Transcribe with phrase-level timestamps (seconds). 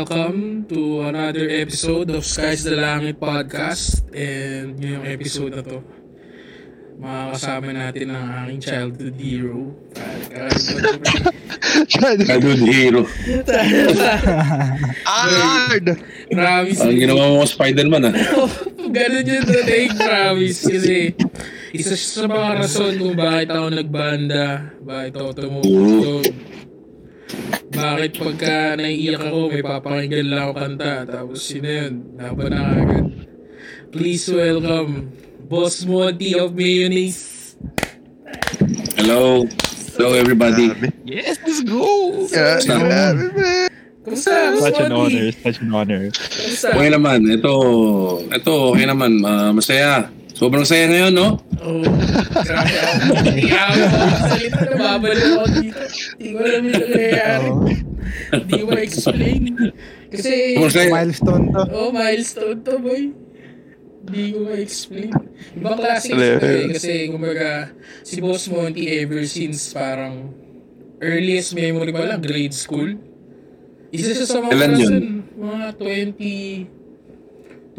[0.00, 4.00] welcome to another episode of Skies the Langit Podcast.
[4.16, 5.84] And ngayong episode na to,
[6.96, 9.76] makakasama natin ang aking childhood hero.
[11.84, 13.04] Childhood hero.
[15.04, 15.86] Hard!
[16.32, 16.80] Promise.
[16.80, 18.16] Ang ginawa mo Spider-Man ah.
[18.96, 20.64] Ganun yun today, promise.
[20.64, 21.12] Kasi
[21.76, 26.24] isa sa mga rason kung bakit ako nagbanda, bakit ako tumutulog.
[27.80, 30.92] Bakit pagka naiiyak ako, may papakinggan lang ako kanta.
[31.08, 33.06] Tapos yun na yun, laban na agad.
[33.88, 35.08] Please welcome,
[35.48, 37.56] Boss Monty of Mayonnaise.
[39.00, 39.48] Hello.
[39.96, 40.76] Hello everybody.
[41.08, 41.84] Yes, let's go!
[42.28, 42.60] Yeah.
[44.00, 46.02] Kumusta, Such an honor, such an honor.
[46.12, 46.68] Kumusta?
[46.76, 47.20] Okay naman.
[47.32, 47.54] Ito,
[48.28, 49.24] ito okay naman.
[49.24, 50.08] Ah, masaya.
[50.40, 51.36] Sobrang saya ngayon, no?
[51.60, 51.84] Oh,
[52.48, 53.12] grabe ako.
[53.28, 53.72] Hindi ako
[54.24, 55.80] salita na babalik ako dito.
[56.16, 57.48] Hindi ko alam yung nangyayari.
[58.32, 59.42] Hindi ko ma-explain.
[60.08, 60.88] Kasi, Sobrang saya.
[60.96, 61.60] Milestone to.
[61.76, 63.02] oh, milestone to, boy.
[64.08, 65.12] Hindi ko ma-explain.
[65.60, 66.72] Ibang klase eh.
[66.72, 70.32] Kasi, kumbaga, si Boss Monty ever since parang
[71.04, 72.96] earliest memory pa lang, grade school.
[73.92, 75.20] Isa siya sa mga Kailan yun?
[75.36, 77.76] mga 20,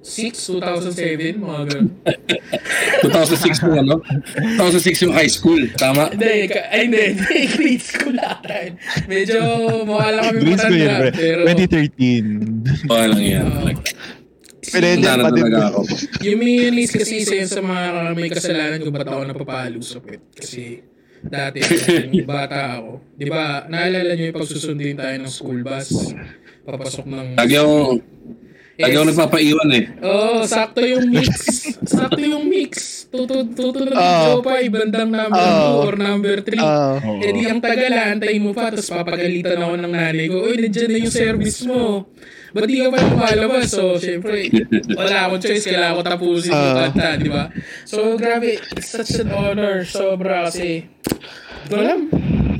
[0.00, 1.88] 2006, 2007, mga ganun.
[3.04, 3.94] 2006 yung ano?
[4.56, 5.60] 2006 yung high school.
[5.76, 6.08] Tama?
[6.16, 8.74] Hindi, ka- ay hindi, hindi, grade school ata yun.
[9.04, 9.38] Medyo
[9.84, 11.10] mukha lang kami matanda, pre.
[11.12, 12.88] pero 2013.
[12.88, 13.46] Okay lang yan.
[14.70, 15.52] Tanda pa na din.
[15.52, 15.80] ako.
[16.24, 20.18] yung mayonnaise kasi isa yun sa mga may kasalanan kung ba't ako napapalusok eh.
[20.32, 20.80] Kasi
[21.20, 21.60] dati,
[22.16, 23.04] yung bata ako.
[23.20, 26.16] Di ba, naalala nyo yung pagsusundin tayo ng school bus?
[26.64, 27.26] Papasok ng...
[27.36, 27.56] Lagi
[28.80, 29.84] lagi ako nagpapaiwan eh.
[30.00, 31.30] Oo, oh, sakto yung mix.
[31.94, 33.04] sakto yung mix.
[33.10, 34.24] Tutu tutunod yung Oo.
[34.40, 35.84] Jopa, ibandang number Oo.
[35.84, 36.56] 2 or number 3.
[36.58, 37.20] Ah, Oo.
[37.20, 40.88] Eh di ang tagal, antayin mo pa, tapos papagalitan ako ng nanay ko, Uy, nandiyan
[40.88, 42.06] na yung service mo.
[42.50, 43.70] Ba't di ka pa lumalabas?
[43.70, 44.50] So, syempre,
[44.90, 46.78] wala akong choice, kailangan ko tapusin yung Ah.
[46.90, 47.44] kanta, di ba?
[47.86, 50.86] So, grabe, it's such an honor, sobra kasi,
[51.70, 52.10] alam.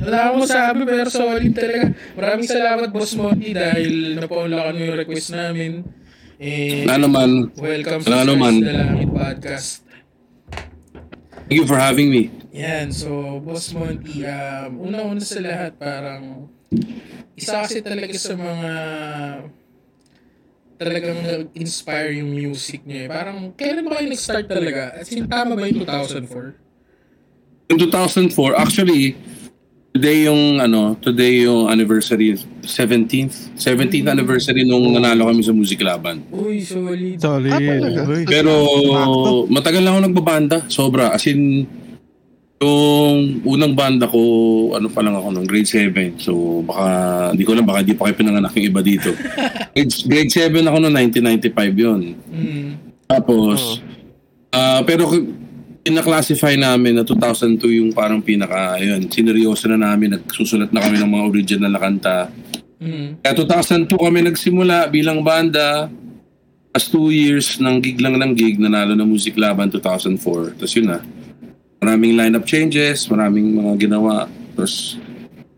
[0.01, 1.93] Wala akong masabi, pero solid talaga.
[2.17, 5.83] Maraming salamat, Boss Monty, dahil napaunlakan mo yung request namin.
[6.41, 7.53] Eh, Wala naman.
[7.53, 8.53] welcome Wala sa naman.
[8.57, 9.69] Stars Dalangit Podcast.
[11.45, 12.33] Thank you for having me.
[12.49, 16.49] Yan, so Boss Monty, um, una-una sa lahat, parang
[17.37, 18.71] isa kasi talaga sa mga
[20.81, 23.05] talagang nag-inspire yung music niya.
[23.05, 23.07] eh.
[23.13, 24.97] Parang, kailan ba kayo nag-start talaga?
[24.97, 27.69] At sin tama ba yung 2004?
[27.69, 29.13] In 2004, actually,
[29.91, 36.23] today yung ano, today yung anniversary, 17th, 17th anniversary nung nanalo kami sa Music Laban.
[36.31, 37.19] Uy, solid.
[37.19, 37.51] Solid.
[37.51, 38.07] Ah?
[38.07, 38.23] Uy.
[38.23, 38.51] Pero
[39.51, 41.11] matagal na ako nagbabanda, sobra.
[41.11, 41.67] As in,
[42.61, 44.21] yung unang banda ko,
[44.77, 46.21] ano pa lang ako nung grade 7.
[46.21, 46.85] So baka,
[47.35, 49.11] hindi ko lang, baka hindi pa kayo pinanganak yung iba dito.
[49.75, 50.95] grade, grade 7 ako noong
[51.51, 52.01] 1995 yun.
[52.31, 52.69] Mm.
[53.09, 53.83] Tapos,
[54.55, 55.09] ah pero
[55.81, 61.09] pinaklasify namin na 2002 yung parang pinaka, yun, sineryoso na namin, nagsusulat na kami ng
[61.09, 62.17] mga original na kanta.
[62.81, 63.21] Mm.
[63.21, 65.89] Kaya 2002 kami nagsimula bilang banda.
[66.71, 70.55] As two years ng gig lang ng gig, nanalo na Music Laban 2004.
[70.55, 71.03] Tapos yun na.
[71.83, 74.31] Maraming lineup changes, maraming mga ginawa.
[74.55, 74.95] Tapos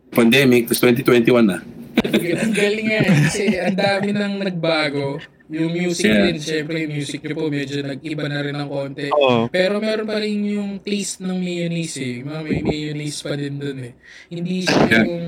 [0.09, 1.61] pandemic, tapos 2021 na.
[1.93, 5.21] Ang galing nga eh, kasi ang dami nang nagbago.
[5.53, 6.23] Yung music Yeah.
[6.25, 9.11] din, syempre yung music niyo po medyo nag-iba na rin ng konti.
[9.11, 9.45] Oo.
[9.47, 12.25] Pero meron pa rin yung taste ng mayonnaise eh.
[12.25, 13.93] Mga may mayonnaise pa din dun eh.
[14.31, 15.05] Hindi siya Yeah.
[15.05, 15.25] yung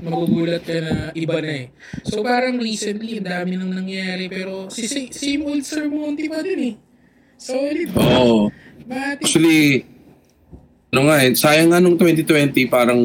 [0.00, 1.66] magugulat ka na iba na eh.
[2.02, 4.30] So parang recently, ang dami nang nangyari.
[4.30, 6.74] Pero si si- same old Sir Monty pa din eh.
[7.36, 7.92] Solid.
[7.92, 8.48] Oo.
[8.88, 9.20] Bakit?
[9.20, 9.84] Actually,
[10.88, 12.96] ano nga eh, sayang nga nung 2020, parang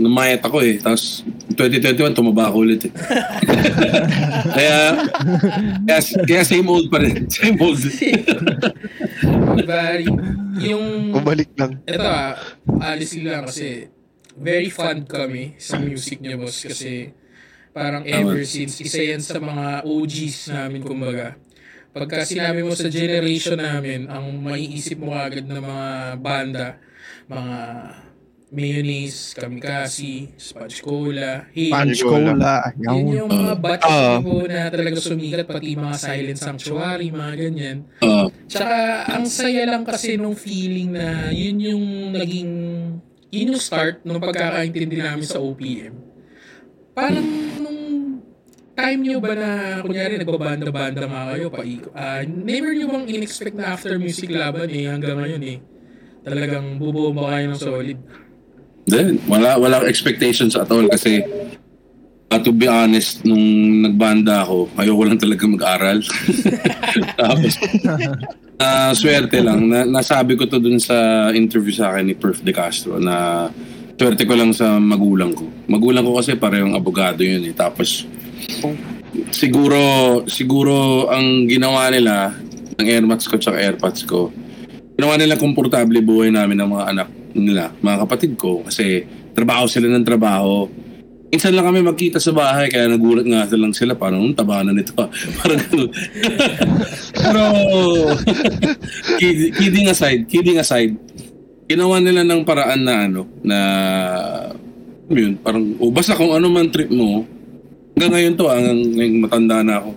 [0.00, 0.80] namayat ako eh.
[0.80, 1.20] Tapos
[1.52, 2.92] 2021, tumaba ako ulit eh.
[4.56, 4.96] kaya,
[5.84, 7.28] kaya, kaya same old pa rin.
[7.36, 7.84] Same old.
[9.60, 10.00] Diba,
[10.64, 11.12] yung...
[11.12, 11.84] bumalik lang.
[11.84, 12.32] Ito ah,
[12.80, 13.92] honestly lang kasi
[14.32, 17.12] very fond kami sa music niya boss kasi
[17.76, 21.36] parang ever since isa yan sa mga OGs namin kumbaga.
[21.92, 25.88] Pagka sinabi mo sa generation namin, ang maiisip mo agad na mga
[26.22, 26.66] banda,
[27.28, 27.58] mga
[28.48, 32.32] Mayonnaise, Kamikasi, Sponge Cola, Hey, Punch Cola.
[32.32, 32.54] Cola.
[32.80, 34.16] yun yung mga batch Ah.
[34.18, 37.76] po na talaga sumikat, pati mga Silent Sanctuary, mga ganyan.
[38.00, 38.76] Uh, Tsaka,
[39.12, 41.84] ang saya lang kasi nung feeling na yun yung
[42.16, 42.50] naging,
[43.28, 45.92] yun yung start nung pagkakaintindi namin sa OPM.
[46.96, 47.28] Parang
[47.60, 47.80] nung
[48.72, 49.50] time nyo ba na,
[49.84, 54.88] kunyari, nagbabanda-banda nga kayo, paiko, ah never nyo bang in-expect na after music laban eh,
[54.88, 55.58] hanggang ngayon eh,
[56.28, 57.98] talagang bubomba kayo ng solid.
[58.88, 61.20] Then, wala walang expectations at all kasi
[62.28, 63.40] Uh, to be honest, nung
[63.80, 65.98] nagbanda ako, ayoko lang talaga mag-aral.
[67.24, 67.52] Tapos,
[68.60, 69.64] ah, swerte lang.
[69.64, 73.48] Na, nasabi ko to dun sa interview sa akin ni Perf De Castro na
[73.96, 75.48] swerte ko lang sa magulang ko.
[75.72, 77.56] Magulang ko kasi parehong abogado yun eh.
[77.56, 78.04] Tapos,
[79.32, 79.80] siguro,
[80.28, 82.36] siguro ang ginawa nila
[82.76, 84.28] ng airmats ko tsaka airpods ko,
[84.98, 87.08] ginawa nila komportable buhay namin ng mga anak
[87.38, 88.66] nila, mga kapatid ko.
[88.66, 90.66] Kasi trabaho sila ng trabaho.
[91.30, 94.74] Minsan lang kami magkita sa bahay, kaya nagulat nga lang sila, parang, "Hmm, taba na
[94.74, 94.96] nito.
[95.38, 95.60] parang.
[97.22, 97.42] Pero,
[99.22, 100.98] kid- kidding aside, kidding aside,
[101.70, 103.58] ginawa nila ng paraan na ano, na,
[105.06, 107.22] yun, parang, o basta kung ano man trip mo,
[107.94, 109.90] hanggang ngayon to, hanggang ngayong matanda na ako,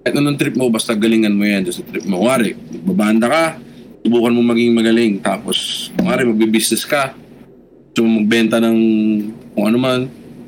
[0.00, 2.24] kahit anong trip mo, basta galingan mo yan sa trip mo.
[2.24, 3.44] Wari, babanda ka,
[4.04, 5.14] subukan mo maging magaling.
[5.20, 7.14] Tapos, wari, magbe-business ka,
[8.00, 8.78] mo magbenta ng
[9.52, 10.00] kung ano man,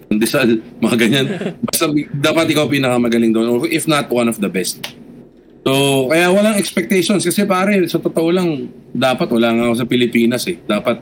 [0.08, 1.26] ng desal, mga ganyan.
[1.60, 3.46] Basta dapat ikaw pinakamagaling doon.
[3.48, 4.80] Or if not, one of the best.
[5.62, 7.22] So, kaya walang expectations.
[7.22, 10.58] Kasi pare, sa totoo lang, dapat wala nga ako sa Pilipinas eh.
[10.58, 10.96] Dapat,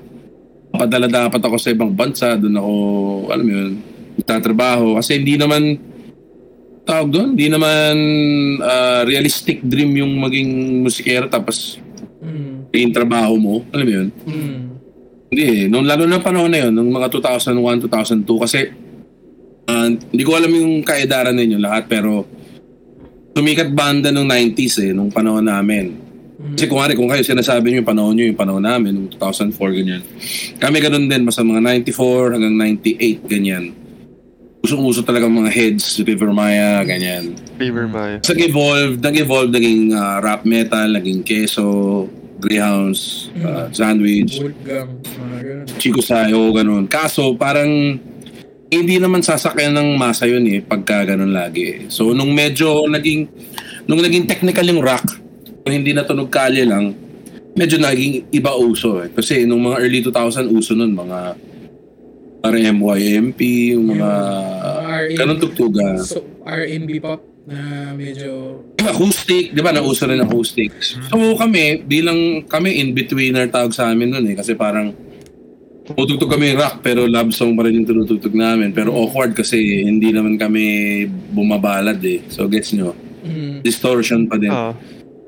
[0.74, 2.36] padala dapat ako sa ibang bansa.
[2.36, 2.72] Doon ako,
[3.32, 3.72] alam mo yun,
[4.26, 5.00] tatrabaho.
[5.00, 5.80] Kasi hindi naman,
[6.84, 7.94] tawag doon, hindi naman
[8.60, 11.80] ah, realistic dream yung maging musikero tapos.
[12.78, 13.54] Yung trabaho mo.
[13.74, 14.08] Alam mo yun?
[14.26, 14.60] Mm.
[15.30, 15.62] Hindi eh.
[15.70, 18.58] Nung, lalo na panahon na yun, nung mga 2001, 2002, kasi
[19.70, 22.26] ah, hindi ko alam yung kaedaran ninyo lahat, pero
[23.30, 26.10] tumikat banda nung 90s eh, nung panahon namin.
[26.40, 30.02] Kasi kung kung kayo sinasabi nyo yung panahon nyo, yung panahon namin, nung 2004, ganyan.
[30.56, 33.64] Kami ganun din, basta mga 94 hanggang 98, ganyan.
[34.64, 37.36] Usong-uso talaga mga heads, River Maya, ganyan.
[37.60, 38.16] River Maya.
[38.18, 42.08] Tapos nag-evolve, nag-evolve, naging ah, rap metal, naging keso,
[42.40, 45.66] Greyhounds, ah, Sandwich, Wolfgang, ganun.
[45.76, 46.88] Chico Sayo, ganun.
[46.88, 48.00] Kaso parang
[48.70, 51.62] hindi naman sasakyan ng masa yun eh, pagka ganun lagi.
[51.66, 51.78] eh.
[51.92, 53.28] So nung medyo naging,
[53.84, 55.04] nung naging technical yung rock,
[55.66, 56.94] hindi na tunog kalye lang,
[57.52, 59.10] medyo naging iba uso eh.
[59.10, 61.18] Kasi nung mga early 2000 uso nun, mga
[62.40, 63.40] parang MYMP,
[63.76, 64.10] yung mga
[64.80, 65.18] R&B.
[65.18, 66.00] ganun tugtuga.
[66.00, 68.62] So, R&B pop na medyo...
[68.94, 70.70] Acoustic, di ba, nauso rin acoustic.
[70.80, 74.94] So kami, bilang kami in-betweener tawag sa amin nun eh, kasi parang
[75.90, 78.70] tutugtog kami rock pero love song pa rin yung tinutugtog namin.
[78.70, 82.22] Pero awkward kasi hindi naman kami bumabalad eh.
[82.30, 82.94] So gets nyo?
[83.26, 83.66] Mm.
[83.66, 84.52] Distortion pa din.
[84.52, 84.72] Ah.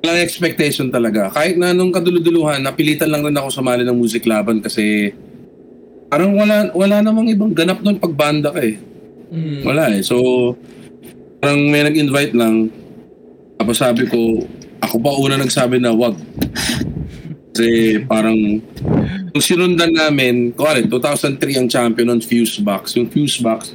[0.02, 1.30] Walang expectation talaga.
[1.30, 5.14] Kahit na nung kaduluduluhan, napilitan lang rin ako sumali ng music laban kasi
[6.10, 8.78] parang wala wala namang ibang ganap doon pag banda ka eh.
[9.32, 9.60] Mm.
[9.64, 10.02] Wala eh.
[10.04, 10.16] So,
[11.42, 12.70] parang may nag-invite lang.
[13.58, 14.46] Tapos sabi ko,
[14.78, 16.14] ako pa una nagsabi na wag.
[17.50, 18.62] Kasi parang,
[19.34, 22.94] kung sinundan namin, kuwari, 2003 ang champion ng Fusebox.
[22.94, 23.74] Yung Fusebox,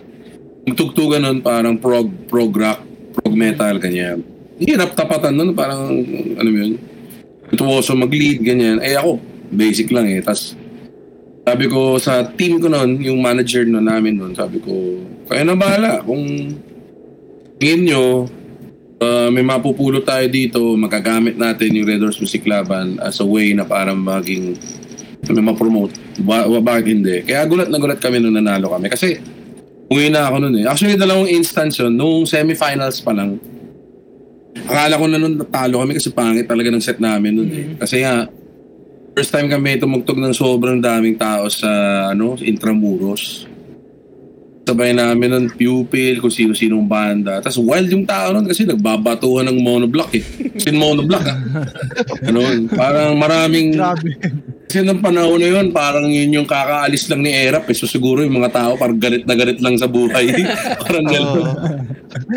[0.63, 2.79] yung tugtugan nun parang prog, prog rock,
[3.19, 4.23] prog metal, ganyan.
[4.57, 5.91] Hirap tapatan nun, parang,
[6.39, 6.79] ano yun,
[7.53, 8.79] tuwoso mag-lead, ganyan.
[8.79, 9.19] Eh ako,
[9.51, 10.23] basic lang eh.
[10.23, 10.55] Tapos,
[11.47, 14.71] sabi ko sa team ko noon, yung manager no namin noon, sabi ko,
[15.29, 16.03] kaya na bahala.
[16.03, 16.23] Kung
[17.57, 18.03] tingin nyo,
[19.01, 23.53] uh, may mapupulot tayo dito, magagamit natin yung Red Horse Music Laban as a way
[23.53, 24.57] na parang maging
[25.27, 25.91] may ma-promote.
[26.23, 27.25] Ba- ba- bakit hindi?
[27.25, 28.87] Kaya gulat na gulat kami nung nanalo kami.
[28.87, 29.19] Kasi
[29.91, 30.65] umuwi na ako noon eh.
[30.69, 31.91] Actually, dalawang instance yun.
[31.95, 33.35] Nung semifinals pa lang,
[34.67, 37.65] akala ko na nun natalo kami kasi pangit talaga ng set namin noon eh.
[37.75, 38.29] Kasi nga,
[39.17, 41.67] first time kami tumugtog ng sobrang daming tao sa
[42.13, 43.49] ano, Intramuros.
[44.67, 47.39] Sabay namin ng pupil, kung sino-sinong banda.
[47.39, 50.23] Tapos wild yung tao nun kasi nagbabatuhan ng monoblock eh.
[50.59, 51.39] Sin monoblock ah.
[52.27, 52.43] Ano,
[52.75, 53.79] parang maraming...
[53.79, 54.19] Grabe.
[54.67, 57.75] Kasi nung panahon na yun, parang yun yung kakaalis lang ni Erap eh.
[57.75, 60.27] So siguro yung mga tao parang galit na galit lang sa buhay.
[60.83, 61.47] parang gano'n.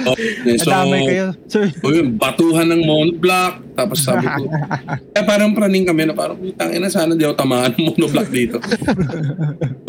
[0.06, 0.14] Oh,
[0.46, 1.26] eh, so, Nadamay kayo.
[1.50, 3.74] Sir, o yun, batuhan ng monoblock.
[3.74, 4.46] Tapos sabi ko,
[5.18, 8.62] eh parang praning kami na parang, tangin na sana di ako tamaan ng monoblock dito.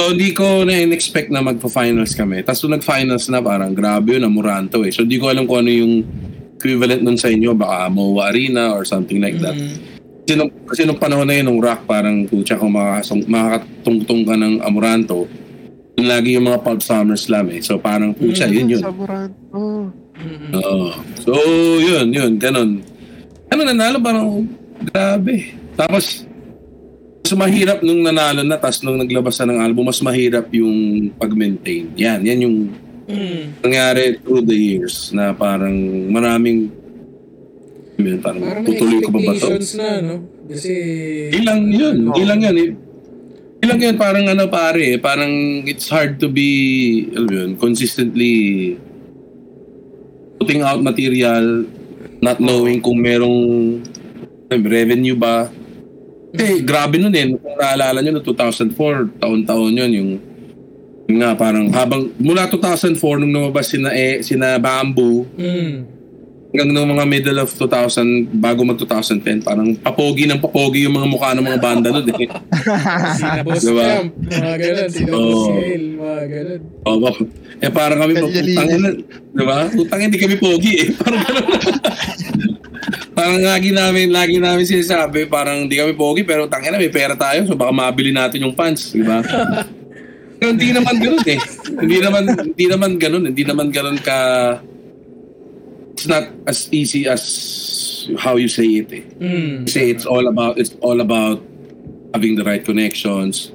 [0.01, 2.41] so hindi ko na-expect na magpa-finals kami.
[2.41, 4.89] Tapos nung nag-finals na parang grabe yun, amuranto eh.
[4.89, 5.93] So hindi ko alam kung ano yung
[6.57, 7.53] equivalent nun sa inyo.
[7.53, 9.53] Baka MOA Arena or something like that.
[9.53, 10.00] Mm.
[10.31, 14.35] Kasi nung, kasi nung panahon na yun, nung rock, parang kutsa kung makakasong- makakatungtong ka
[14.39, 15.27] ng amuranto,
[16.00, 17.59] yun lagi yung mga Pulp Summer Slam eh.
[17.59, 18.79] So parang kutsa, yun yun.
[18.79, 19.27] Samuran.
[19.51, 19.91] Oh.
[20.15, 20.55] Mm.
[20.55, 20.88] Oo.
[21.19, 21.35] So,
[21.83, 22.79] yun, yun, ganun.
[23.51, 24.47] Ano nanalo, parang,
[24.88, 25.51] grabe.
[25.75, 26.23] Tapos,
[27.27, 31.91] mas mahirap nung nanalo na, tapos nung naglabas na ng album, mas mahirap yung pag-maintain.
[32.00, 32.57] Yan, yan yung
[33.11, 33.59] Mm.
[33.59, 35.75] nangyari through the years na parang
[36.07, 36.71] maraming
[38.03, 39.48] yun, parang, Parang tutuloy ko ba ba to?
[39.75, 40.15] na, no?
[40.48, 40.72] Kasi...
[41.31, 42.55] Ilang yun, ilang yan.
[42.58, 42.72] eh.
[43.62, 45.29] Ilang yan, parang ano pare, parang
[45.63, 46.50] it's hard to be,
[47.13, 48.74] alam yun, consistently
[50.38, 51.65] putting out material,
[52.20, 53.77] not knowing kung merong
[54.50, 55.48] revenue ba.
[56.34, 57.29] Eh, grabe nun eh.
[57.31, 60.12] Kung naalala nyo, no, 2004, taon-taon yun, yung,
[61.05, 66.00] yung nga, parang habang, mula 2004, nung lumabas sina, eh, sina Bamboo, Mm.
[66.51, 71.08] Hanggang ng mga middle of 2000, bago mag 2010, parang papogi ng papogi yung mga
[71.08, 72.27] mukha ng mga banda nun eh.
[73.15, 73.88] Sina Boss Diba?
[73.88, 74.89] Camp, mga ganun.
[74.91, 75.31] Sina Oo.
[75.31, 75.48] Boss
[75.96, 76.62] mga ganun.
[76.84, 77.15] Oh.
[77.62, 78.89] Eh parang kami putang ina,
[79.31, 79.70] 'di ba?
[79.72, 80.88] Putang hindi kami pogi eh.
[81.00, 81.48] Parang ganun.
[83.12, 87.46] parang lagi namin lagi namin sinasabi, parang hindi kami pogi pero tangina may pera tayo
[87.46, 89.22] so baka mabili natin yung pants, 'di ba?
[90.41, 91.39] Hindi naman ganoon eh.
[91.86, 94.17] Hindi naman hindi naman ganoon, hindi naman ganoon ka
[96.01, 99.05] It's not as easy as how you say it eh.
[99.22, 99.70] Mm.
[99.70, 101.46] Kasi it's all about it's all about
[102.10, 103.53] having the right connections,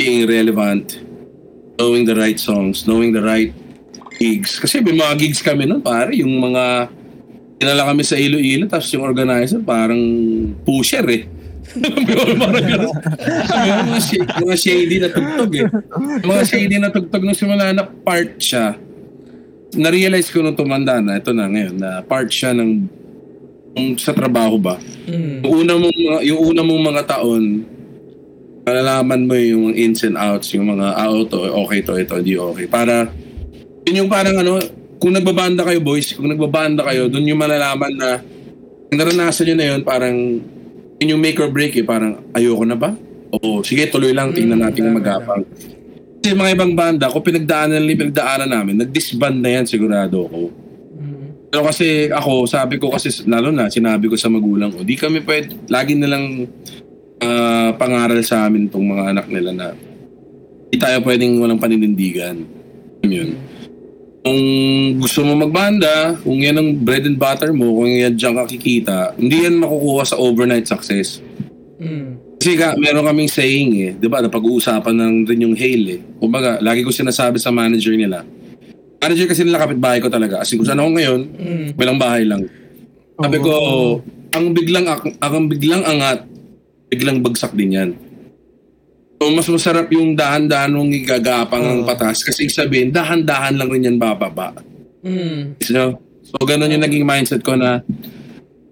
[0.00, 1.04] being relevant,
[1.76, 3.52] knowing the right songs, knowing the right
[4.16, 4.56] gigs.
[4.56, 6.88] Kasi may mga gigs kami nun, pare, yung mga
[7.60, 10.00] kinala kami sa Iloilo, tapos yung organizer parang
[10.64, 11.28] pusher eh.
[12.40, 12.96] parang ganun.
[13.84, 15.68] Mga, sh- mga shady na tugtog eh.
[16.24, 18.80] Mga shady na tugtog nung simula na part siya.
[19.76, 22.98] Na-realize ko nung tumanda na, ito na ngayon, na part siya ng
[23.70, 24.82] ng sa trabaho ba?
[25.06, 25.46] Mm.
[25.46, 27.44] Yung una mong mga, yung una mong mga taon,
[28.66, 32.34] malalaman mo yung ins and outs, yung mga ah, oh, to, okay to, ito, hindi
[32.34, 32.66] okay.
[32.66, 33.06] Para,
[33.86, 34.58] yun yung parang ano,
[34.98, 38.18] kung nagbabanda kayo boys, kung nagbabanda kayo, dun yung malalaman na,
[38.90, 40.16] naranasan nyo na yun, parang,
[40.98, 42.90] yun yung make or break eh, parang, ayoko na ba?
[43.38, 45.42] Oo, sige, tuloy lang, tingnan Mm, natin tama, yung magapang.
[46.20, 50.52] Kasi mga ibang banda, kung pinagdaanan nila, pinagdaanan namin, nag-disband na yan sigurado ko.
[51.00, 51.48] Mm.
[51.48, 55.24] Pero kasi ako, sabi ko kasi, lalo na, sinabi ko sa magulang ko, di kami
[55.24, 56.44] pwede, lagi nilang
[57.24, 59.66] ah, pangaral sa amin tong mga anak nila na
[60.70, 62.46] di tayo pwedeng walang paninindigan.
[63.02, 63.34] Yun.
[64.20, 64.42] Kung
[65.00, 68.98] gusto mo magbanda, kung yan ang bread and butter mo, kung yan dyan ka kikita,
[69.16, 71.24] hindi yan makukuha sa overnight success.
[71.80, 72.09] Mm.
[72.40, 76.00] Kasi ka, meron kaming saying eh, di ba, napag-uusapan ng rin yung hail eh.
[76.16, 78.24] Kumbaga, lagi ko sinasabi sa manager nila.
[78.96, 80.40] Manager kasi nila kapitbahay ko talaga.
[80.40, 81.68] Kasi kung saan ako ngayon, Mm.
[81.76, 82.48] bilang bahay lang.
[83.20, 83.52] Sabi ko,
[84.32, 84.88] ang biglang
[85.20, 86.24] ang biglang angat,
[86.88, 87.90] biglang bagsak din yan.
[89.20, 94.00] So, mas masarap yung dahan-dahan mong igagapang ang patas kasi sabihin, dahan-dahan lang rin yan
[94.00, 94.56] bababa.
[95.04, 95.60] Mm.
[95.60, 97.84] So, so ganun yung naging mindset ko na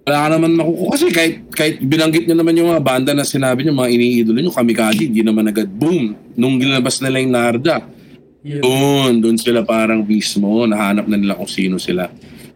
[0.09, 0.91] wala ka naman makukuha.
[0.97, 4.49] Kasi kahit, kahit binanggit nyo naman yung mga banda na sinabi nyo, mga iniidolo nyo,
[4.49, 6.17] kamikadi, hindi naman agad boom.
[6.33, 7.77] Nung ginabas nila yung Narda,
[8.41, 8.63] Yun.
[8.65, 12.09] doon, doon sila parang mismo, nahanap na nila kung sino sila.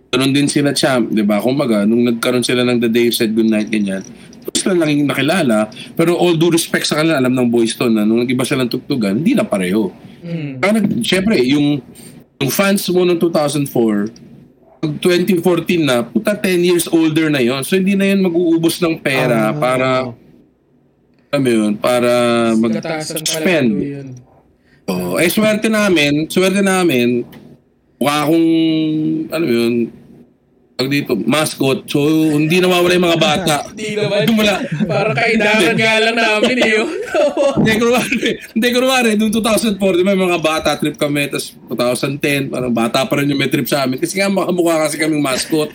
[0.09, 1.45] Ganun din sila champ, di ba?
[1.45, 4.01] Kumbaga, nung nagkaroon sila ng The Day You Said Goodnight, ganyan,
[4.49, 5.69] doon sila laging nakilala.
[5.93, 9.21] Pero all due respect sa kanila, alam ng boys to na nung nag-iba silang tugtugan,
[9.21, 9.93] hindi na pareho.
[10.25, 10.61] Mm.
[10.61, 11.85] Kaya nag, syempre, yung,
[12.41, 14.32] yung fans mo noong 2004, pag
[14.83, 19.55] 2014 na, puta 10 years older na yon So hindi na yun mag-uubos ng pera
[19.55, 20.11] para,
[21.31, 22.11] alam mo yun, para
[22.59, 23.71] mag-spend.
[24.91, 27.23] Oh, eh swerte namin, swerte namin,
[28.03, 28.49] mukha akong,
[29.31, 29.73] ano yun,
[30.73, 31.85] pag dito, mascot.
[31.87, 32.01] So,
[32.33, 33.57] hindi nawawala yung mga bata.
[33.71, 34.25] Hindi naman.
[34.35, 34.55] Wala.
[34.89, 36.71] Parang kailangan nga lang namin eh.
[36.75, 36.89] yun.
[37.63, 42.51] Hindi, kunwari, hindi, kunwari, noong 2004, di ba, may mga bata trip kami, tapos 2010,
[42.51, 44.01] parang bata pa rin yung may trip sa amin.
[44.01, 45.71] Kasi nga, makamukha kasi kaming mascot.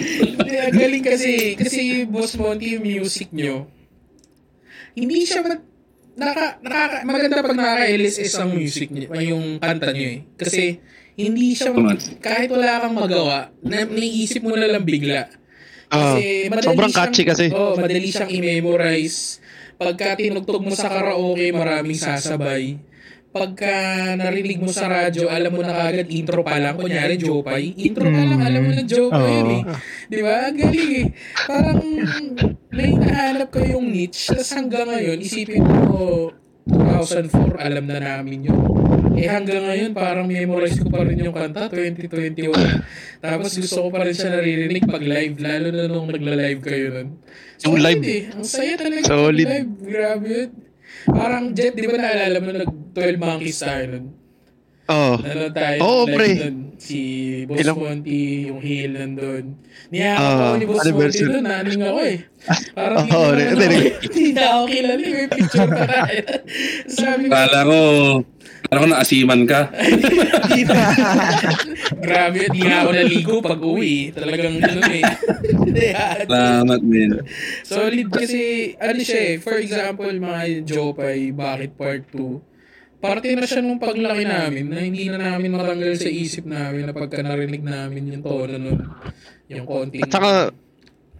[0.00, 3.68] Hindi, ang galing kasi, kasi Boss Monty, yung music nyo,
[4.96, 5.60] hindi siya mag,
[6.16, 10.18] naka, nakaka, maganda pag nakaka-LSS ang music niyo, yung kanta nyo eh.
[10.34, 10.80] Kasi,
[11.16, 11.72] hindi siya,
[12.20, 15.32] kahit wala kang magawa, na, naiisip mo na lang bigla.
[15.88, 17.46] Ah, Kasi, madali sobrang siyang- catchy kasi.
[17.50, 19.40] Oo, madali siyang i-memorize.
[19.76, 22.76] Pagka tinugtog mo sa karaoke, maraming sasabay.
[23.28, 23.68] Pagka
[24.16, 26.80] narinig mo sa radyo, alam mo na kagad intro pa lang.
[26.80, 27.76] Kunyari, Jopay.
[27.76, 29.62] Intro pa lang, alam mo na Jopay yun eh.
[30.08, 30.48] Di ba?
[30.48, 31.06] Galing eh.
[31.44, 31.80] Parang
[32.72, 34.32] may nahanap ko yung niche.
[34.32, 36.32] Tapos hanggang ngayon, isipin mo,
[36.66, 38.58] 2004, alam na namin yun.
[39.14, 42.50] Eh hanggang ngayon, parang memorize ko pa rin yung kanta, 2021.
[43.22, 47.08] Tapos gusto ko pa rin siya naririnig pag live, lalo na nung nagla-live kayo nun.
[47.62, 48.02] Yung Solid live.
[48.02, 48.22] Eh.
[48.34, 49.46] Ang saya talaga Solid.
[49.46, 49.70] live.
[49.78, 50.50] Grabe yun.
[51.06, 54.25] Parang Jet, di ba naalala mo nag 12 Monkeys tayo nun?
[54.86, 55.12] Oo.
[55.18, 56.28] Nanood tayo Oo, live pre.
[56.38, 56.56] nun.
[56.76, 57.00] Si
[57.44, 59.44] Boss Ilang- Monty, yung Hill nandun.
[59.88, 62.16] Niyakap Ah, ako ni Boss Monty doon, naning ako eh.
[62.70, 64.94] Parang hindi Oo, na hindi, na ako kilala.
[65.00, 66.22] May picture pa tayo.
[66.94, 67.78] Sabi ko, Kala ko,
[68.62, 69.60] kala ko naasiman ka.
[71.98, 74.12] Grabe, di na ako naligo pag uwi.
[74.12, 75.04] Talagang ganun eh.
[76.22, 77.10] Salamat, men.
[77.62, 78.40] Solid kasi,
[78.76, 82.55] ano siya eh, for example, mga Jopay, bakit part 2,
[83.06, 86.92] parte na siya nung paglaki namin na hindi na namin matanggal sa isip namin na
[86.92, 88.78] pagka narinig namin yung tono nun.
[89.46, 90.02] Yung konting...
[90.02, 90.50] At saka,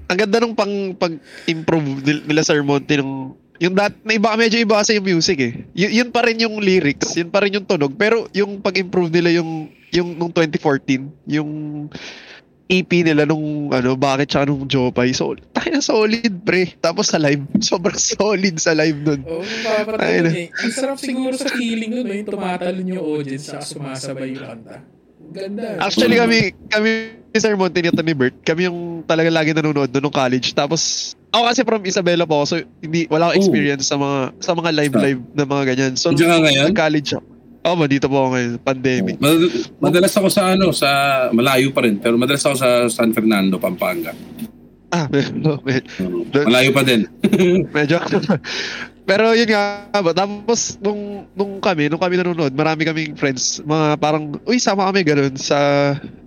[0.06, 4.60] ang ganda nung pang pag-improve nil- nila Sir Monty nung yung dat na iba medyo
[4.60, 5.52] iba kasi yung music eh.
[5.72, 9.32] Y- yun pa rin yung lyrics, yun pa rin yung tunog, pero yung pag-improve nila
[9.32, 11.50] yung yung nung 2014, yung
[12.66, 15.14] EP nila nung ano, bakit siya nung Jopay.
[15.14, 16.74] So, tayo na solid pre.
[16.82, 19.22] Tapos sa live, sobrang solid sa live nun.
[19.22, 20.46] Oo, oh, papatay eh.
[20.50, 24.76] Ang sarap siguro sa feeling nun, eh, yung tumatalon yung audience sa sumasabay yung kanta.
[25.26, 25.82] Ganda.
[25.82, 26.90] Actually kami kami
[27.34, 30.54] ni Sir Monty ni Tony Bert, kami yung talaga lagi nanonood doon nung college.
[30.54, 34.70] Tapos ako kasi from Isabela po, so hindi wala akong experience sa mga sa mga
[34.72, 35.92] live live na mga ganyan.
[35.98, 36.70] So Diyan ka ngayon?
[36.72, 37.35] college ako.
[37.66, 39.16] Oh, dito po ako ngayon, pandemic.
[39.18, 39.50] Mad-
[39.82, 40.88] madalas ako sa ano, sa
[41.34, 44.14] malayo pa rin, pero madalas ako sa San Fernando, Pampanga.
[44.94, 47.10] Ah, medyo, medyo, Malayo pa din.
[47.76, 47.98] medyo.
[49.02, 54.38] Pero yun nga, tapos nung, nung kami, nung kami nanonood, marami kaming friends, mga parang,
[54.46, 55.58] uy, sama kami ganun sa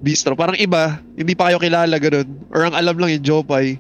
[0.04, 0.36] bistro.
[0.36, 2.28] Parang iba, hindi pa kayo kilala ganun.
[2.52, 3.80] Or ang alam lang yung Jopay.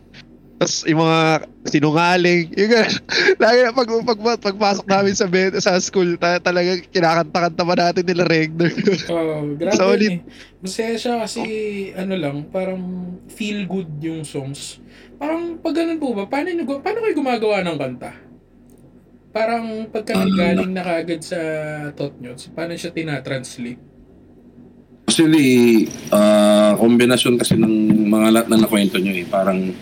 [0.59, 1.19] Tapos yung mga
[1.65, 2.71] sinungaling, yung.
[3.41, 8.03] Lagi na pag, pag, pagpasok namin sa, bed, sa school, ta, talaga kinakanta-kanta pa natin
[8.03, 8.67] nila Regner.
[9.09, 10.03] Oh, grabe Solid.
[10.03, 10.59] yun eh.
[10.59, 11.41] Masaya siya kasi
[11.95, 12.83] ano lang, parang
[13.27, 14.83] feel good yung songs.
[15.15, 18.11] Parang pag ganun po ba, paano, nyo- paano kayo gumagawa ng kanta?
[19.29, 20.27] Parang pagka Ah.
[20.27, 21.39] galing na kagad sa
[21.93, 23.79] thought nyo, paano siya tinatranslate?
[25.05, 27.75] Actually, ah kombinasyon kasi ng
[28.05, 29.25] mga lahat na nakwento nyo eh.
[29.25, 29.73] Parang,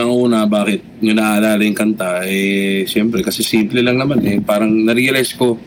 [0.00, 4.40] una bakit nyo naaalala yung kanta, eh, siyempre, kasi simple lang naman eh.
[4.40, 5.60] Parang narealize ko,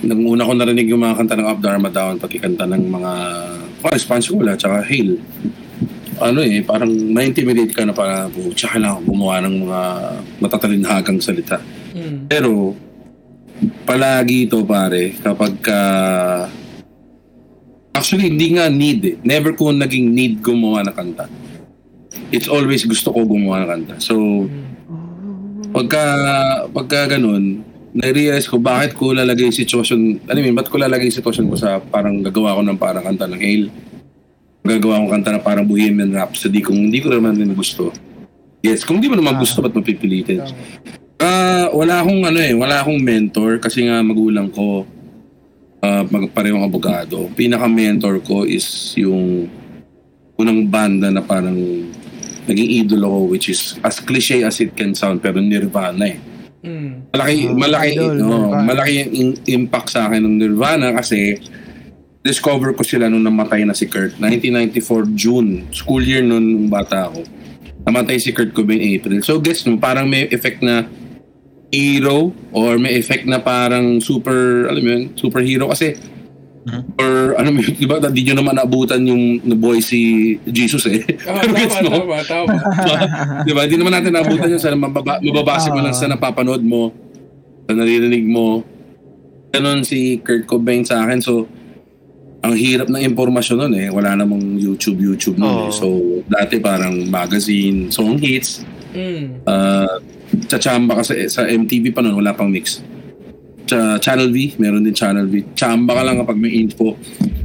[0.00, 3.12] nang una ko narinig yung mga kanta ng Up Dharma Down, pati kanta ng mga,
[3.84, 5.20] oh, response ko wala, tsaka Hail.
[6.18, 9.80] Ano eh, parang na-intimidate ka na para, po, tsaka lang gumawa ng mga
[10.40, 11.60] matatalinhagang salita.
[11.92, 12.24] Mm.
[12.24, 12.72] Pero,
[13.84, 15.80] palagi ito pare, kapag ka...
[17.92, 19.16] Actually, hindi nga need eh.
[19.26, 21.26] Never ko naging need gumawa ng kanta.
[22.32, 23.94] It's always gusto ko gumawa ng kanta.
[24.00, 24.14] So,
[25.72, 26.02] pagka,
[26.72, 27.64] pagka ganun,
[27.96, 31.56] na-realize ko bakit ko lalagay yung sitwasyon, ano yun, ba't ko lalagay yung sitwasyon ko
[31.56, 33.64] sa parang gagawa ko ng parang kanta ng Hail.
[34.64, 37.88] Gagawa ko kanta na parang Bohemian Rhapsody kung hindi ko naman din gusto.
[38.60, 40.44] Yes, kung hindi mo naman gusto, ba't mapipilitin?
[41.18, 44.86] Ah, wala akong ano eh, wala akong mentor kasi nga magulang ko
[45.78, 47.30] ah magparehong abogado.
[47.38, 49.46] Pinaka-mentor ko is yung
[50.38, 51.58] unang banda na parang
[52.46, 56.18] naging idolo ko which is as cliche as it can sound pero Nirvana eh.
[56.58, 57.12] Mm.
[57.12, 58.62] Malaki Ah, malaki idol, no, Nirvana.
[58.64, 61.38] malaki yung in- impact sa akin ng Nirvana kasi
[62.22, 67.10] discover ko sila nung namatay na si Kurt 1994 June school year noon nung bata
[67.10, 67.22] ako
[67.82, 70.86] namatay si Kurt Cobain April so guess mo parang may effect na
[71.68, 75.94] hero or may effect na parang super alam mo yun superhero kasi
[76.96, 79.98] or ano mo di ba di nyo naman naabutan yung nabuhay si
[80.44, 81.90] Jesus eh Ah, Pero tama, gets mo?
[81.92, 82.52] tama, tama.
[83.46, 83.62] di ba?
[83.64, 86.90] Di naman natin naabutan yun sa mababa, mababasa mo lang sa napapanood mo,
[87.64, 88.64] sa naririnig mo.
[89.48, 91.20] Ganon si Kurt Cobain sa akin.
[91.20, 91.48] So,
[92.38, 93.88] ang hirap ng impormasyon nun eh.
[93.88, 95.68] Wala namang YouTube, YouTube nun eh.
[95.68, 95.74] Oo.
[95.74, 95.86] So,
[96.28, 98.62] dati parang magazine, song hits.
[98.92, 99.42] Mm.
[99.42, 99.98] Uh,
[100.46, 102.84] sa Chamba kasi sa MTV pa nun, wala pang mix.
[103.68, 105.52] Sa Channel V, meron din Channel V.
[105.52, 106.96] Chamba ka lang kapag may info.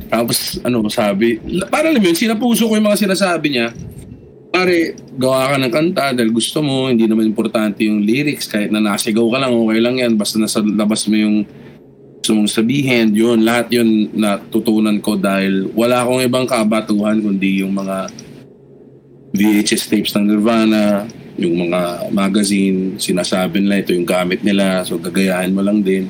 [0.07, 3.75] Tapos, ano, sabi, para alam yun, sinapuso ko yung mga sinasabi niya.
[4.53, 8.47] Pare, gawa ka ng kanta dahil gusto mo, hindi naman importante yung lyrics.
[8.47, 10.13] Kahit na nasigaw ka lang, okay lang yan.
[10.15, 11.43] Basta nasa labas mo yung
[12.23, 13.11] gusto mong sabihin.
[13.11, 18.07] Yun, lahat yun natutunan ko dahil wala akong ibang kabatuhan kundi yung mga
[19.33, 25.53] VHS tapes ng Nirvana, yung mga magazine, sinasabi nila ito yung gamit nila, so gagayahin
[25.53, 26.05] mo lang din.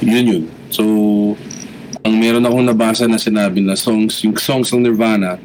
[0.00, 0.44] Yun yun.
[0.70, 0.84] So,
[2.00, 5.36] ang meron akong nabasa na sinabi na songs, yung songs ng Nirvana,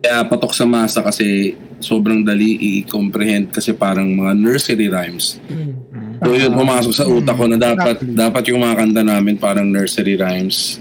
[0.00, 5.36] kaya patok sa masa kasi sobrang dali i-comprehend kasi parang mga nursery rhymes.
[5.48, 5.76] Mm.
[6.20, 10.20] So yun, pumasok sa utak ko na dapat dapat yung mga kanta namin parang nursery
[10.20, 10.80] rhymes.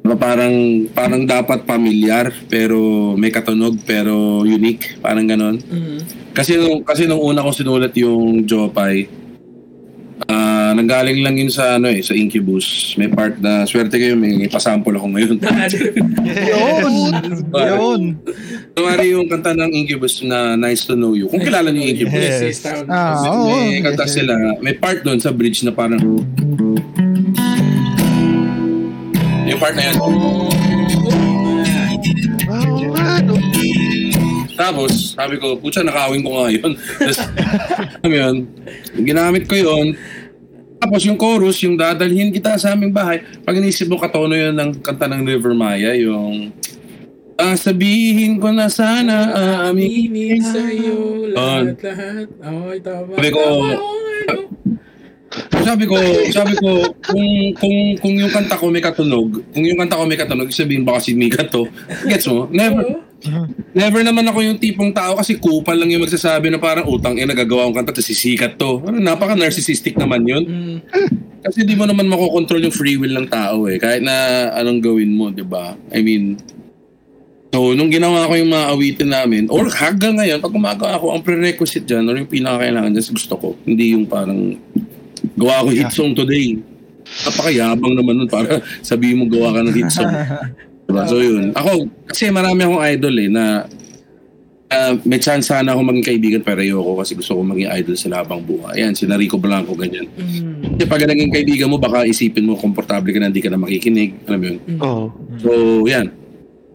[0.00, 0.54] Diba, Parang
[0.96, 5.60] parang dapat pamilyar pero may katunog pero unique, parang ganon.
[5.60, 5.98] Mm.
[6.32, 9.04] Kasi nung kasi nung una kong sinulat yung Jopay,
[10.24, 12.96] ah nanggaling lang yun sa ano eh, sa Incubus.
[12.96, 15.36] May part na swerte kayo may pasample ako ngayon.
[16.50, 16.94] Yun!
[17.52, 18.00] Yun!
[18.72, 21.28] Tumari yung kanta ng Incubus na Nice to Know You.
[21.28, 22.22] Kung kilala niyo yung Incubus.
[22.40, 22.64] Yes.
[22.88, 24.32] Ah, May- may kanta sila.
[24.62, 26.00] May part doon sa bridge na parang
[29.60, 30.04] yung part na ano?
[34.56, 36.72] Tapos, sabi ko, putya, nakawin ko nga yun.
[36.76, 37.18] Tapos,
[38.00, 38.36] sabi yun,
[39.04, 39.96] ginamit ko yun.
[40.80, 44.80] Tapos yung chorus, yung dadalhin kita sa aming bahay, pag inisip mo katono yun ng
[44.80, 46.56] kanta ng River Maya, yung
[47.40, 49.32] Ah, sabihin ko na sana
[49.72, 51.64] Aminin aaminin sa'yo Ah.
[51.64, 52.28] lahat-lahat.
[52.36, 53.12] Okay, tama.
[53.16, 54.36] Sabi ko, Tama, okay, no?
[55.62, 55.94] Sabi ko,
[56.34, 60.18] sabi ko, kung, kung, kung yung kanta ko may katunog, kung yung kanta ko may
[60.18, 61.70] katunog, sabihin baka si Mika to.
[62.10, 62.50] Gets mo?
[62.50, 62.98] Never,
[63.70, 67.22] never naman ako yung tipong tao kasi kupal lang yung magsasabi na parang utang eh
[67.22, 68.82] nagagawa kong kanta tapos sisikat to.
[68.82, 70.44] Ano, napaka-narcissistic naman yun.
[71.40, 73.78] Kasi di mo naman makokontrol yung free will ng tao eh.
[73.78, 75.78] Kahit na anong gawin mo, di ba?
[75.94, 76.42] I mean,
[77.54, 81.22] so nung ginawa ko yung mga awitin namin, or hanggang ngayon, pag gumagawa ako, ang
[81.22, 83.48] prerequisite dyan, or yung pinakakailangan dyan, gusto ko.
[83.64, 84.58] Hindi yung parang,
[85.38, 86.58] gawa ko hit song today.
[87.26, 90.10] Napakayabang naman nun para sabihin mo gawa ka ng hit song.
[90.90, 91.06] Diba?
[91.06, 91.54] So yun.
[91.54, 93.44] Ako, kasi marami akong idol eh, na
[94.70, 98.22] ah, may chance sana ako maging kaibigan pero ayoko kasi gusto ko maging idol sila
[98.22, 98.82] habang buhay.
[98.82, 100.06] Ayan, si Rico Blanco, ganyan.
[100.14, 100.78] Mm.
[100.78, 104.10] Kasi pag naging kaibigan mo, baka isipin mo, komportable ka na, hindi ka na makikinig.
[104.30, 104.58] Alam mo yun?
[104.82, 105.04] Oo.
[105.42, 105.50] So,
[105.86, 106.10] yan.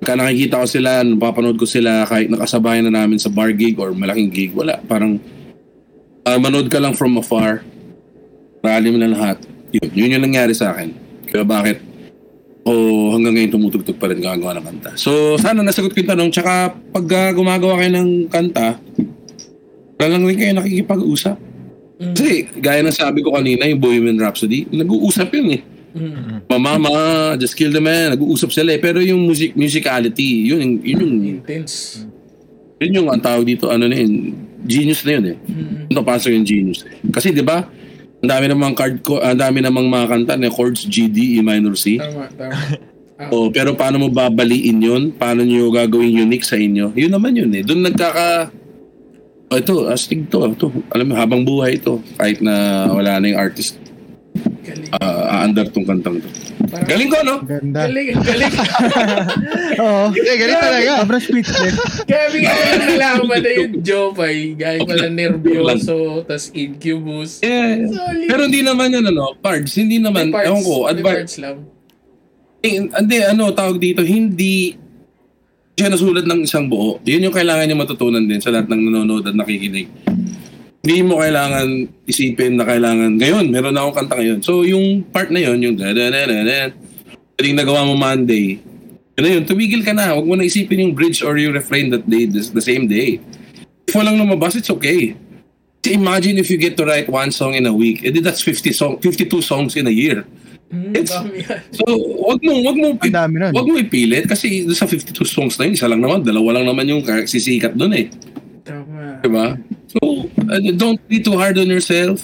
[0.03, 3.95] Pagka nakikita ko sila, napapanood ko sila, kahit nakasabayan na namin sa bar gig or
[3.95, 4.79] malaking gig, wala.
[4.85, 5.17] Parang,
[6.27, 7.63] ah, manood ka lang from afar.
[8.65, 9.37] Rally mo na lahat.
[9.69, 10.89] Yun, yun yung nangyari sa akin.
[11.29, 11.77] Kaya bakit
[12.65, 14.97] o hanggang ngayon tumutugtog pa rin gagawa ng kanta.
[14.97, 16.29] So, sana nasagot ko yung tanong.
[16.33, 18.81] Tsaka, pag ah, gumagawa kayo ng kanta,
[20.01, 21.37] wala lang rin kayo nakikipag-usap.
[22.01, 22.13] Mm.
[22.17, 25.61] Kasi, gaya ng sabi ko kanina, yung Bohemian Rhapsody, nag-uusap yun eh.
[25.95, 26.49] Mm.
[26.49, 26.91] Mama,
[27.37, 28.17] just kill the man.
[28.17, 28.81] Nag-uusap sila eh.
[28.81, 32.01] Pero yung music, musicality, yun, yung- yun, yung, Intense.
[32.81, 34.33] yun yung ang tawag dito, ano na yun,
[34.65, 35.37] genius na yun eh.
[35.37, 35.93] Mm.
[35.93, 36.97] Napasok yung genius eh.
[37.13, 37.63] Kasi di ba,
[38.23, 41.39] ang dami namang card ko, ang dami namang mga kanta na chords G, D, E
[41.43, 41.99] minor, C.
[41.99, 42.55] Tama, tama.
[43.15, 45.03] Ah, Oh, pero paano mo babaliin yun?
[45.15, 46.91] Paano nyo gagawin unique sa inyo?
[46.99, 47.63] Yun naman yun eh.
[47.63, 48.51] Doon nagkaka...
[49.47, 50.43] Oh, ito, astig to.
[50.51, 50.67] ito.
[50.91, 52.03] Alam mo, habang buhay ito.
[52.19, 53.79] Kahit na wala na yung artist,
[54.99, 56.27] uh, aandar tong kantang to.
[56.65, 57.35] Parang- Galing ko, no?
[57.41, 57.79] Ganda.
[57.85, 58.53] Galing, galing.
[59.83, 60.05] Oo.
[60.11, 60.91] Eh, ganito talaga.
[61.01, 61.75] Sobrang speechless.
[62.03, 64.35] Kaya bigla ko lang nalaman na yung Jopay.
[64.53, 67.39] Galing pala nervyoso, tas incubus.
[67.39, 67.85] Yeah.
[67.87, 68.27] Solid.
[68.27, 69.75] Pero hindi naman yun, ano, parts.
[69.75, 71.15] Hindi naman, May parts, ewan ko, may advice.
[71.15, 71.57] parts lang.
[72.59, 74.73] Eh, hindi, ano, tawag dito, hindi
[75.75, 76.97] siya nasulat ng isang buo.
[77.03, 79.91] Yun yung kailangan niya matutunan din sa lahat ng nanonood at nakikinig.
[80.85, 81.67] Hindi mo kailangan
[82.05, 84.39] isipin na kailangan, ngayon, meron na akong kanta ngayon.
[84.45, 86.69] So, yung part na yun, yung da da da da da,
[87.41, 88.61] yung nagawa mo Monday,
[89.17, 90.13] yun na yun, tumigil ka na.
[90.13, 93.17] Huwag mo na isipin yung bridge or yung refrain that day, the, the same day.
[93.89, 95.17] If walang lumabas, it's okay.
[95.81, 98.69] Kasi imagine if you get to write one song in a week, edi that's 50
[98.71, 100.21] song, 52 songs in a year.
[100.69, 101.13] Hmm, It's-.
[101.73, 101.85] So,
[102.25, 102.87] wag mo, wag mo,
[103.53, 106.85] wag mo ipilit kasi sa 52 songs na yun, isa lang naman, dalawa lang naman
[106.85, 108.05] yung ka- sisikat doon eh.
[108.61, 109.21] Tama.
[109.21, 109.57] Diba?
[109.95, 112.19] So, uh, don't be too hard on yourself.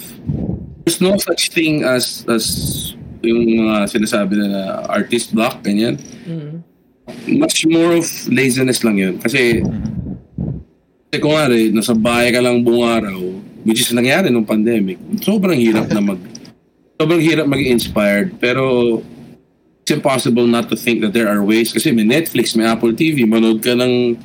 [0.84, 2.44] There's no such thing as as
[3.22, 5.96] yung mga sinasabi na artist block, ganyan.
[6.26, 6.60] Mm.
[7.38, 9.14] Much more of laziness lang yun.
[9.22, 9.62] Kasi,
[11.08, 13.18] kasi kung nga rin, nasa bahay ka lang buong araw,
[13.62, 16.20] which is nangyari nung pandemic, sobrang hirap na mag,
[16.98, 18.34] sobrang hirap maging inspired.
[18.42, 18.98] Pero,
[19.82, 21.70] it's impossible not to think that there are ways.
[21.70, 24.18] Kasi may Netflix, may Apple TV, manood ka ng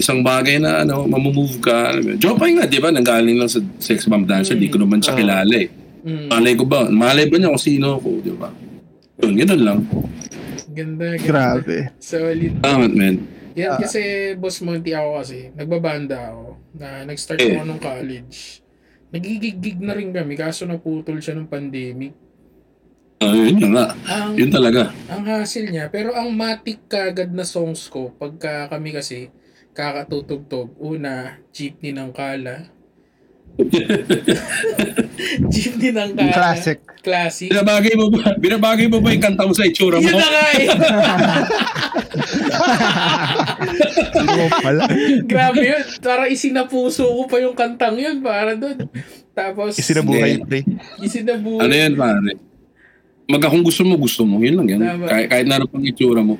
[0.00, 1.92] isang bagay na ano, mamumove ka.
[2.16, 2.88] Jopay nga, di ba?
[2.88, 5.18] Nanggaling lang sa sex bomb dancer, di ko naman siya Ah.
[5.20, 5.68] kilala eh.
[6.00, 6.26] Mm.
[6.26, 6.88] Malay ko ba?
[6.88, 8.48] Malay ba niya kung sino ako, di ba?
[9.20, 9.78] Yun, ganun lang.
[10.70, 11.20] Ganda, ganda.
[11.20, 11.76] Grabe.
[12.00, 12.56] Solid.
[12.58, 13.20] Tama, man.
[13.52, 13.78] Yan Ah.
[13.78, 14.00] kasi,
[14.34, 16.44] Boss Monty ako kasi, nagbabanda ako.
[16.72, 17.52] Na nag-start Eh.
[17.52, 18.64] ako nung college.
[19.10, 22.16] Nagigig-gig na rin kami, kaso naputol siya ng pandemic.
[23.20, 23.92] Ah, yun nga.
[24.08, 24.96] Ang, Yun talaga.
[25.06, 29.28] ang hassle niya, pero ang matik kagad na songs ko, pagka kami kasi,
[29.80, 30.76] kakatutugtog.
[30.76, 32.68] Una, jeepney ng kala.
[35.52, 36.32] jeepney ng kala.
[36.36, 36.78] Classic.
[37.00, 37.48] Classic.
[37.48, 38.36] Binabagay mo ba?
[38.36, 40.04] Binabagay mo ba yung kanta mo sa itsura mo?
[40.04, 40.68] Yun na nga eh.
[44.60, 44.84] Pala.
[45.24, 45.80] Grabe yun.
[46.04, 48.20] Para isinapuso ko pa yung kantang yun.
[48.20, 48.84] Para doon.
[49.32, 50.60] Tapos, Isinabuhay, pre.
[51.00, 51.64] isinabuhay.
[51.64, 52.36] Ano yan, pare?
[53.30, 54.42] Mag kung gusto mo, gusto mo.
[54.44, 54.80] Yun lang yan.
[55.08, 56.36] Kahit, kahit na ano pang itsura mo.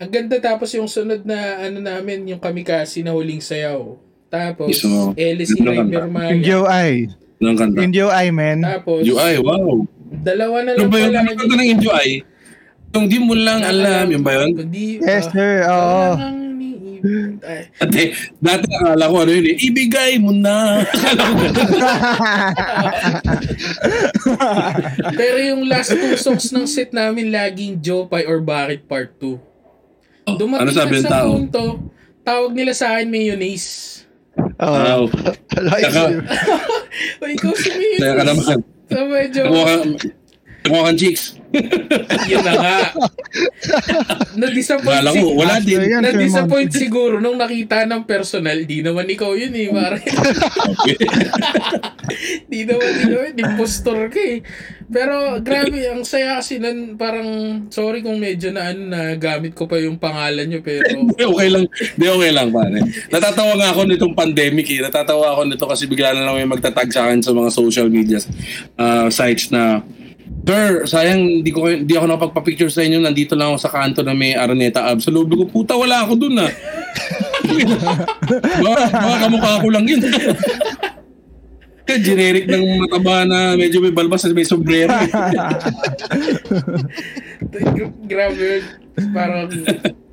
[0.00, 4.00] Ang ganda tapos yung sunod na ano namin, yung kamikasi na huling sayaw.
[4.32, 6.08] Tapos, So, River kanta.
[6.08, 6.32] Maya.
[7.36, 7.84] Yung kanta.
[7.84, 8.64] Yung Joy, man.
[8.64, 9.84] Tapos, UI, wow.
[10.24, 11.12] dalawa na Ano lang ba yun?
[11.12, 12.08] Ano kanta ng Enjoy?
[12.96, 14.56] Yung di mo lang alam, yun ba yun?
[14.56, 15.68] Kundi, Yes, sir.
[15.68, 16.16] Oo.
[17.80, 20.84] Dati, dati akala ko ano yun eh, ibigay mo na.
[25.20, 29.49] Pero yung last two songs ng set namin, laging Jopay or Bakit Part 2.
[30.36, 31.28] Dumating ano sabi ng sa tao?
[31.32, 31.62] punto,
[32.20, 34.04] tawag nila sa akin mayonnaise.
[34.60, 34.76] Oo.
[34.76, 35.02] Wow.
[35.56, 36.02] Like, Saka,
[37.18, 38.28] O ikaw si kaya ka mayonnaise.
[38.28, 38.58] naman.
[38.86, 39.40] So medyo,
[40.60, 41.39] nakuha kang chicks.
[42.30, 42.78] yun na nga.
[44.38, 45.82] Na-disappoint Wala si, wala din.
[45.82, 48.62] Yan, na-disappoint siguro nung nakita ng personal.
[48.66, 49.98] Di naman ikaw yun eh, pare.
[52.50, 54.38] Di naman ikaw yun, impostor ka eh.
[54.90, 59.70] Pero grabe, ang saya kasi nun, parang, sorry kung medyo na ano na gamit ko
[59.70, 61.64] pa yung pangalan nyo, pero Hindi, okay lang.
[61.70, 62.78] Hindi, okay lang, pare.
[63.10, 64.82] Natatawa nga ako nitong pandemic eh.
[64.82, 68.18] Natatawa ako nito kasi bigla na lang may magtatag sa akin sa mga social media
[68.78, 69.82] uh, sites na
[70.50, 72.98] Sir, sayang hindi ko hindi ako nakapagpa-picture sa inyo.
[72.98, 75.06] Nandito lang ako sa kanto na may Araneta Abs.
[75.06, 76.50] Sa loob ko, puta, wala ako dun ah.
[78.66, 80.02] baka, baka kamukha ko lang yun.
[81.86, 84.94] Kaya generic ng mataba na medyo may balbas at may sombrero.
[87.50, 88.64] Gra- grabe yun.
[89.14, 89.50] Parang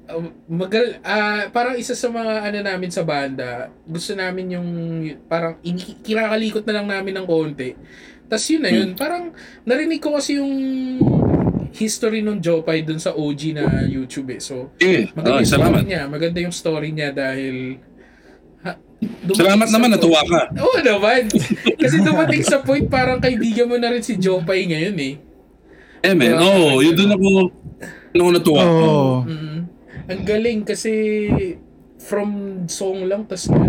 [0.09, 4.69] um, magal ah parang isa sa mga ano namin sa banda, gusto namin yung
[5.29, 5.61] parang
[6.01, 7.77] kinakalikot na lang namin ng konti.
[8.27, 8.89] Tapos yun na yun.
[8.93, 9.31] Parang
[9.63, 10.51] narinig ko kasi yung
[11.71, 14.41] history nung Jopay dun sa OG na YouTube eh.
[14.41, 15.71] So, Eh, maganda ah, yung salamat.
[15.73, 16.01] story niya.
[16.07, 17.55] Maganda yung story niya dahil
[18.63, 18.71] ha,
[19.29, 20.41] Salamat sa naman, point- natuwa ka.
[20.57, 21.21] Oo naman.
[21.81, 25.13] Kasi dumating sa point parang kaibigan mo na rin si Jopay ngayon eh.
[26.03, 26.35] Eh, man.
[26.37, 27.29] Oo, oh, yun doon ako,
[28.13, 28.61] ako natuwa.
[28.63, 29.07] Oo.
[29.25, 29.59] Mm.
[30.07, 30.93] Ang galing kasi
[31.99, 32.29] from
[32.65, 33.67] song lang tas yung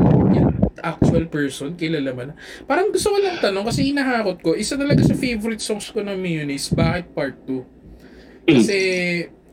[0.80, 2.34] actual person kilala mo na.
[2.64, 4.50] Parang gusto ko lang tanong kasi hinahakot ko.
[4.54, 8.48] Isa talaga sa favorite songs ko ng Mayonnaise, Bakit Part 2?
[8.48, 8.78] Kasi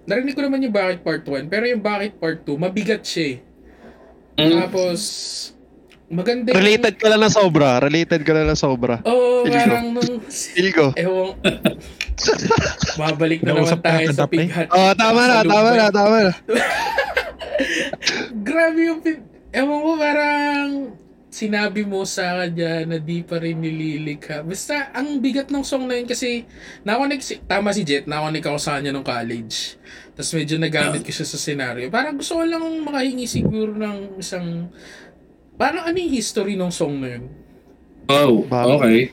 [0.06, 3.38] narinig ko naman yung Bakit Part 1 pero yung Bakit Part 2 mabigat siya eh.
[4.36, 4.52] Mm.
[4.64, 5.00] Tapos
[6.12, 6.60] maganda yung...
[6.62, 7.70] Related ka lang na sobra.
[7.82, 9.02] Related ka lang na sobra.
[9.04, 9.52] Oo, ko.
[9.52, 10.22] parang nung...
[10.30, 10.86] Feel ko.
[10.96, 11.36] Ewan.
[13.00, 14.26] Babalik na naman tayo sa.
[14.30, 14.70] Pig Hut.
[14.72, 16.34] Oh, tama na, tama na, tama na.
[18.44, 19.00] Grabe yung...
[19.56, 20.70] Ewan ko, parang
[21.36, 24.40] sinabi mo sa kanya na di pa rin nililikha.
[24.48, 26.48] Basta, ang bigat ng song na yun kasi
[26.88, 29.76] nakonek si, tama si Jet, nakonek ako sa kanya nung college.
[30.16, 31.92] Tapos medyo nagamit ko siya sa scenario.
[31.92, 34.72] Parang gusto ko lang makahingi siguro ng isang
[35.60, 37.24] parang ano yung history ng song na yun?
[38.08, 38.48] Oh,
[38.80, 39.12] okay.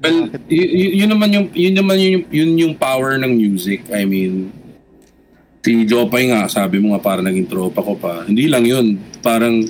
[0.00, 3.92] Well, y- y- yun naman yung yun naman yung yun yung power ng music.
[3.92, 4.48] I mean,
[5.60, 8.24] si Jopay nga, sabi mo nga parang naging tropa ko pa.
[8.24, 8.96] Hindi lang yun.
[9.20, 9.62] Parang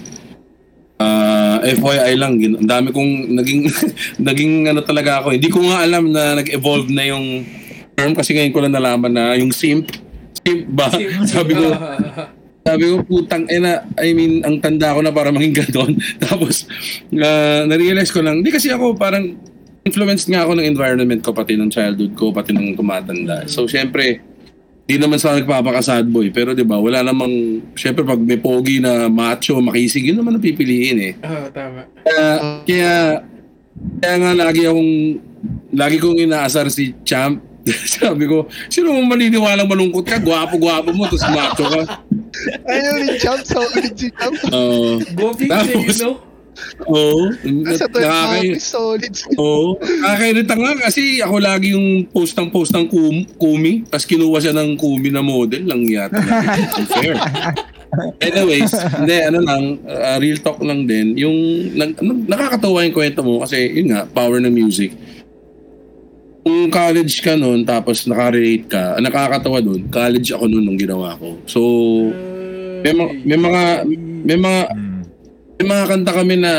[1.02, 3.66] ah FYI lang, ang dami kong naging
[4.28, 5.34] naging ano talaga ako.
[5.34, 7.42] Hindi ko nga alam na nag-evolve na yung
[7.98, 9.90] term kasi ngayon ko lang nalaman na yung simp
[10.42, 10.90] simp ba?
[11.32, 11.66] sabi ko,
[12.66, 15.98] sabi ko, putang ina, I mean, ang tanda ko na para maging ganon.
[16.22, 16.66] Tapos,
[17.14, 19.38] uh, na-realize ko lang, hindi kasi ako parang
[19.82, 23.46] influenced nga ako ng environment ko, pati ng childhood ko, pati ng tumatanda.
[23.50, 24.22] So, syempre,
[24.92, 26.28] hindi naman sa nagpapaka-sad boy.
[26.28, 30.44] Pero, di ba, wala namang, syempre, pag may pogi na macho, makisig, yun naman ang
[30.44, 31.12] pipiliin eh.
[31.24, 31.88] ah, tama.
[32.04, 32.28] Kaya,
[32.68, 32.94] kaya,
[34.04, 34.92] kaya nga lagi akong,
[35.72, 37.40] lagi kong inaasar si Champ.
[37.96, 40.20] Sabi ko, sino mo maniniwalang malungkot ka?
[40.20, 41.80] Gwapo-gwapo mo, tapos macho ka.
[42.68, 43.40] Ayun, yung champ.
[43.46, 44.34] Solid si champ.
[44.52, 44.98] Oo.
[45.16, 46.31] Go Pig, Tapos- you know?
[46.84, 47.32] Oo.
[47.64, 49.12] Nasa Nakakay- 12 solid.
[49.36, 49.76] Oo.
[49.80, 53.82] Nakakairita nga kasi ako lagi yung post ng post ng kum, Kumi.
[53.88, 56.20] Tapos kinuha siya ng Kumi na model lang yata.
[56.76, 57.16] Unfair.
[58.18, 61.12] Anyways, hindi, ano lang, uh, real talk lang din.
[61.12, 61.36] Yung,
[61.76, 64.96] nag, ano, nakakatawa yung kwento mo kasi, yun nga, power ng music.
[66.42, 71.14] Kung college ka nun, tapos nakarelate ka, ang nakakatawa dun, college ako nun nung ginawa
[71.14, 71.36] ko.
[71.44, 71.60] So,
[72.80, 73.62] may, mga- may mga,
[74.24, 74.60] may mga.
[75.60, 76.52] May mga kanta kami na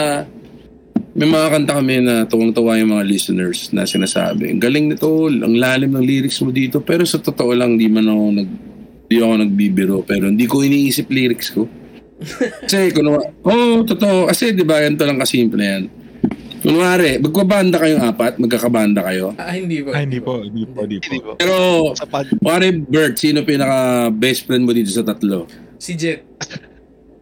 [1.13, 4.49] may mga kanta kami na tuwang-tuwa yung mga listeners na sinasabi.
[4.49, 6.81] Ang galing nito, ang lalim ng lyrics mo dito.
[6.81, 8.49] Pero sa totoo lang, di man ako nag
[9.05, 10.01] di ako nagbibiro.
[10.01, 11.69] Pero hindi ko iniisip lyrics ko.
[12.65, 14.25] Kasi, kunwa, oh, totoo.
[14.25, 15.83] Kasi, di ba, ganito lang kasimple yan.
[16.63, 19.35] Kunwari, magkabanda kayong apat, magkakabanda kayo.
[19.35, 19.99] Ah, hindi ba?
[19.99, 21.35] Ah, hindi po, hindi po, hindi po.
[21.35, 21.91] Pero,
[22.39, 25.45] kunwari, Bert, sino pinaka best friend mo dito sa tatlo?
[25.75, 26.23] Si Jet.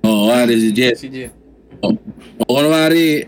[0.06, 0.96] Oo, oh, kunwari si Jet.
[0.96, 1.41] Si Jet.
[1.82, 1.96] O
[2.46, 3.26] kunwari,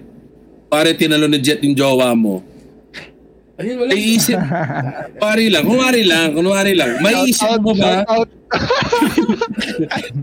[0.69, 2.41] kunwari tinalo ni Jet yung jowa mo.
[3.53, 3.89] Ayun, wala.
[3.93, 4.39] May isip,
[5.21, 6.97] kunwari lang, kunwari lang, kunwari lang.
[7.05, 8.01] May isip mo ba,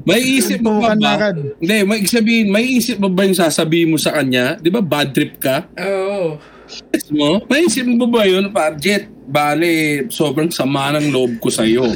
[0.02, 1.30] may isip mo ba ba,
[1.62, 4.58] hindi, may sabihin, may isip mo ba yung sasabihin mo sa kanya?
[4.58, 5.70] Di ba bad trip ka?
[5.78, 6.42] Oo.
[6.90, 7.42] Yes mo?
[7.50, 8.50] May isip mo ba yun?
[8.54, 11.86] Pa, Jet, bale, sobrang sama ng loob ko sa'yo.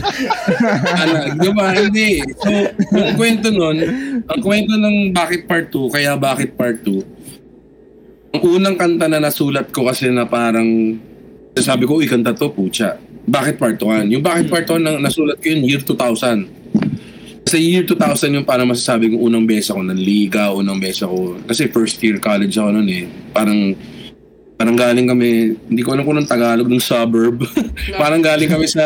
[1.03, 1.75] ano, di ba?
[1.75, 2.23] Hindi.
[2.39, 2.51] So,
[2.95, 3.79] ang kwento nun,
[4.27, 9.71] ang kwento ng Bakit Part 2, kaya Bakit Part 2, ang unang kanta na nasulat
[9.71, 10.99] ko kasi na parang,
[11.59, 12.99] sabi ko, uy, kanta to, pucha.
[13.27, 14.11] Bakit Part 1?
[14.15, 17.47] Yung Bakit Part 1, na, nasulat ko yun, year 2000.
[17.47, 21.39] Sa year 2000 yung parang masasabi kong unang beses ako ng liga, unang beses ako,
[21.47, 23.05] kasi first year college ako noon eh.
[23.31, 23.75] Parang,
[24.64, 27.44] Parang galing kami, hindi ko alam kung anong Tagalog ng suburb.
[28.00, 28.81] parang galing kami sa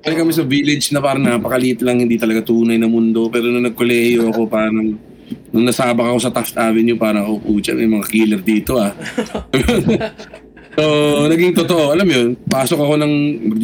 [0.00, 3.28] galing kami sa village na parang napakaliit lang, hindi talaga tunay na mundo.
[3.28, 4.96] Pero nung nagkolehiyo ako, parang
[5.52, 8.96] nung nasabak ako sa Taft Avenue, parang oh, pucha, may mga killer dito ah.
[10.80, 10.84] so,
[11.28, 11.92] naging totoo.
[11.92, 13.12] Alam mo yun, pasok ako ng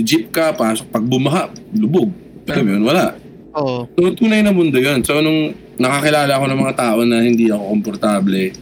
[0.04, 2.12] jeep ka, pasok pag bumaha, lubog.
[2.52, 3.16] Alam mo yun, wala.
[3.56, 3.88] Oo.
[3.96, 5.00] So, tunay na mundo yun.
[5.00, 8.52] So, nung nakakilala ako ng mga tao na hindi ako komportable,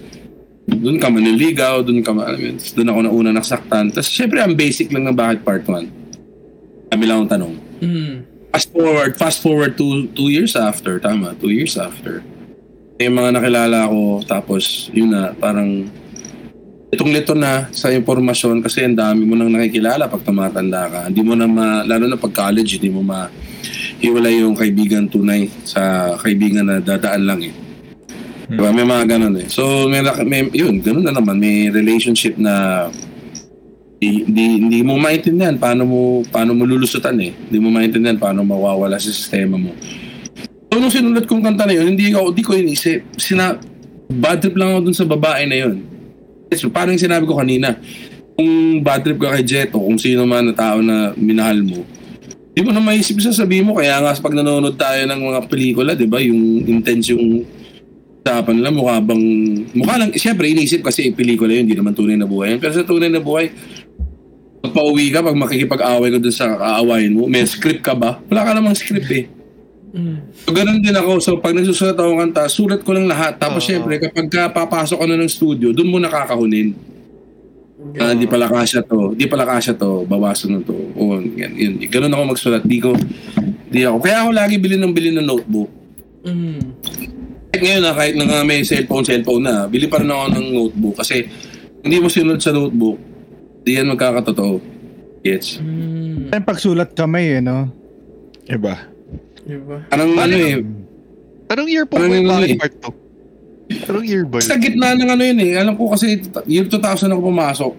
[0.78, 3.92] doon ka maniligaw, doon ka, alam yun, doon ako nauna nasaktan.
[3.92, 6.92] Tapos, syempre, ang basic lang ng bakit part 1.
[6.92, 7.54] Kami lang ang tanong.
[7.82, 8.14] Mm.
[8.52, 12.20] Fast forward, fast forward two, two years after, tama, two years after.
[13.00, 15.88] Yung mga nakilala ko, tapos, yun na, parang,
[16.92, 21.00] itong lito na sa impormasyon kasi ang dami mo nang nakikilala pag tumatanda ka.
[21.08, 23.32] Hindi mo na ma, lalo na pag college, hindi mo ma
[24.02, 27.54] hiwalay yung kaibigan tunay sa kaibigan na dadaan lang eh.
[28.52, 28.68] Diba?
[28.68, 29.48] May mga ganun eh.
[29.48, 31.40] So, may, may yun, ganun na naman.
[31.40, 32.84] May relationship na
[33.96, 37.32] hindi, hindi, hindi mo maintindihan paano mo, paano mo lulusutan eh.
[37.32, 39.72] Hindi mo maintindihan paano mawawala sa sistema mo.
[40.68, 43.00] So, nung sinulat kong kanta na yun, hindi ako, hindi ko inisip.
[43.16, 43.56] Sina,
[44.12, 45.76] bad trip lang ako dun sa babae na yun.
[46.52, 47.80] So, parang yung sinabi ko kanina,
[48.36, 51.80] kung bad trip ka kay Jet o kung sino man na tao na minahal mo,
[52.52, 53.80] di mo na maisip sa sabi mo.
[53.80, 57.48] Kaya nga pag nanonood tayo ng mga pelikula, di ba, yung intense yung
[58.22, 59.24] usapan nila, mukha bang,
[59.74, 62.54] mukha lang, siyempre inisip kasi pelikula yun, hindi naman tunay na buhay.
[62.62, 63.50] Pero sa tunay na buhay,
[64.62, 68.22] pag pauwi ka, pag makikipag-away ka dun sa kaawayin mo, may script ka ba?
[68.30, 69.26] Wala ka namang script eh.
[69.92, 70.16] Mm.
[70.46, 71.20] So, ganun din ako.
[71.20, 73.36] So, pag nagsusulat ako ng kanta, sulat ko lang lahat.
[73.36, 73.68] Tapos, Oo.
[73.74, 76.72] syempre, kapag ka papasok ka na ng studio, doon mo nakakahunin.
[77.98, 79.12] Ah, di pala kasya to.
[79.18, 80.06] Di pala kasya to.
[80.08, 80.72] Bawasan na to.
[80.96, 81.72] O, yan, yan.
[81.90, 82.62] Ganun ako magsulat.
[82.64, 82.94] Di ko,
[83.68, 83.98] di ako.
[84.00, 85.68] Kaya ako lagi bilhin ng bilhin ng notebook.
[86.24, 86.62] Mm.
[87.52, 90.46] Kahit ngayon na, kahit na nga may cellphone, cellphone na, bili pa rin ako ng
[90.56, 90.96] notebook.
[91.04, 91.28] Kasi,
[91.84, 92.96] hindi mo sinunod sa notebook,
[93.60, 94.56] di yan magkakatotoo.
[95.20, 95.60] Yes.
[95.60, 96.32] Mm.
[96.32, 97.68] Yung pagsulat kamay eh, no?
[98.48, 98.88] Iba.
[99.44, 99.84] Diba?
[99.90, 100.64] Parang ano eh,
[101.52, 102.58] Anong year po Parang ba yung yun bakit eh.
[102.58, 103.92] part 2?
[103.92, 105.52] Anong year ba Sa gitna ng ano yun eh.
[105.60, 107.72] Alam ko kasi year 2000 ako pumasok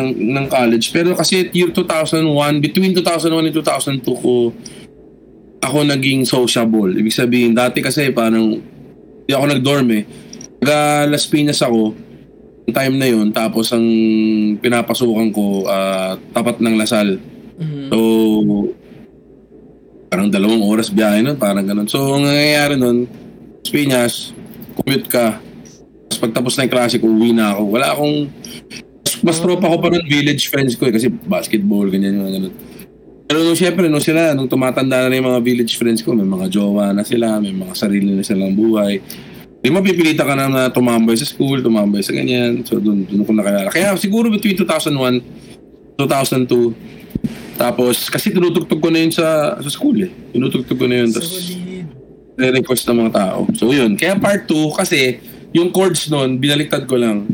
[0.00, 0.86] ng, ng college.
[0.88, 3.54] Pero kasi year 2001, between 2001 and
[4.00, 4.32] 2002 ko
[5.60, 6.88] ako naging sociable.
[6.88, 8.56] Ibig sabihin, dati kasi parang
[9.24, 10.02] hindi ako nag-dorm eh.
[10.60, 11.96] Taga Las Piñas ako,
[12.68, 13.26] yung time na yun.
[13.32, 13.86] Tapos ang
[14.60, 17.16] pinapasukan ko, ah, tapat ng Lasal.
[17.60, 17.88] Mm.
[17.88, 17.96] So,
[20.10, 21.86] parang dalawang oras biyahe nun, parang ganun.
[21.86, 23.06] So, ang nangyayari nun,
[23.62, 24.14] Las Piñas,
[24.74, 25.38] commute ka.
[26.10, 27.62] Tapos pagtapos na yung klase ko, uwi na ako.
[27.70, 28.16] Wala akong...
[29.00, 32.54] Mas, mas tropa ko pa ng village friends ko eh, kasi basketball, ganyan yung ganun.
[33.30, 36.50] Pero nung syempre, nung sila, nung tumatanda na yung mga village friends ko, may mga
[36.50, 38.98] jowa na sila, may mga sarili na silang buhay.
[39.62, 42.66] Di mapipilitan ka na na tumambay sa school, tumambay sa ganyan.
[42.66, 43.70] So, doon, doon ko nakilala.
[43.70, 45.22] Kaya siguro between 2001,
[45.94, 46.74] 2002,
[47.54, 50.10] tapos, kasi tinutugtog ko na yun sa, sa school eh.
[50.34, 51.14] Tinutugtog ko na yun.
[51.14, 51.54] Tapos,
[52.34, 53.46] request ng mga tao.
[53.54, 53.94] So, yun.
[53.94, 55.22] Kaya part 2, kasi,
[55.54, 57.30] yung chords nun, binaliktad ko lang.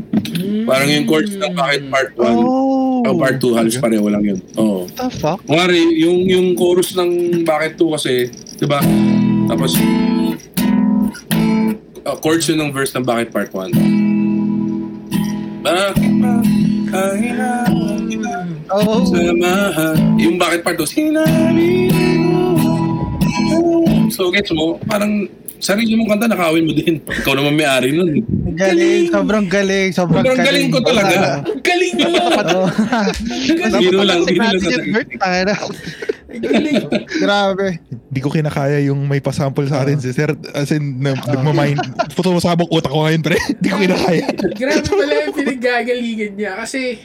[0.69, 2.76] Parang yung chords ng bakit part 1, Oh!
[3.07, 4.39] O part 2, halos pareho lang yun.
[4.55, 4.83] Oo.
[4.83, 5.39] What the fuck?
[5.43, 8.79] Kumari, yung, yung chorus ng bakit 2 kasi, di ba?
[9.47, 9.75] Tapos,
[12.03, 13.71] uh, chords yun ng verse ng bakit part 1.
[15.59, 16.33] Bakit ba
[16.87, 17.99] kailangan
[18.67, 18.99] Oh!
[19.07, 19.95] samahan?
[20.19, 21.87] Yung bakit part 2, sinabi
[22.19, 22.55] mo.
[24.07, 25.27] So, gets mo, parang
[25.59, 27.01] sarili mong kanta, nakawin mo din.
[27.21, 28.21] Ikaw naman may-ari nun.
[28.57, 31.15] Galing, sobrang galing, sobrang, Sobrang galing ko talaga.
[31.43, 32.07] Ang Galing mo!
[32.57, 32.67] Oo.
[33.77, 35.55] Biro lang, biro lang tayo.
[37.21, 37.67] Grabe.
[38.07, 40.33] Hindi ko kinakaya yung may pasample sa atin si Sir.
[40.53, 41.81] As in, na, nagmamind.
[42.13, 43.37] Putumasabog utak ko ngayon, pre.
[43.37, 44.25] Hindi ko kinakaya.
[44.57, 46.51] Grabe pala yung pinaggagalingan niya.
[46.61, 46.97] Kasi,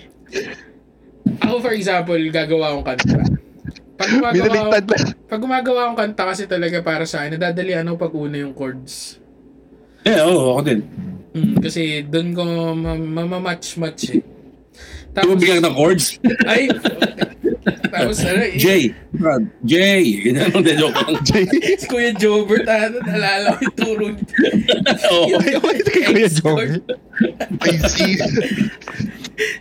[1.41, 3.23] ako for example, gagawa akong kanta.
[4.03, 4.75] Pag gumagawa,
[5.31, 9.23] pag gumagawa akong kanta kasi talaga para sa akin, nadadalian ako pag una yung chords.
[10.03, 10.81] Yeah, oo, ako din.
[11.33, 12.43] Mm, kasi doon ko
[12.75, 14.23] mamamatch-match eh.
[15.13, 16.19] Di mo bigyan ng chords?
[16.51, 16.67] ay,
[17.93, 18.67] tapos ano, eh, J.
[19.13, 19.45] Brad.
[19.69, 19.75] J.
[20.25, 21.21] Ganyan ang joke lang.
[21.81, 24.27] si Kuya Jobert, ano, nalala ko yung turo niya.
[25.13, 25.37] Oo.
[25.37, 26.81] Ay, ay, kay Kuya Joey.
[27.61, 28.17] I see.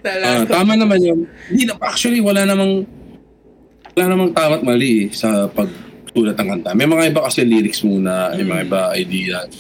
[0.08, 0.56] Ah, ko.
[0.56, 1.20] tama naman yun.
[1.52, 2.88] Hindi na, actually, wala namang
[3.96, 6.72] wala namang tama't mali eh, sa pagsulat ng kanta.
[6.76, 9.52] May mga iba kasi lyrics muna, may mga iba ideas.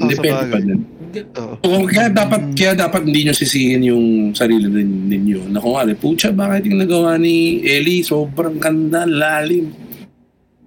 [0.00, 0.80] Oh, Depende pa din.
[1.10, 1.54] Oo.
[1.66, 5.50] Oo, kaya dapat kaya dapat hindi nyo sisihin yung sarili din ninyo.
[5.50, 9.74] Na kung ano, pucha, bakit yung nagawa ni Ellie sobrang ganda, lalim.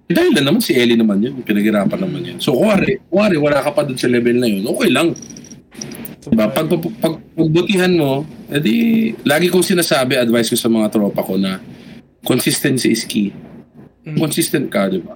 [0.04, 2.36] Dahil na naman si Ellie naman yun, pinaghirapan naman yun.
[2.36, 5.16] So, kuwari, kuwari, wala ka pa dun sa level na yun, okay lang.
[6.28, 6.44] Diba?
[6.52, 8.76] Pag, pag, pag pagbutihan mo, E di,
[9.24, 11.58] lagi kong sinasabi, advice ko sa mga tropa ko na
[12.24, 13.30] consistency is key.
[14.04, 14.16] Mm.
[14.20, 15.14] Consistent ka, di ba?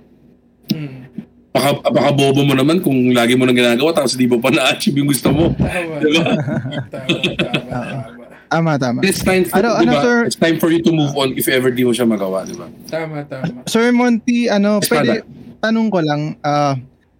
[0.73, 1.09] Mm.
[1.53, 5.01] Baka, baka bobo mo naman kung lagi mo nang ginagawa tapos di mo pa na-achieve
[5.03, 5.51] yung gusto mo.
[5.57, 5.95] Tama.
[5.99, 6.23] Diba?
[6.23, 8.19] tama, tama, tama.
[8.49, 8.99] Tama, tama.
[9.05, 10.17] It's time for, Ano- di ano, sir?
[10.25, 12.71] It's time for you to move on if ever di mo siya magawa, di ba?
[12.89, 13.65] Tama, tama.
[13.69, 15.15] Sir Monty, ano, Yes, pwede,
[15.61, 16.79] tanong ko lang, ah,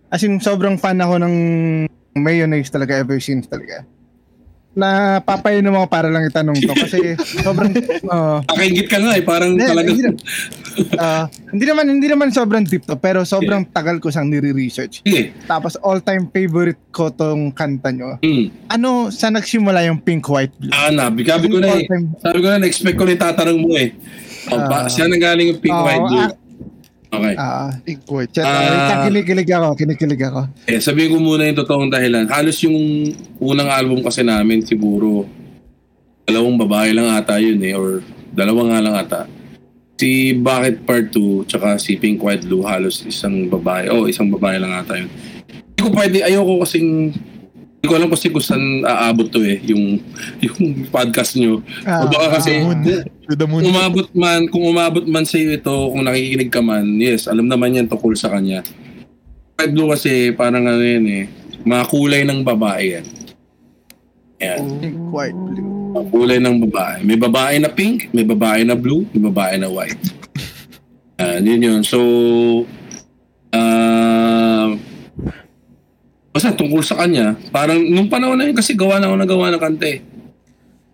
[0.09, 1.35] as in, sobrang fan ako ng
[2.17, 3.85] mayonnaise talaga ever since talaga.
[4.79, 7.75] Na papainom ako para lang itanong to kasi sobrang
[8.07, 9.89] ah, Nakaingit ka nga eh, parang Hindi, talaga.
[9.91, 10.03] hindi,
[11.03, 15.03] ah, hindi naman hindi naman sobrang deep to pero sobrang tagal ko siyang nire-research.
[15.03, 15.35] Sige.
[15.45, 18.23] Tapos all-time favorite ko tong kanta nyo.
[18.23, 18.55] Hmm.
[18.71, 20.71] Ano sa nagsimula yung Pink White Blue?
[20.71, 21.27] Ah, nabi.
[21.27, 21.83] Sabi ko na eh.
[22.17, 23.91] Sabi ko na, na-expect ko na yung tatanong mo eh.
[24.49, 24.65] Oh, Ah.
[24.65, 26.23] pa, siya nang galing yung pink, Oo, white, blue.
[26.23, 26.31] ah,
[27.09, 27.35] Okay.
[27.41, 27.73] Ah,
[28.13, 28.33] white.
[28.37, 29.09] chat, Ah.
[29.09, 30.45] kinikilig ako, kinikilig ako.
[30.69, 32.29] Eh, sabihin ko muna yung totoong dahilan.
[32.29, 32.77] Halos yung
[33.41, 35.25] unang album kasi namin, siguro,
[36.29, 38.05] dalawang babae lang ata yun eh, or
[38.37, 39.21] dalawa nga lang ata.
[39.97, 43.89] Si Bakit Part 2, tsaka si Pink White Blue, halos isang babae.
[43.89, 45.09] Oh, isang babae lang ata yun.
[45.49, 47.17] Hindi ko pwede, ayoko kasing,
[47.79, 50.03] hindi ko alam kasi kung saan aabot to eh, yung,
[50.43, 51.63] yung podcast nyo.
[51.87, 52.83] Ah, o baka kasi, Moon.
[53.31, 53.63] To the moon.
[53.63, 57.47] kung umabot man, kung umabot man sa iyo ito, kung nakikinig ka man, yes, alam
[57.47, 58.67] naman yan tungkol sa kanya.
[59.55, 61.25] Red Blue kasi parang ano yan eh,
[61.63, 63.07] mga kulay ng babae yan.
[64.43, 65.95] Yan, Pink White Blue.
[65.95, 66.99] mga kulay ng babae.
[67.07, 70.03] May babae na pink, may babae na blue, may babae na white.
[71.23, 71.81] Yan, yun yun.
[71.87, 71.99] So,
[76.39, 79.51] basta tungkol sa kanya, parang nung panahon na yun kasi gawa na ako na gawa
[79.51, 79.99] ng kanta eh.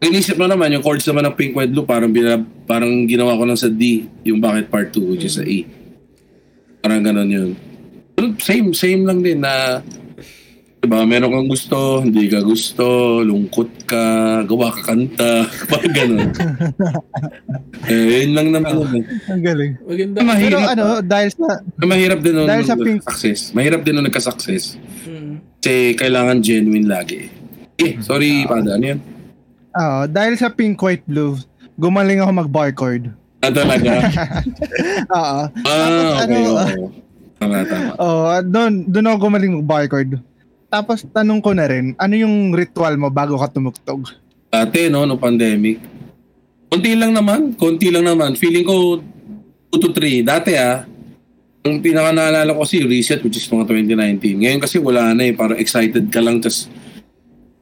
[0.01, 3.45] Inisip mo naman, yung chords naman ng Pink White Blue, parang, bina, parang ginawa ko
[3.45, 5.69] lang sa D, yung Bakit Part 2, which is sa E.
[6.81, 7.51] Parang ganun yun.
[8.15, 9.85] Pero Same, same lang din na,
[10.79, 12.85] diba, meron kang gusto, hindi ka gusto,
[13.21, 14.05] lungkot ka,
[14.45, 16.29] gawa ka kanta, parang ganun.
[17.89, 18.93] eh, yun lang naman yun.
[18.95, 19.05] eh.
[19.29, 19.73] Ang galing.
[19.85, 20.17] Maganda.
[20.17, 21.47] Pero Mahirap, ano, dahil sa
[21.81, 23.41] mahirap din nung, Dahil sa nung Pink- nagka-success.
[23.53, 24.65] Mahirap din nung nagka-success.
[25.05, 25.24] Mm.
[25.65, 27.25] Kasi kailangan genuine lagi.
[27.81, 29.01] Eh, sorry, Pada, ano yan?
[29.73, 31.41] ah, dahil sa Pink White Blue,
[31.81, 33.09] gumaling ako mag-barcode.
[33.41, 33.97] Ah, talaga?
[35.17, 35.41] Oo.
[35.65, 36.21] Ah, okay.
[36.21, 36.85] ano, oo.
[37.41, 37.91] Tama, tama.
[37.97, 40.21] Oh, doon doon ako gumaling mag-barcode.
[40.69, 44.13] Tapos tanong ko na rin, ano yung ritual mo bago ka tumugtog?
[44.53, 45.81] Dati, no, no pandemic.
[46.69, 48.37] Konti lang naman, konti lang naman.
[48.37, 49.01] Feeling ko
[49.73, 50.29] 2 to 3.
[50.29, 50.85] Dati ah,
[51.65, 54.45] ang pinaka naalala ko si Reset which is mga 2019.
[54.45, 56.69] Ngayon kasi wala na eh, parang excited ka lang tas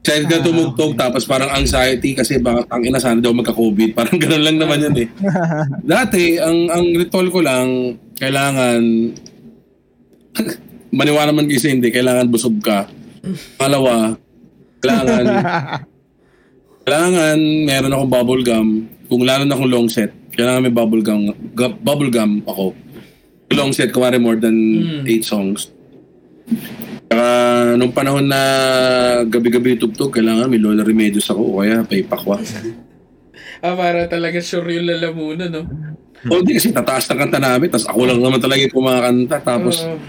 [0.03, 3.95] excited ka Ah, tumugtog tapos parang anxiety kasi baka ang ina sana daw magka-COVID.
[3.99, 5.09] Parang ganun lang naman yan eh.
[5.95, 8.83] Dati, ang ang ritual ko lang, kailangan
[10.99, 12.91] maniwala man kasi hindi, kailangan busog ka.
[13.55, 14.19] Pangalawa,
[14.83, 15.25] kailangan
[16.83, 18.69] kailangan meron akong bubble gum.
[19.07, 22.75] Kung lalo na akong long set, kailangan may bubble gum, gu- bubble gum ako.
[23.55, 25.05] Long set, kumari more than Mm.
[25.09, 25.61] 8 songs.
[27.09, 27.27] Saka
[27.77, 28.41] nung panahon na
[29.29, 32.41] gabi-gabi tugtog, kailangan may Lola Remedios ako o kaya paypakwa.
[33.63, 35.63] Ah, para talaga sure yung lalamunan, no?
[36.27, 39.39] o di kasi tataas ng kanta namin, tapos ako lang naman talaga yung kumakanta.
[39.39, 40.03] Tapos Oo.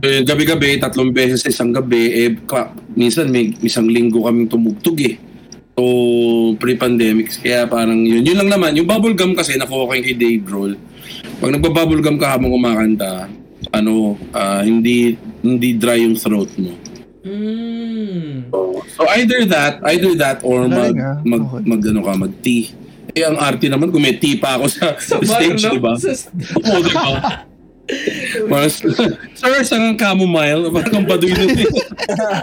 [0.04, 5.00] eh, gabi-gabi, tatlong beses sa isang gabi, eh, ka, minsan may isang linggo kaming tumugtog
[5.00, 5.16] eh.
[5.80, 5.84] So,
[6.60, 7.40] pre-pandemic.
[7.40, 8.20] Kaya parang yun.
[8.20, 8.74] Yun lang naman.
[8.76, 10.74] Yung bubble gum kasi, nakuha ko yung kay Dave Grohl.
[11.38, 13.30] Pag nagbabubble gum ka habang kumakanta,
[13.70, 16.72] ano, ah, hindi hindi dry yung throat mo.
[17.22, 18.50] Mm.
[18.94, 21.18] So either that, either that or mag, Galing, ah.
[21.22, 21.62] mag, Okay.
[21.66, 22.72] mag, ano ka, mag tea.
[23.14, 25.74] Eh, ang arte naman, kung may tea pa ako sa, Sa stage, no?
[25.74, 25.92] diba?
[25.98, 26.12] Sa,
[26.58, 27.04] Oo, diba?
[28.52, 30.68] Mas, sir, saan ang chamomile?
[30.68, 31.68] Parang baduy nun eh.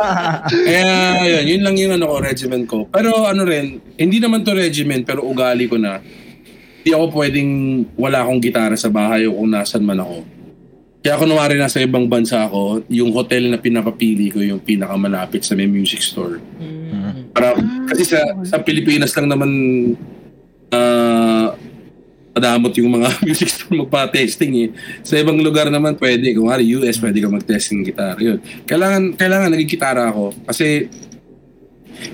[0.68, 0.86] Kaya,
[1.22, 2.89] yun, yun lang yung ano ko, regimen ko.
[2.89, 6.01] Pero ano rin, hindi naman to regimen, pero ugali ko na,
[6.86, 7.51] hindi ako pwedeng
[7.97, 10.21] wala akong gitara sa bahay o kung nasan man ako.
[11.01, 15.65] Kaya kunwari nasa ibang bansa ako, yung hotel na pinapapili ko yung pinakamalapit sa may
[15.65, 16.38] music store.
[16.61, 17.33] mm.
[17.33, 17.57] Para,
[17.89, 19.49] kasi sa, sa Pilipinas lang naman
[20.69, 21.57] ah
[22.38, 24.69] madamot yung mga music store magpa-testing eh.
[25.01, 26.38] Sa ibang lugar naman pwede.
[26.38, 28.19] Kung hari US, pwede ka mag-testing ng gitara.
[28.21, 28.38] Yun.
[28.69, 30.38] Kailangan, kailangan naging gitara ako.
[30.45, 30.86] Kasi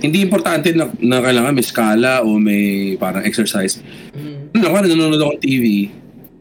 [0.01, 3.81] hindi importante na, na kailangan may skala o may parang exercise.
[4.13, 4.55] Mm.
[4.57, 5.65] Ano ako, nanonood ako ng TV.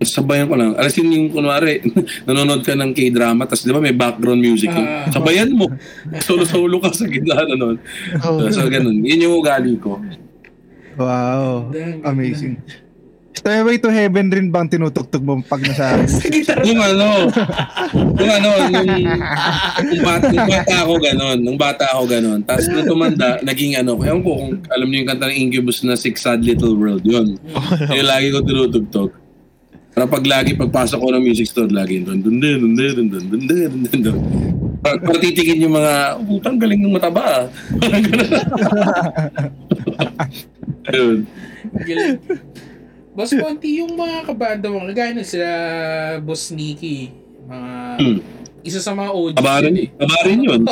[0.01, 0.73] Sabayan ko lang.
[0.81, 1.85] Alasin yung kunwari,
[2.29, 4.73] nanonood ka ng K-drama, tapos di ba may background music.
[4.73, 4.81] yun.
[4.81, 5.13] Ah.
[5.13, 5.69] Sabayan mo.
[6.27, 7.77] Solo-solo ka sa gitna nun.
[8.19, 9.05] So, so ganun.
[9.05, 10.01] Yun yung ugali ko.
[10.97, 11.69] Wow.
[12.05, 12.61] Amazing.
[13.41, 15.97] Stairway to Heaven rin bang tinutugtog mo pag nasa...
[16.61, 17.33] Yung ano,
[18.21, 18.85] yung ano, yung,
[19.81, 22.45] yung, bata, yung bata ako ganon, nung bata ako ganon.
[22.45, 25.97] Tapos nung tumanda, naging ano, ewan ko kung alam niyo yung kanta ng Incubus na
[25.97, 27.41] Six Sad Little World, yun.
[27.89, 29.17] Yung lagi ko tinutugtog.
[29.97, 33.09] Para pag lagi, pagpasok ko ng music store, lagi dun dun dun dun dun dun
[33.09, 34.21] dun dun dun dun dun.
[34.85, 37.45] Para, titikin yung mga, putang galing ng mataba ah.
[37.81, 38.33] Parang ganun.
[41.89, 42.21] Galing.
[43.11, 45.49] Boss Ponti, yung mga kabanda mo, kagaya na sila
[46.23, 47.11] Boss Nicky,
[47.45, 47.73] mga...
[47.99, 48.19] Hmm.
[48.61, 49.89] Isa sa mga OG Kabarin, yun eh.
[49.97, 50.63] kabarin yun.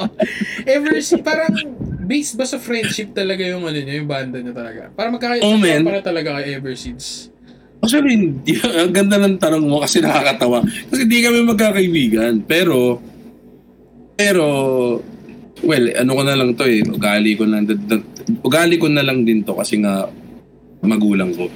[0.74, 1.54] Ever si parang
[2.02, 4.90] based ba sa friendship talaga yung ano niya, yung banda niya talaga?
[4.90, 5.86] Para magkakaya Oh, man.
[5.86, 7.30] para talaga kay Ever since.
[7.78, 8.58] Actually, hindi.
[8.58, 10.66] Ang ganda ng tanong mo kasi nakakatawa.
[10.66, 12.42] Kasi di kami magkakaibigan.
[12.42, 12.98] Pero,
[14.18, 14.46] pero,
[15.62, 16.82] well, ano ko na lang to eh.
[16.82, 17.62] Ugali ko na,
[18.42, 20.10] ugali ko na lang din to kasi nga
[20.84, 21.46] magulang ko.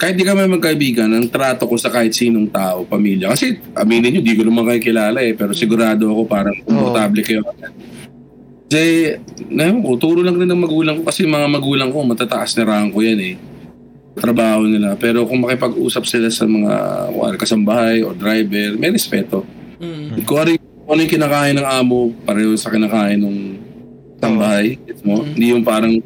[0.00, 3.30] Kahit di kami magkaibigan, ang trato ko sa kahit sinong tao, pamilya.
[3.30, 5.36] Kasi aminin nyo, di ko naman kayo kilala eh.
[5.36, 7.46] Pero sigurado ako parang komportable kayo.
[8.66, 9.14] Kasi,
[9.46, 12.90] ngayon ko, turo lang rin ng magulang ko kasi mga magulang ko, matataas na rank
[12.96, 13.36] ko yan eh
[14.16, 14.92] trabaho nila.
[15.00, 16.72] Pero kung makipag-usap sila sa mga
[17.16, 19.44] wala, kasambahay o driver, may respeto.
[19.80, 20.24] Mm.
[20.28, 23.36] Kung ano, yung- kinakain ng amo, pareho sa kinakain ng
[24.20, 24.76] tambahay.
[24.84, 25.24] Gets mo?
[25.24, 25.96] Hindi yung parang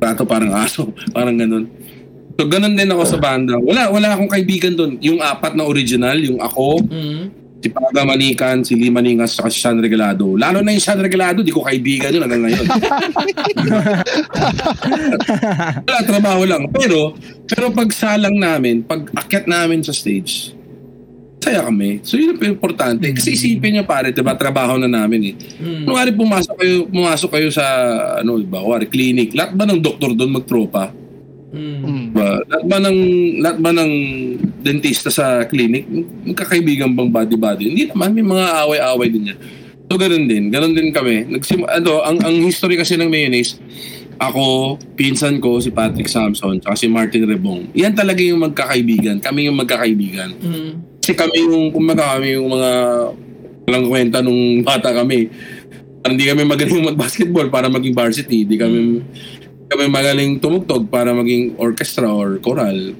[0.00, 0.88] prato parang aso.
[1.16, 1.68] Parang ganun.
[2.36, 3.56] So, ganun din ako sa banda.
[3.56, 5.00] Wala, wala akong kaibigan doon.
[5.00, 7.24] Yung apat na original, yung ako, Mm.
[7.56, 10.36] si Paga Manikan, si Lee Maningas, saka si Sean Regalado.
[10.36, 12.66] Lalo na yung Sean Regalado, di ko kaibigan yun hanggang ngayon.
[15.88, 16.68] Wala, trabaho lang.
[16.70, 17.16] Pero,
[17.48, 20.52] pero pag salang namin, pag akyat namin sa stage,
[21.40, 22.02] saya kami.
[22.02, 23.06] So yun ang importante.
[23.14, 25.34] Kasi isipin niyo pare, diba, trabaho na namin eh.
[25.62, 25.84] Mm.
[25.86, 27.64] Kunwari pumasok kayo, pumasok kayo sa,
[28.18, 29.30] ano, diba, kunwari, clinic.
[29.32, 30.90] Lahat ba ng doktor doon magtropa?
[31.54, 32.05] Mm.
[32.16, 32.24] Mm.
[32.24, 32.32] Diba?
[32.48, 32.98] Lahat ba ng,
[33.44, 33.92] lahat ba ng
[34.64, 35.84] dentista sa clinic,
[36.24, 37.64] magkakaibigan bang body-body?
[37.68, 39.38] Hindi naman, may mga away-away din yan.
[39.86, 40.50] So, ganun din.
[40.50, 41.28] Ganun din kami.
[41.30, 43.60] Nagsim ano, ang, ang history kasi ng mayonnaise,
[44.16, 47.70] ako, pinsan ko, si Patrick Samson, tsaka si Martin Rebong.
[47.76, 49.20] Yan talaga yung magkakaibigan.
[49.20, 50.32] Kami yung magkakaibigan.
[50.40, 50.72] Mm.
[51.04, 52.70] Kasi kami yung, kumbaga kami yung mga
[53.66, 55.28] walang kwenta nung bata kami.
[56.02, 58.42] Parang Hindi kami magaling mag-basketball para maging varsity.
[58.42, 58.78] Hindi kami,
[59.66, 62.94] kami magaling tumugtog para maging orchestra or choral.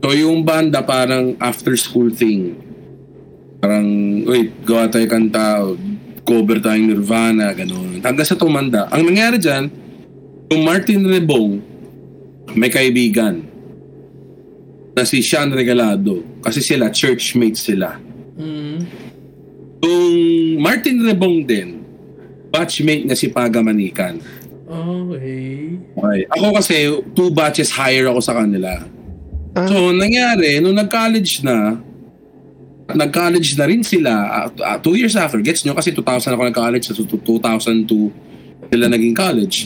[0.00, 2.56] So yung banda parang after school thing.
[3.60, 3.88] Parang,
[4.28, 5.64] wait, gawa tayo kanta,
[6.26, 8.04] cover tayong Nirvana, gano'n.
[8.04, 8.86] Hanggang sa tumanda.
[8.92, 9.64] Ang nangyari dyan,
[10.52, 11.58] yung Martin Rebong,
[12.54, 13.42] may kaibigan
[14.96, 16.22] na si Sean Regalado.
[16.40, 17.98] Kasi sila, churchmates sila.
[18.38, 18.78] Mm.
[19.82, 20.14] Yung
[20.62, 21.82] Martin Rebong din,
[22.48, 24.16] batchmate niya si Paga Manikan.
[24.66, 25.78] Okay.
[25.94, 26.20] Okay.
[26.34, 26.76] Ako kasi,
[27.14, 28.82] two batches higher ako sa kanila.
[29.56, 31.80] So, nangyari, nung nag-college na,
[32.92, 36.84] nag-college na rin sila, uh, uh, two years after, gets nyo, kasi 2000 ako nag-college,
[36.92, 37.88] so 2002
[38.68, 39.64] sila naging college.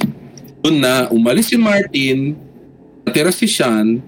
[0.60, 2.36] Doon na, umalis si Martin,
[3.02, 3.98] natira si Sean,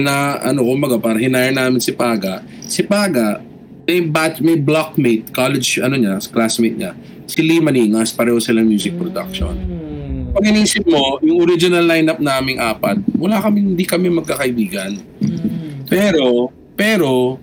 [0.00, 2.40] na ano, kumbaga, para hinire namin si Paga.
[2.64, 3.44] Si Paga,
[3.84, 6.92] may, batch, may blockmate, college, ano niya, classmate niya,
[7.28, 10.34] si Lee Maningas, pareho sila music production Mm.
[10.34, 15.00] pag inisip mo, yung original lineup naming apat, wala kami, hindi kami magkakaibigan.
[15.24, 15.88] Mm.
[15.88, 17.40] Pero, pero,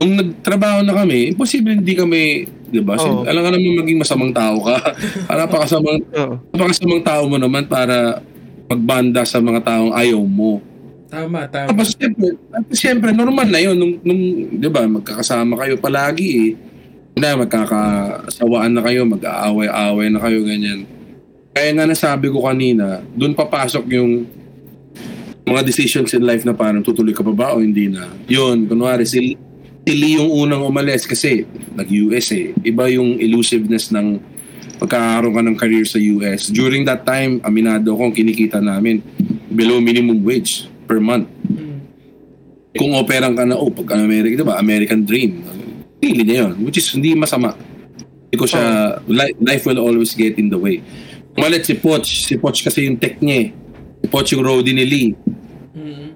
[0.00, 2.96] nung nagtrabaho na kami, imposible hindi kami, di ba?
[2.96, 3.28] Oo.
[3.28, 4.76] Alam ka naman maging masamang tao ka.
[5.26, 6.34] para napakasamang, Oo.
[6.54, 8.24] napakasamang tao mo naman para
[8.70, 10.64] magbanda sa mga taong ayaw mo.
[11.08, 11.72] Tama, tama.
[11.72, 12.26] Tapos siyempre,
[12.72, 13.76] siyempre normal na yun.
[13.76, 14.22] Nung, nung
[14.60, 16.50] di ba, magkakasama kayo palagi eh.
[17.16, 20.84] Na, magkakasawaan na kayo, mag-aaway-aaway na kayo, ganyan.
[21.50, 24.26] Kaya nga nasabi ko kanina, doon papasok yung
[25.42, 28.06] mga decisions in life na parang tutuloy ka pa ba o hindi na.
[28.28, 29.34] Yun, kunwari, si,
[29.82, 31.42] si Lee yung unang umalis kasi
[31.74, 32.52] nag-US eh.
[32.62, 34.20] Iba yung elusiveness ng
[34.78, 36.54] pagkakaroon ka ng career sa US.
[36.54, 39.02] During that time, aminado ko, kinikita namin
[39.50, 41.80] below minimum wage per month Mm.
[42.76, 44.60] kung operang ka na, oh, pag American, di ba?
[44.60, 45.42] American dream.
[45.98, 47.58] Pili niya yun, which is hindi masama.
[48.28, 50.78] Hindi ko siya, li- life will always get in the way.
[51.38, 52.06] Umalit si Poch.
[52.06, 53.48] Si Poch kasi yung tech niya eh.
[54.02, 55.10] Si Poch yung roadie ni Lee.
[55.74, 56.08] Mm.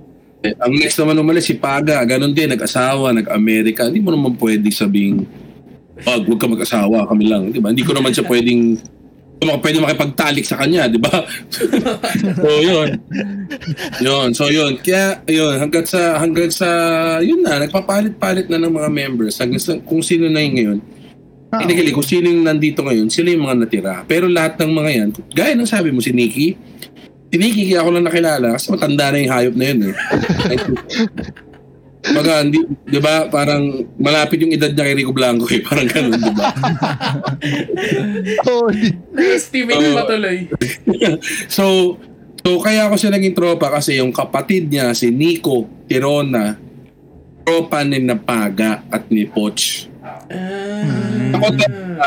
[0.42, 2.02] Eh, ang next naman umalis si Paga.
[2.02, 3.86] Ganon din, nag-asawa, nag-Amerika.
[3.86, 5.22] Hindi mo naman pwede sabing,
[6.02, 7.54] wag, wag ka mag-asawa, kami lang.
[7.54, 7.70] Di ba?
[7.70, 8.74] Hindi ko naman siya pwedeng,
[9.44, 11.26] mo pwede makipagtalik sa kanya, di ba?
[12.38, 12.88] so, yun.
[14.00, 14.78] Yun, so yun.
[14.80, 16.68] Kaya, yun, hanggat sa, hanggat sa,
[17.20, 19.38] yun na, nagpapalit-palit na ng mga members.
[19.38, 20.78] Hanggang sa, kung sino na yung ngayon.
[21.52, 23.94] Ah, Technically, kung sino yung nandito ngayon, sila yung mga natira.
[24.08, 26.56] Pero lahat ng mga yan, gaya ng sabi mo si Nikki,
[27.32, 29.94] Tinikiki ako lang nakilala kasi matanda na yung hayop na yun eh.
[32.02, 35.62] Baga, hindi, di ba, parang malapit yung edad niya kay Rico Blanco eh.
[35.62, 36.50] Parang ganun, di ba?
[38.50, 38.98] Oh, di-
[39.38, 39.94] Steven Oo.
[39.94, 40.50] patuloy.
[41.56, 41.94] so,
[42.42, 46.58] so kaya ako siya naging tropa kasi yung kapatid niya, si Nico Tirona,
[47.46, 49.86] tropa ni Napaga at ni Poch.
[50.02, 51.38] Ah.
[51.38, 52.06] Ako talaga,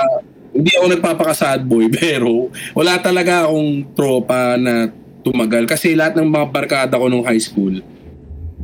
[0.56, 4.92] hindi ako nagpapaka-sad boy, pero wala talaga akong tropa na
[5.24, 5.64] tumagal.
[5.68, 7.80] Kasi lahat ng mga barkada ko nung high school,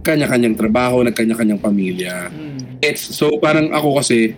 [0.01, 2.29] kanya-kanyang trabaho, nagkanya-kanyang pamilya.
[2.29, 2.81] Mm.
[2.81, 4.33] It's, so parang ako kasi,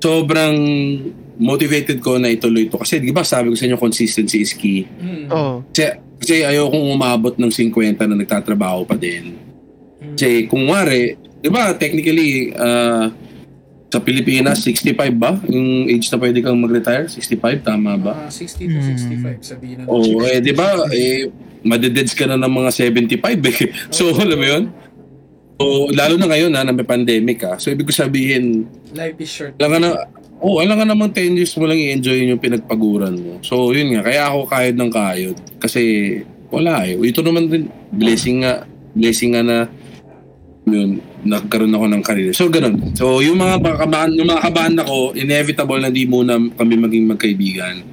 [0.00, 0.56] sobrang
[1.40, 2.76] motivated ko na ituloy ito.
[2.76, 4.84] Kasi di ba sabi ko sa inyo, consistency is key.
[5.00, 5.28] Mm.
[5.32, 5.64] oh.
[5.72, 9.36] Kasi, kasi ayokong umabot ng 50 na nagtatrabaho pa din.
[10.14, 13.12] Kasi kung wari, di ba technically, ah,
[13.94, 15.38] sa Pilipinas, 65 ba?
[15.46, 17.06] Yung age na pwede kang mag-retire?
[17.06, 18.26] 65, tama ba?
[18.26, 19.84] Mga 60 to 65 sabihin na.
[19.86, 20.74] Oo, eh, di ba?
[20.90, 21.30] Eh,
[21.62, 23.22] madededs ka na ng mga 75
[23.54, 23.70] eh.
[23.94, 24.64] So, alam mo yun?
[25.54, 27.54] So, lalo na ngayon ha, na may pandemic ha.
[27.62, 29.54] So, ibig ko sabihin, Life is short.
[29.62, 29.90] alam ka na,
[30.42, 33.38] oh, alam ka namang 10 years mo lang i-enjoy yung pinagpaguran mo.
[33.46, 34.02] So, yun nga.
[34.10, 35.36] Kaya ako kayod ng kayod.
[35.62, 35.82] Kasi,
[36.50, 36.98] wala eh.
[36.98, 38.66] Ito naman din, blessing nga.
[38.98, 39.56] Blessing nga na,
[40.64, 40.96] yun,
[41.28, 42.32] nagkaroon ako ng career.
[42.32, 42.96] So, ganun.
[42.96, 47.84] So, yung mga kabahan, yung mga kabahan ako, inevitable na di muna kami maging magkaibigan.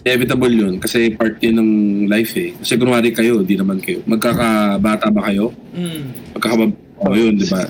[0.00, 0.74] Inevitable yun.
[0.80, 1.72] Kasi part yun ng
[2.08, 2.56] life eh.
[2.56, 4.00] Kasi kunwari kayo, di naman kayo.
[4.08, 5.52] Magkakabata ba kayo?
[5.76, 6.32] Mm.
[6.32, 6.72] Magkakababa
[7.04, 7.68] oh, yun, di ba?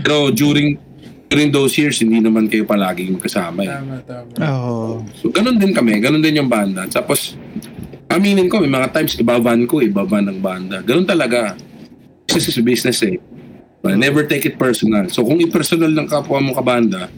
[0.00, 0.80] Pero during
[1.32, 3.72] during those years, hindi naman kayo palaging magkasama eh.
[3.72, 4.32] Tama, tama.
[4.48, 5.00] Oh.
[5.16, 5.96] So, ganun din kami.
[6.00, 6.84] Ganun din yung banda.
[6.88, 7.36] Tapos,
[8.12, 10.84] aminin ko, may mga times, ibaban ko, ibaban ng banda.
[10.84, 11.56] Ganun talaga.
[12.28, 13.16] Business is business eh.
[13.82, 15.10] But never take it personal.
[15.10, 17.10] So, kung i-personal ng kapwa mo kabanda,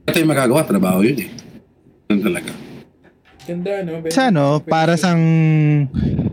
[0.00, 0.62] wala tayong magagawa.
[0.62, 1.30] Trabaho yun eh.
[2.06, 2.52] Ganun talaga.
[3.44, 4.00] Ganda, no?
[4.08, 5.20] Sa ano, para sang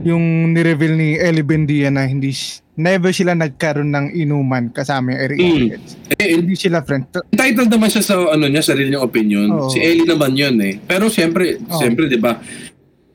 [0.01, 0.23] yung
[0.53, 2.31] ni-reveal ni Ellie Bendia na hindi
[2.73, 5.51] never sila nagkaroon ng inuman kasama yung Eric Mm.
[5.67, 5.91] Rockets.
[6.15, 7.11] Eh, Hindi sila friends.
[7.27, 9.47] entitled naman siya sa ano niya, sarili niyang opinion.
[9.51, 9.67] Oo.
[9.67, 10.79] Si Ellie naman yun eh.
[10.79, 11.75] Pero siyempre, Oo.
[11.75, 12.39] siyempre 'di ba?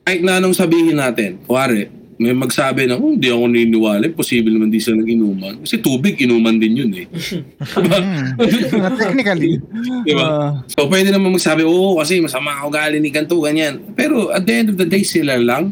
[0.03, 4.73] Kahit na anong sabihin natin, kuwari, may magsabi na, oh, hindi ako naniniwala, posible naman
[4.73, 5.61] di sila nag-inuman.
[5.61, 7.05] Kasi tubig, inuman din yun eh.
[7.77, 7.99] diba?
[8.01, 8.29] Mm.
[9.01, 9.61] Technically.
[10.01, 10.25] diba?
[10.25, 13.93] ah, So, pwede naman magsabi, oo, kasi masama ako gali ni ganito, ganyan.
[13.93, 15.69] Pero at the end of the day, sila lang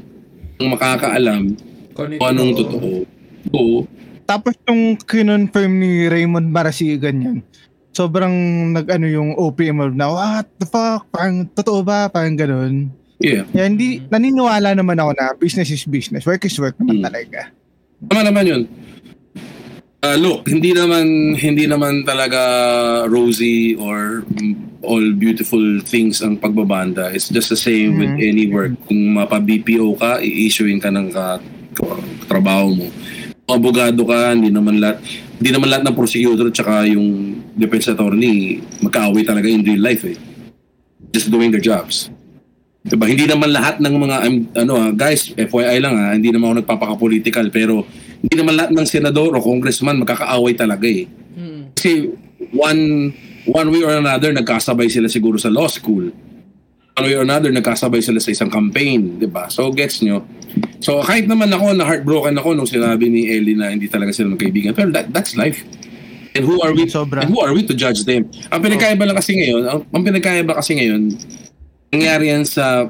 [0.62, 1.58] ang makakaalam
[1.98, 2.89] Kung kung anong totoo.
[3.54, 3.78] Oo.
[4.26, 7.38] tapos yung kinonfirm ni Raymond Marasigan yan,
[7.93, 8.34] sobrang
[8.76, 12.12] nag-ano yung OPM na, what the fuck, parang totoo ba?
[12.12, 12.91] Parang ganun.
[13.20, 13.47] Yeah.
[13.55, 17.05] Yeah, hindi, naniniwala naman ako na business is business, work is work naman Hmm.
[17.07, 17.39] talaga.
[18.11, 18.63] Tama naman yun.
[20.05, 22.38] Uh, look, hindi naman hindi naman talaga
[23.09, 24.22] rosy or
[24.86, 27.09] all beautiful things ang pagbabanda.
[27.09, 28.22] It's just the same with Mhm.
[28.22, 28.78] any work.
[28.86, 31.41] Kung mapa-BPO ka, i-issuein ka ng ka,
[32.30, 32.88] trabaho mo.
[33.49, 35.01] Kung abogado ka, hindi naman lahat
[35.36, 40.16] hindi naman lahat ng prosecutor tsaka yung defense attorney magkaaway talaga in real life eh.
[41.11, 42.13] Just doing their jobs.
[42.86, 43.10] Diba?
[43.10, 46.56] Hindi naman lahat ng mga I'm- ano ah, guys, FYI lang ha, hindi naman ako
[46.62, 47.82] nagpapaka-political pero
[48.22, 51.10] hindi naman lahat ng senador o congressman magkakaaway talaga eh.
[51.34, 51.74] Mm.
[51.74, 52.14] Kasi
[52.54, 53.10] one
[53.50, 56.14] one way or another nagkasabay sila siguro sa law school.
[56.94, 59.50] One way or another nagkasabay sila sa isang campaign, 'di ba?
[59.50, 60.22] So gets nyo.
[60.78, 64.38] So kahit naman ako na heartbroken ako nung sinabi ni Ellie na hindi talaga sila
[64.38, 64.78] magkaibigan.
[64.78, 65.66] Well, that, that's life.
[66.38, 67.26] And who are we Sobra.
[67.26, 68.30] and who are we to judge them?
[68.54, 71.16] Ang pinagkaiba lang kasi ngayon, ang, ang pinagkaiba kasi ngayon,
[71.94, 72.90] nangyari yan sa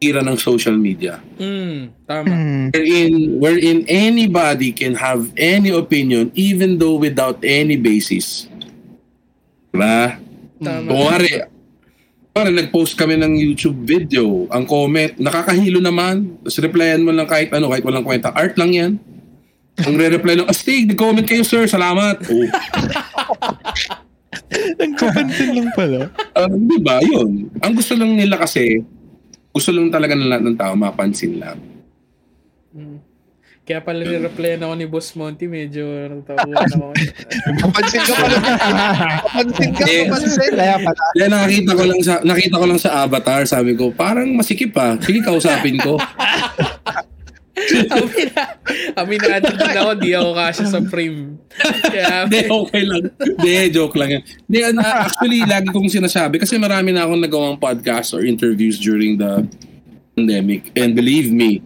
[0.00, 1.20] era ng social media.
[1.36, 1.92] Mm.
[2.08, 2.32] Tama.
[2.32, 2.66] Mm.
[2.72, 8.48] Wherein, wherein anybody can have any opinion even though without any basis.
[9.70, 10.16] Diba?
[10.56, 10.88] Tama.
[10.88, 11.44] Kunwari,
[12.32, 17.52] kunwari nag-post kami ng YouTube video, ang comment, nakakahilo naman, tapos replyan mo lang kahit
[17.52, 18.32] ano, kahit walang kwenta.
[18.32, 18.92] Art lang yan.
[19.80, 22.16] Ang re-reply lang, astig, nag-comment kayo sir, salamat.
[23.40, 24.09] Oh.
[24.80, 26.10] Nagpapansin lang pala.
[26.34, 26.98] Um, di ba?
[27.02, 27.50] Yun.
[27.62, 28.82] Ang gusto lang nila kasi,
[29.50, 31.58] gusto lang talaga ng lahat ng tao mapansin lang.
[32.74, 33.10] Mm.
[33.70, 36.90] Kaya pala ni-replyan ako ni Boss Monty, medyo natawa ako.
[37.62, 38.36] Kapansin ka pala.
[39.22, 40.50] Kapansin ka, kapansin.
[40.58, 44.26] Kaya pala, Kaya nakita ko lang sa nakita ko lang sa avatar, sabi ko, parang
[44.34, 44.98] masikip pa.
[44.98, 45.94] Sige, kausapin ko.
[47.94, 48.42] Amina,
[48.96, 51.20] aminado din ako, di ako kasya sa frame.
[51.84, 53.02] Kaya, Hindi, okay lang.
[53.18, 54.22] Hindi, joke lang yan.
[54.48, 59.16] Hindi, ano, actually, lagi kong sinasabi, kasi marami na akong nagawang podcast or interviews during
[59.16, 59.44] the
[60.14, 60.72] pandemic.
[60.74, 61.60] And believe me,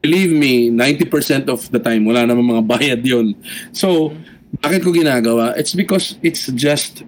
[0.00, 3.34] believe me, 90% of the time, wala namang mga bayad yon
[3.70, 4.14] So,
[4.58, 5.54] bakit ko ginagawa?
[5.54, 7.04] It's because it's just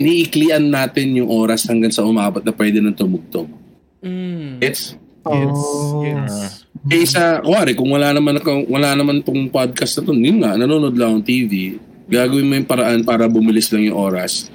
[0.00, 3.48] iniiklian natin yung oras hanggang sa umabot na pwede nang tumugtog.
[4.00, 6.00] mm, It's Gets, Oh.
[6.00, 6.59] gets.
[6.88, 10.56] Eh isa, kuwari, kung wala naman ako, wala naman tong podcast na to, yun nga,
[10.56, 11.76] nanonood lang ng TV,
[12.08, 14.48] gagawin mo yung paraan para bumilis lang yung oras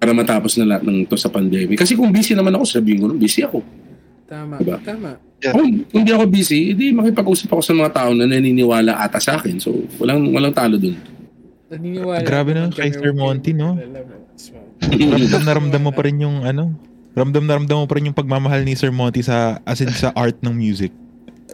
[0.00, 1.76] para matapos na lahat ng to sa pandemic.
[1.76, 3.60] Kasi kung busy naman ako, sabihin ko, "No, busy ako.
[4.24, 4.80] Tama, Diba?
[4.80, 5.20] tama.
[5.40, 5.52] Yeah.
[5.52, 9.36] Kung, kung di ako busy, edi makipag-usap ako sa mga tao na naniniwala ata sa
[9.36, 9.60] akin.
[9.60, 10.96] So, walang walang talo dun.
[11.68, 13.12] Naniniwala Grabe naman kay Sir.
[13.12, 13.76] Monty, no?
[14.80, 16.72] Ramdam na ramdam mo pa rin yung ano,
[17.12, 20.12] ramdam na ramdam mo pa rin yung pagmamahal ni Sir Monty sa as in sa
[20.14, 20.92] art ng music.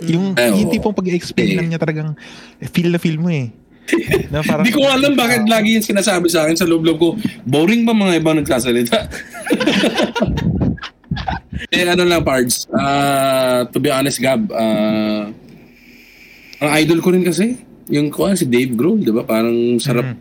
[0.04, 1.56] Yung Eh, yung tipong pag-explain Eh.
[1.56, 2.12] lang niya talagang
[2.68, 3.48] feel na feel mo eh.
[4.34, 7.08] na parang Hindi ko alam bakit lagi yung sinasabi sa akin sa loob-loob ko,
[7.42, 8.98] boring ba mga ibang nagsasalita?
[11.72, 12.66] eh ano lang, Pards.
[12.70, 15.30] ah to be honest, Gab, ah
[16.56, 19.22] ang idol ko rin kasi, yung ko si Dave Grohl, di ba?
[19.22, 20.16] Parang sarap, Mhm.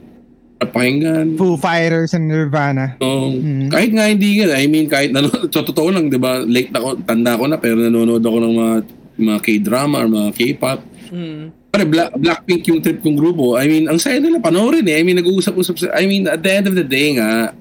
[0.53, 1.27] sarap pakinggan.
[1.33, 2.99] Foo Fighters and Nirvana.
[2.99, 3.71] So, Mhm.
[3.71, 5.15] kahit nga hindi nga, I mean, kahit
[5.49, 6.43] so, totoo lang, di ba?
[6.43, 8.73] Late na ako, tanda ko na, pero nanonood ako ng mga,
[9.15, 10.79] mga K-drama or mga K-pop.
[11.11, 11.51] Mm.
[11.71, 13.59] Pare, Black, Blackpink yung trip kong grupo.
[13.59, 14.99] I mean, ang saya nila panoorin eh.
[14.99, 15.87] I mean, nag-uusap-usap sa...
[15.95, 17.51] I mean, at the end of the day nga,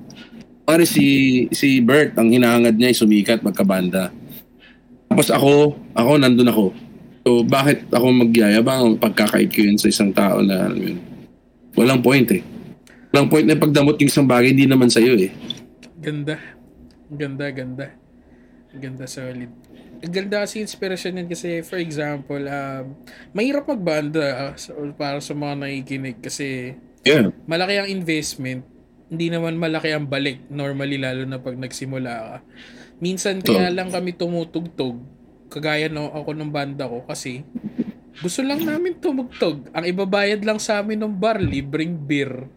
[0.64, 4.14] pare si, si Bert, ang hinahangad niya ay sumikat magkabanda.
[5.10, 6.66] Tapos ako, ako nandun ako.
[7.24, 10.98] So, bakit ako magyayabang pagkakait ko yun sa isang tao na, alam yun,
[11.74, 12.42] walang point eh.
[13.12, 15.30] Walang point na pagdamot yung isang bagay, hindi naman sa'yo eh.
[16.02, 16.36] Ganda.
[17.08, 17.86] Ganda, ganda.
[18.74, 19.48] Ganda, solid.
[20.04, 22.84] Ganda kasi inspirasyon yan kasi for example, um,
[23.32, 27.36] mahirap magbanda ah, so- para sa mga nakikinig kasi Yeah.
[27.44, 28.64] malaki ang investment,
[29.12, 32.36] hindi naman malaki ang balik normally lalo na pag nagsimula ka.
[32.96, 35.04] Minsan kaya lang kami tumutugtog,
[35.52, 37.44] kagaya no ako ng banda ko kasi
[38.18, 39.68] gusto lang namin tumugtog.
[39.76, 42.48] Ang ibabayad lang sa amin ng bar, libreng beer,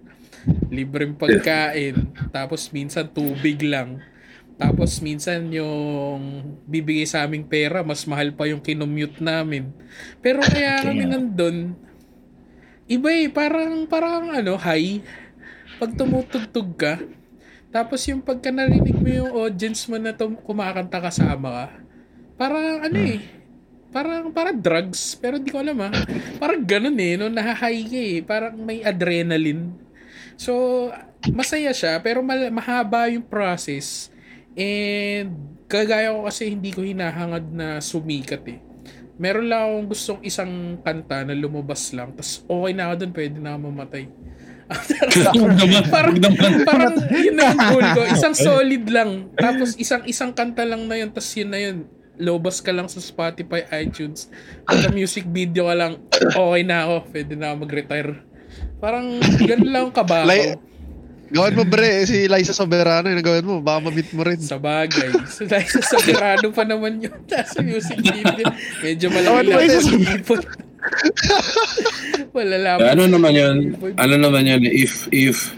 [0.71, 3.99] libreng pagkain, tapos minsan tubig lang.
[4.57, 9.69] Tapos minsan yung bibigay sa aming pera, mas mahal pa yung kinomute namin.
[10.17, 11.77] Pero kaya kami nandun,
[12.89, 15.05] iba eh, parang, parang ano, high.
[15.77, 16.97] Pag tumutugtog ka,
[17.69, 21.65] tapos yung pagka narinig mo yung audience mo na tum- kumakanta kasama ka,
[22.33, 23.21] parang ano eh,
[23.93, 25.93] parang, parang drugs, pero di ko alam ah.
[26.41, 29.69] Parang ganun eh, no, nahahay ka eh, parang may adrenaline.
[30.33, 30.89] So,
[31.29, 34.09] masaya siya, pero mal- mahaba yung process.
[34.57, 38.59] And, kagaya ko kasi hindi ko hinahangad na sumikat eh.
[39.17, 43.37] Meron lang akong gustong isang kanta na lumabas lang, tas okay na ako dun, pwede
[43.41, 44.05] na ako mamatay.
[45.87, 46.15] Parang,
[46.67, 48.01] parang yun na yung goal ko.
[48.11, 49.31] Isang solid lang.
[49.39, 51.09] Tapos isang isang kanta lang na yun.
[51.15, 51.77] Tapos yun na yun.
[52.19, 54.27] Lobas ka lang sa Spotify, iTunes.
[54.67, 56.03] At music video ka lang.
[56.11, 56.95] Okay na ako.
[57.15, 58.11] Pwede na ako mag-retire.
[58.83, 60.27] Parang ganun lang kabaho.
[60.27, 60.59] Like-
[61.27, 64.39] Gawin mo bre, eh, si Liza Soberano yung gawin mo, baka ma-meet mo rin.
[64.39, 65.11] sa bagay.
[65.51, 67.19] Dahil sa Soberano pa naman yun.
[67.31, 68.47] Nasa music video.
[68.79, 69.83] Medyo malaki lang yun.
[69.83, 70.35] sa.
[72.31, 72.77] Wala lang.
[72.79, 75.51] ano naman yun, ano naman yun, if, if,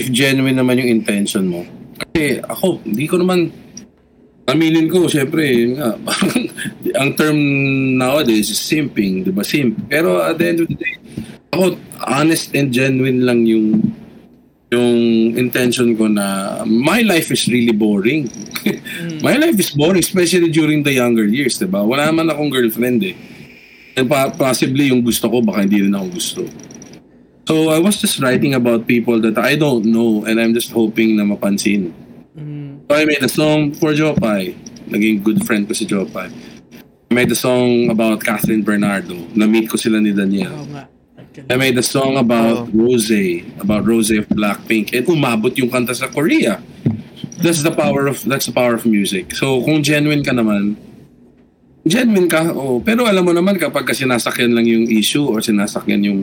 [0.00, 1.60] if genuine naman yung intention mo.
[2.00, 3.52] Kasi ako, hindi ko naman,
[4.48, 6.40] aminin ko, syempre, nga, parang,
[7.04, 7.38] ang term
[8.00, 9.44] nowadays is simping, di ba?
[9.44, 9.76] Simp.
[9.92, 10.96] Pero at the end of the day,
[11.52, 13.92] ako, honest and genuine lang yung
[14.74, 14.94] yung
[15.38, 18.26] intention ko na my life is really boring.
[19.26, 21.80] my life is boring, especially during the younger years, di ba?
[21.80, 23.14] Wala man akong girlfriend eh.
[23.94, 26.42] And pa- possibly yung gusto ko, baka hindi rin ako gusto.
[27.46, 31.14] So I was just writing about people that I don't know and I'm just hoping
[31.14, 31.92] na mapansin.
[32.34, 34.56] Mm, So I made a song for Jopay.
[34.88, 36.28] Naging good friend ko si Jopay.
[37.08, 39.14] I made a song about Catherine Bernardo.
[39.32, 40.50] Na-meet ko sila ni Daniel.
[40.50, 40.84] oo nga.
[41.34, 43.10] I made a song about Rose,
[43.58, 46.62] about Rose of Blackpink, and umabot yung kanta sa Korea.
[47.42, 49.34] That's the power of that's the power of music.
[49.34, 50.78] So kung genuine ka naman,
[51.82, 52.78] genuine ka, oh.
[52.78, 56.20] Pero alam mo naman kapag ka sinasakyan lang yung issue or sinasakyan yung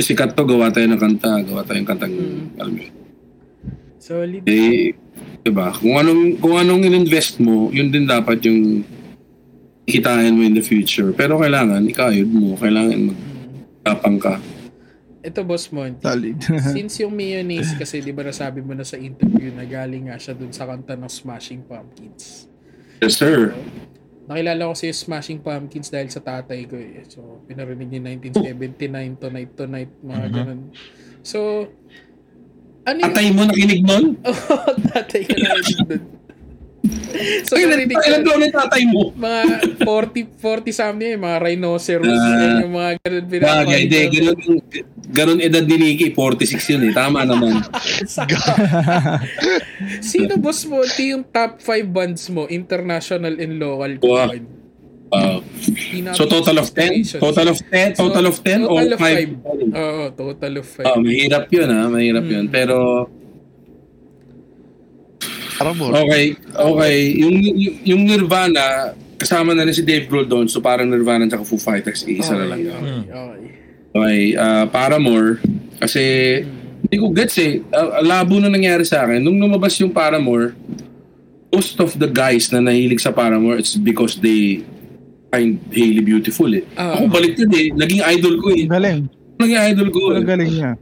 [0.00, 2.14] sikat to, gawa tayo ng kanta, gawa tayo ng kantang,
[2.56, 2.94] alam mo yun.
[4.00, 4.42] Solid.
[4.48, 4.96] Eh,
[5.44, 5.68] diba?
[5.76, 8.80] Kung anong, kung anong in-invest mo, yun din dapat yung
[9.84, 11.12] kitain mo in the future.
[11.12, 13.12] Pero kailangan, ikayod mo, kailangan
[13.88, 14.34] magtapang ka.
[15.24, 15.96] Ito, Boss Mon.
[15.98, 16.38] Solid.
[16.76, 20.36] Since yung mayonnaise kasi di ba nasabi mo na sa interview na galing nga siya
[20.36, 22.46] dun sa kanta ng Smashing Pumpkins.
[23.02, 23.56] Yes, sir.
[24.28, 27.02] Nakilala ko si Smashing Pumpkins dahil sa tatay ko eh.
[27.08, 28.02] So, pinarinig niya
[28.36, 30.60] 1979, Tonight Tonight, mga ganun.
[31.24, 31.66] So,
[32.86, 33.08] ano yung...
[33.10, 34.20] Atay mo nakinig nun?
[34.28, 34.56] Oo,
[34.92, 36.02] tatay ko narinig dun.
[37.44, 39.12] So, Ay, narinig ko ilan taon tatay mo?
[39.14, 39.40] mga
[39.82, 42.38] 40, 40 something, eh, mga rhinoceros, Ah.
[42.38, 43.98] yan yung mga ganun Bagay, hindi.
[44.12, 44.36] Ganun,
[45.08, 46.06] ganun edad ni Nicky.
[46.12, 46.92] 46 yun eh.
[46.92, 47.62] Tama naman.
[50.04, 50.82] Sino boss mo?
[50.82, 54.30] Ito yung top 5 bands mo, international and local Wow.
[55.08, 55.40] Uh,
[56.12, 57.00] so total of 10?
[57.00, 57.22] Stations.
[57.24, 57.96] Total of 10?
[57.96, 59.08] So, Total of 10 or total of 5?
[59.08, 59.30] five.
[59.72, 60.84] Oo, total of 5.
[60.84, 62.44] Oh, mahirap yun ha, mahirap yun.
[62.44, 62.52] Hmm.
[62.52, 62.76] Pero,
[65.58, 65.92] Paramore.
[66.06, 66.96] okay, okay.
[67.18, 71.42] Yung, yung, yung Nirvana, kasama na rin si Dave Grohl doon, so parang Nirvana at
[71.42, 72.78] Foo Fighters, isa na lang yun.
[72.78, 73.40] Okay, okay.
[73.88, 75.42] Okay, ah, Paramore,
[75.82, 76.02] kasi
[76.86, 77.58] hindi ko gets eh.
[77.74, 79.18] Ah, labo na nangyari sa akin.
[79.18, 80.54] Nung lumabas yung Paramore,
[81.50, 84.62] most of the guys na nahilig sa Paramore, it's because they
[85.34, 86.64] find Hailey beautiful eh.
[86.78, 86.96] Ah.
[86.96, 87.66] Ako balik yun eh.
[87.74, 88.64] Naging idol ko eh.
[88.64, 89.00] Galing.
[89.42, 90.00] Naging idol ko.
[90.14, 90.72] Ang galing niya.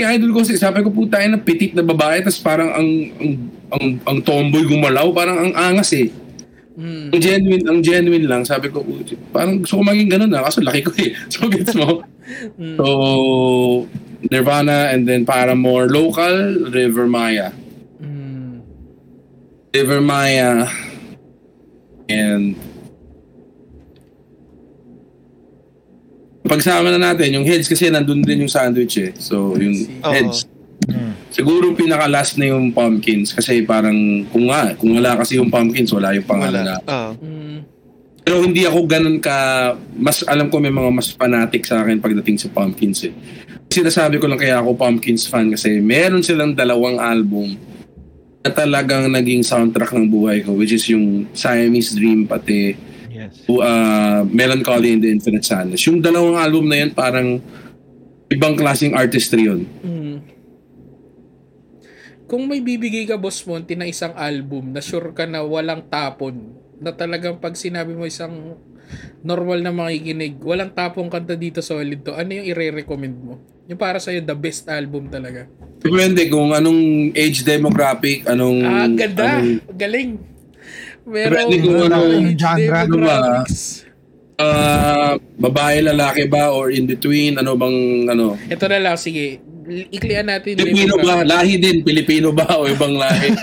[0.00, 2.88] Naging idol ko kasi sabi ko puta na petit na babae tapos parang ang,
[3.20, 3.32] ang,
[3.68, 6.08] ang, ang tomboy gumalaw, parang ang angas eh.
[6.72, 7.12] Mm.
[7.12, 8.42] Ang genuine, ang genuine lang.
[8.48, 8.80] Sabi ko,
[9.28, 10.48] parang gusto ko maging ganun ah.
[10.48, 11.12] Kaso laki ko eh.
[11.32, 12.00] So gets mo?
[12.30, 12.78] Mm.
[12.78, 13.90] So,
[14.30, 15.90] Nirvana and then Paramore.
[15.90, 17.50] Local, River Maya.
[17.98, 18.62] Mm.
[19.74, 20.70] River Maya.
[22.06, 22.54] And
[26.50, 29.14] pagsama na natin, yung heads kasi nandun din yung sandwich eh.
[29.14, 30.10] So, yung Oo.
[30.10, 30.50] heads.
[30.90, 31.14] Mm.
[31.30, 36.10] Siguro pinaka-last na yung pumpkins kasi parang kung nga, kung wala kasi yung pumpkins, wala
[36.10, 36.76] yung pangalan na.
[36.90, 37.14] Ah.
[37.14, 37.62] Mm.
[38.26, 39.38] Pero hindi ako ganun ka,
[39.94, 43.14] mas alam ko may mga mas fanatic sa akin pagdating sa pumpkins eh.
[43.70, 47.54] Sinasabi ko lang kaya ako pumpkins fan kasi meron silang dalawang album
[48.42, 53.42] na talagang naging soundtrack ng buhay ko which is yung Siamese Dream pati Yes.
[53.50, 55.82] uh, Melancholy and the Infinite Sadness.
[55.90, 57.42] Yung dalawang album na yun parang
[58.30, 59.66] ibang klaseng artistry yun.
[59.82, 60.16] Mm.
[62.30, 66.54] Kung may bibigay ka, Boss Monty, na isang album na sure ka na walang tapon,
[66.78, 68.54] na talagang pag sinabi mo isang
[69.26, 73.42] normal na makikinig, walang tapong kanta dito solid to, ano yung ire-recommend mo?
[73.66, 75.50] Yung para sa'yo, the best album talaga.
[75.82, 78.58] Depende kung anong age demographic, anong...
[78.62, 79.42] Ah, ganda!
[79.42, 80.10] anong- Galing!
[81.10, 83.18] Meron Depende kung ano- genre, ano ba?
[84.40, 87.36] Ah, babae, lalaki ba or in between?
[87.36, 88.40] Ano bang ano?
[88.48, 89.42] Ito na lang, sige.
[89.68, 90.56] Iklian natin.
[90.56, 91.20] Pilipino ba?
[91.22, 91.84] Lahi din.
[91.84, 93.36] Pilipino ba o ibang lahi?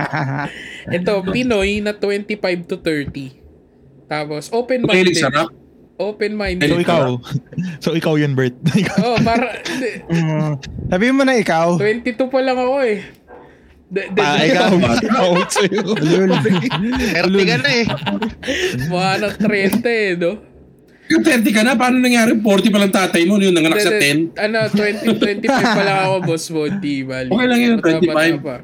[0.96, 3.44] Ito, Pinoy na 25 to 30.
[4.08, 5.16] Tapos, open-minded.
[5.28, 5.52] rap?
[5.94, 6.66] Open-minded.
[6.66, 7.02] So ikaw.
[7.84, 8.56] so ikaw yun, Bert.
[8.98, 9.60] Oh, para...
[9.62, 9.92] hindi.
[10.14, 10.52] Mm.
[10.90, 11.78] Sabihin mo na ikaw.
[11.78, 12.98] 22 pa lang ako eh.
[14.18, 14.72] Ah, de, ikaw.
[14.74, 15.30] Ikaw.
[15.46, 15.82] sa'yo.
[17.14, 17.86] Erti ka na eh.
[18.90, 20.32] mga nang 30 eh, no?
[21.04, 22.32] Yung 30 ka na, paano nangyari?
[22.32, 24.40] 40 pa lang tatay mo, yun nanganak sa De- de- 10.
[24.40, 27.28] Ano, 20, 25 pa lang ako, boss mo, di bali.
[27.28, 28.40] Okay lang yun, Bata-bata 25.
[28.40, 28.56] pa.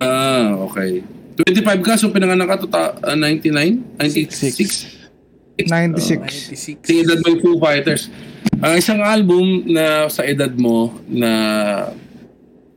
[0.00, 1.04] Ah, okay.
[1.36, 3.84] 25 ka, so pinanganak ka to ta- ah, 99?
[4.00, 4.96] 96?
[5.60, 6.56] 96.
[6.56, 6.84] 96.
[6.84, 8.08] Sa edad mo yung Foo Fighters.
[8.56, 11.30] Ang isang album na sa edad mo na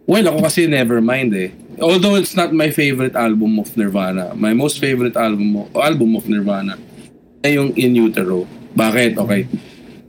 [0.10, 1.54] well, ako kasi Nevermind eh.
[1.78, 4.34] Although it's not my favorite album of Nirvana.
[4.34, 6.76] My most favorite album mo, album of Nirvana
[7.46, 8.44] ay yung In Utero.
[8.74, 9.16] Bakit?
[9.16, 9.48] Okay.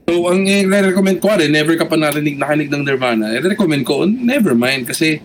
[0.09, 4.89] So, ang i-recommend ko rin, never ka pa narinig, nakinig ng Nirvana, i-recommend ko, Nevermind.
[4.89, 5.23] Kasi,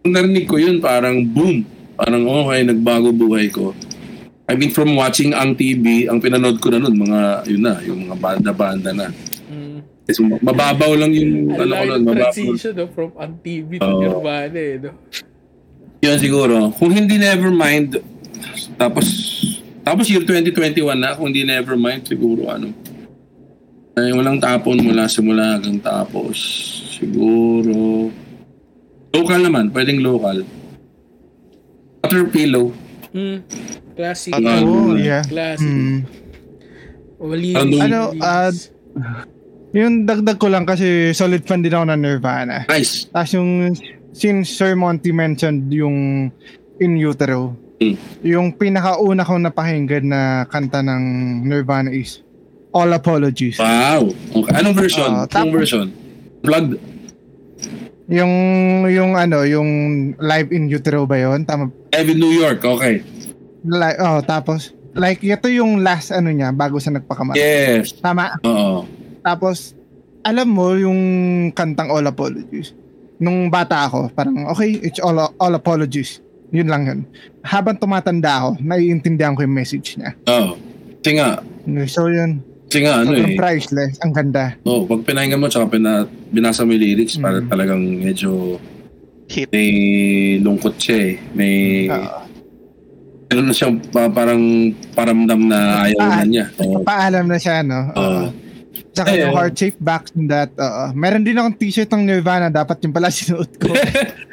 [0.00, 1.68] nung narinig ko yun, parang boom.
[2.00, 3.76] Parang, okay, nagbago buhay ko.
[4.48, 7.20] I mean, from watching ang TV, ang pinanood ko na nun, mga,
[7.52, 9.12] yun na, yung mga banda-banda na.
[10.10, 12.34] So, mababaw lang yung, ano ko nun, mababaw.
[12.34, 14.00] transition no, from on TV to Oo.
[14.02, 14.90] Nirvana eh, no?
[16.02, 16.74] Yun siguro.
[16.74, 18.02] Kung hindi Nevermind,
[18.74, 19.06] tapos,
[19.86, 22.74] tapos year 2021 na, kung hindi Nevermind, siguro ano,
[23.94, 26.34] ay walang tapon mula simula hanggang tapos.
[26.98, 28.10] Siguro,
[29.14, 30.42] local naman, pwedeng local.
[32.02, 32.74] Water Pillow.
[33.14, 33.38] Mm.
[33.94, 34.32] Classic.
[34.34, 34.50] Ano?
[34.66, 35.22] Oh, yeah.
[35.22, 35.68] Classic.
[35.68, 36.00] Mm.
[37.22, 37.50] Wali.
[37.54, 37.74] Ano?
[37.78, 38.50] Ano, ah,
[39.72, 42.68] Yung dagdag ko lang kasi solid fan din ako ng Nirvana.
[42.68, 43.08] Nice.
[43.08, 43.72] Tapos yung,
[44.12, 46.28] since Sir Monty mentioned yung
[46.78, 47.96] In Utero, Mm.
[48.22, 51.02] yung pinakauna kong napakinggan na kanta ng
[51.42, 52.22] Nirvana is
[52.70, 53.58] All Apologies.
[53.58, 54.06] Wow.
[54.06, 54.52] Okay.
[54.54, 55.08] Anong version?
[55.08, 55.86] Ah, Anong tapos- version?
[56.40, 56.78] Plugged?
[58.06, 58.32] Yung,
[58.86, 59.68] yung ano, yung
[60.14, 61.42] live in Utero ba yun?
[61.42, 61.72] Tama.
[61.90, 62.60] Live in New York.
[62.60, 63.00] Okay.
[63.64, 67.40] Like, oh, tapos, like, ito yung last ano niya bago sa nagpakamatay.
[67.40, 67.96] Yes.
[67.96, 68.36] Tama.
[68.42, 68.84] Oo.
[69.22, 69.74] Tapos,
[70.22, 71.00] alam mo yung
[71.50, 72.74] kantang All Apologies.
[73.16, 76.18] Nung bata ako, parang, okay, it's all, all apologies.
[76.50, 77.00] Yun lang yun.
[77.40, 80.12] Habang tumatanda ako, naiintindihan ko yung message niya.
[80.26, 80.58] Oo.
[80.98, 81.38] Kasi nga,
[81.86, 83.38] So yun, kasi nga ano sobrang eh.
[83.38, 83.94] priceless.
[84.00, 84.58] Ang ganda.
[84.62, 87.46] Oh, pag pinahinggan mo tsaka pina, binasa mo yung lyrics, para Mm.
[87.46, 88.58] talagang medyo
[89.28, 89.46] Hit.
[89.48, 89.70] may
[90.36, 91.14] lungkot siya eh.
[91.32, 91.54] May
[91.86, 92.26] Ah.
[93.28, 94.42] ano na siya pa- parang
[94.92, 96.44] paramdam na ayaw na Ah, niya.
[96.58, 96.82] Oo.
[96.82, 97.80] Paalam na siya, no?
[97.94, 98.22] Oo.
[98.92, 100.52] Saka Eh, yung heart shape back in that.
[100.52, 100.92] oo.
[100.92, 102.46] meron din akong t-shirt ng Nirvana.
[102.46, 103.72] Dapat yung pala sinuot ko.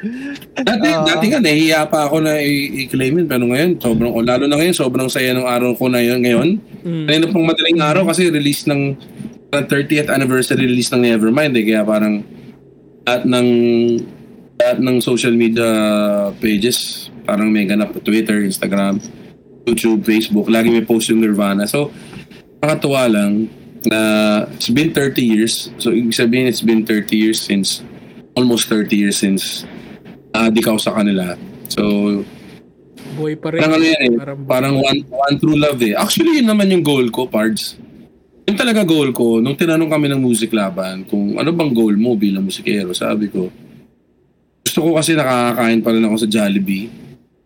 [0.60, 1.00] Dati, Ah.
[1.02, 3.26] dati nga, nahihiya pa ako na i- i-claim yun.
[3.26, 6.48] Pero ngayon, sobrang, o lalo na ngayon, sobrang saya ng araw ko na yun ngayon.
[6.82, 7.04] Mm.
[7.04, 8.96] Kanina pang madaling araw kasi release ng
[9.48, 11.64] parang 30th anniversary release ng Nevermind eh.
[11.64, 12.20] Kaya parang
[13.02, 13.48] lahat ng
[14.54, 15.64] lahat ng social media
[16.36, 19.00] pages parang may ganap Twitter, Instagram,
[19.64, 20.46] YouTube, Facebook.
[20.46, 21.64] Lagi may post yung Nirvana.
[21.64, 21.88] So,
[22.58, 23.48] nakatuwa lang
[23.88, 24.00] na
[24.52, 25.72] it's been 30 years.
[25.80, 27.80] So, ibig sabihin it's been 30 years since
[28.36, 29.64] almost 30 years since
[30.34, 31.36] na-addict ako sa kanila.
[31.68, 31.82] So,
[33.16, 33.60] Buhay pa rin.
[33.60, 34.12] Parang ano yan eh.
[34.16, 35.98] Parang, Parang one, one true love eh.
[35.98, 37.76] Actually, yun naman yung goal ko, Pards.
[38.46, 42.18] Yung talaga goal ko, nung tinanong kami ng music laban, kung ano bang goal mo
[42.18, 43.46] bilang musikero, sabi ko,
[44.66, 46.90] gusto ko kasi nakakakain pa rin ako sa Jollibee,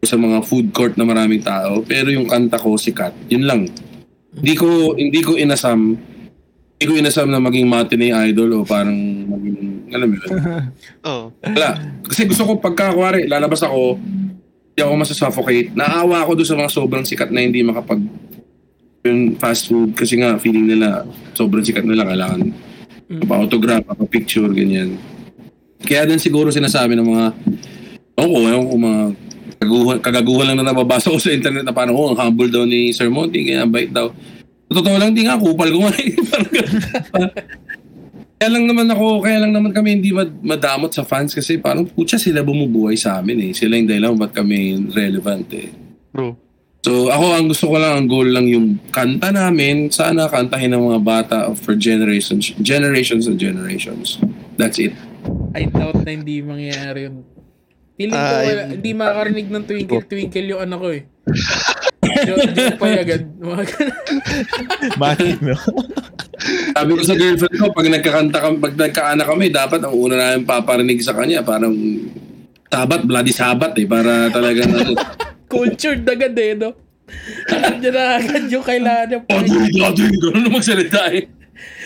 [0.05, 3.69] sa mga food court na maraming tao, pero yung kanta ko sikat, yun lang.
[4.37, 5.97] Hindi ko, hindi ko inasam,
[6.75, 8.95] hindi ko inasam na maging matinee idol o parang
[9.31, 10.31] maging, alam mo yun,
[11.09, 11.25] Oo.
[11.41, 11.71] wala.
[12.05, 15.71] Kasi gusto ko pagka, kuwari, lalabas ako, hindi ako masasuffocate.
[15.73, 18.03] Naawa ako doon sa mga sobrang sikat na hindi makapag
[19.05, 21.05] yung fast food kasi nga feeling nila
[21.37, 22.49] sobrang sikat nila kailangan
[23.29, 24.97] pa-autograph, pa-picture, ganyan.
[25.85, 27.25] Kaya din siguro sinasabi ng mga
[28.17, 29.03] ako ko, ewan ko mga
[29.61, 32.95] kagaguhan, kagaguhan lang na nababasa ko sa internet na parang oh, ang humble daw ni
[32.97, 34.09] Sir Monty, kaya bait daw.
[34.75, 35.95] Totoo lang, di nga, kupal ko nga.
[36.29, 36.81] Parang ganun.
[38.35, 41.87] kaya lang naman ako, kaya lang naman kami hindi mad- madamot sa fans kasi parang
[41.87, 43.53] putya sila bumubuhay sa amin eh.
[43.53, 44.59] Sila yung dahilan ba't kami
[44.91, 45.71] relevant eh.
[46.11, 46.37] Bro.
[46.83, 50.85] So ako ang gusto ko lang, ang goal lang yung kanta namin, sana kantahin ng
[50.85, 54.21] mga bata for generations, generations and generations.
[54.55, 54.93] That's it.
[55.55, 57.25] I doubt na hindi mangyayari yun.
[57.97, 58.69] Feeling ko, Ah, wala, yun.
[58.77, 61.03] hindi makakarinig ng twinkle twinkle yung anak ko eh.
[62.81, 63.23] Pa agad.
[63.39, 63.67] Ganun.
[65.03, 65.57] Bakit, no?
[66.75, 70.43] Sabi ko sa girlfriend ko, pag nagkakanta kami, pag nagkaanak kami, dapat ang una namin
[70.47, 71.75] paparinig sa kanya, parang
[72.69, 74.93] sabat, bloody sabat eh, para talagang ano,
[75.53, 76.75] Cultured agad eh, no?
[77.53, 79.19] Alam niya na agad yung kailangan niya.
[79.31, 81.31] Aduin, aduin, gano'n na magsalita eh.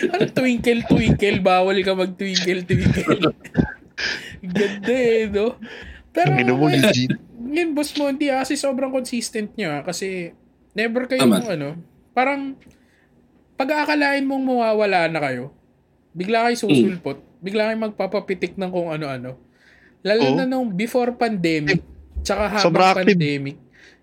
[0.09, 1.39] Ano twinkle twinkle?
[1.43, 2.65] Bawal ka mag twinkle.
[4.55, 5.59] Ganda eh, no?
[6.09, 7.13] Pero, Ang ina mo, legit.
[7.49, 9.81] Yun, boss mo, hindi ah, kasi sobrang consistent niya.
[9.81, 10.31] Kasi,
[10.77, 11.41] never kayo, Tama.
[11.45, 11.75] ano,
[12.13, 12.55] parang,
[13.59, 15.51] pag-aakalain mong mawawala na kayo,
[16.15, 19.35] bigla kayo susulpot, bigla kayo magpapapitik ng kung ano-ano.
[19.99, 20.35] Lalo Oo.
[20.39, 21.83] na nung before pandemic,
[22.23, 23.19] tsaka habang Sobra active.
[23.19, 23.57] pandemic,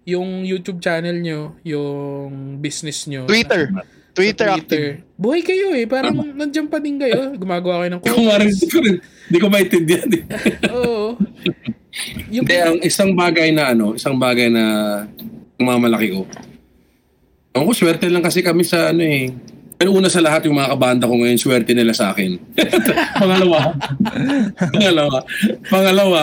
[0.04, 3.24] yung YouTube channel nyo, yung business nyo.
[3.24, 3.72] Twitter.
[3.72, 3.82] sa
[4.12, 5.05] Twitter active.
[5.16, 5.88] Buhay kayo eh.
[5.88, 7.32] Parang nandiyan pa din kayo.
[7.40, 10.22] Gumagawa kayo ng rin, hindi ko rin, hindi ko maintindihan eh.
[10.76, 11.16] Oo.
[12.28, 14.64] Yung, Hindi, ang isang bagay na ano, isang bagay na
[15.56, 16.28] mamalaki ko.
[17.56, 19.32] Ako, swerte lang kasi kami sa ano eh.
[19.76, 22.36] Pero una sa lahat, yung mga kabanda ko ngayon, swerte nila sa akin.
[23.20, 23.72] Pangalawa.
[24.56, 25.18] Pangalawa.
[25.68, 26.22] Pangalawa.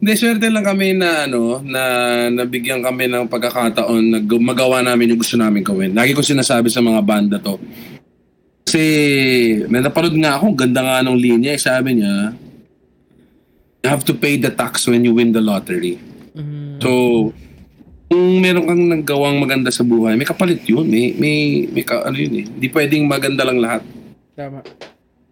[0.00, 1.82] Hindi, swerte lang kami na ano, na
[2.28, 5.92] nabigyan kami ng pagkakataon na magawa namin yung gusto namin gawin.
[5.92, 7.56] Lagi ko sinasabi sa mga banda to.
[8.70, 8.86] Kasi,
[9.66, 12.30] may napanood nga ako, ganda nga nung linya, eh, sabi niya,
[13.82, 15.98] you have to pay the tax when you win the lottery.
[16.38, 16.90] Mm, So,
[18.06, 20.86] kung meron kang naggawang maganda sa buhay, may kapalit yun.
[20.86, 22.46] May, may, may ka, ano yun eh.
[22.46, 23.82] Hindi pwedeng maganda lang lahat.
[24.38, 24.62] tama.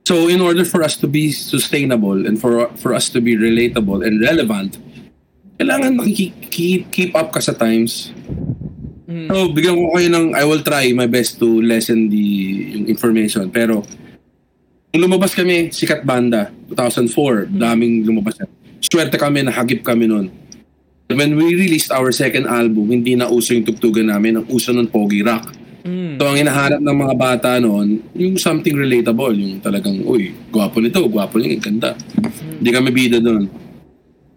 [0.03, 4.03] So, in order for us to be sustainable and for for us to be relatable
[4.03, 4.83] and relevant,
[5.63, 8.11] kailangan makiki- keep, keep up ka sa times.
[9.09, 9.25] Mm.
[9.33, 12.25] So, bigyan ko kayo ng, I will try my best to lessen the
[12.77, 13.49] yung information.
[13.49, 13.81] Pero,
[14.93, 18.45] nung lumabas kami, sikat banda, 2004, daming lumabas na.
[18.85, 20.29] Swerte kami, nahagip kami nun.
[21.09, 24.93] When we released our second album, hindi na uso yung tugtugan namin, ang uso nun
[24.93, 25.57] Pogi Rock.
[25.89, 26.21] Mm.
[26.21, 31.01] So, ang hinahanap ng mga bata noon, yung something relatable, yung talagang, uy, gwapo nito,
[31.09, 31.97] gwapo niya, ganda.
[32.61, 33.68] Hindi kami bida doon.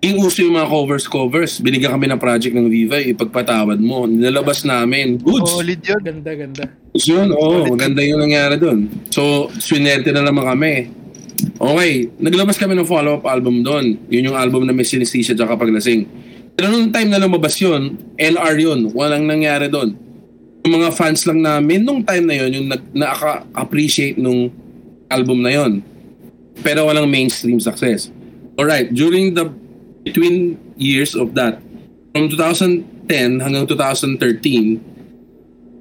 [0.01, 5.21] Yung uso yung mga covers-covers, binigyan kami ng project ng Viva, ipagpatawad mo, nilabas namin,
[5.21, 5.53] goods.
[5.53, 6.01] Solid yun.
[6.01, 6.65] Ganda, ganda.
[6.89, 8.89] Goods yun, oo, maganda yung nangyari doon.
[9.13, 10.89] So, swinerte na naman kami.
[11.53, 14.01] Okay, naglabas kami ng follow-up album doon.
[14.09, 16.09] Yun yung album na may sinisisya at paglasing.
[16.57, 19.93] Pero nung time na lumabas yun, LR yun, walang nangyari doon.
[20.65, 24.49] Yung mga fans lang namin nung time na yun, yung nag, na-appreciate nung
[25.13, 25.85] album na yun.
[26.65, 28.09] Pero walang mainstream success.
[28.57, 29.61] Alright, during the
[30.03, 30.35] between
[30.75, 31.59] years of that,
[32.11, 32.85] from 2010
[33.39, 34.81] hanggang 2013,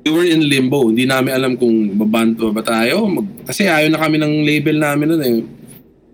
[0.00, 0.88] we were in limbo.
[0.88, 3.04] Hindi namin alam kung babanto ba tayo.
[3.06, 5.38] Mag- kasi ayaw na kami ng label namin nun eh.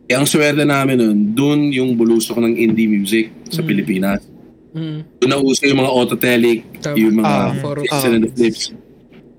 [0.07, 3.67] Kaya ang swerte namin nun, dun yung bulusok ng indie music sa Mm.
[3.67, 4.23] Pilipinas.
[4.71, 4.99] Mm.
[5.19, 6.95] Doon na uso yung mga autotelic, Tama.
[6.95, 8.63] yung mga Ah, for- Flips and the flips.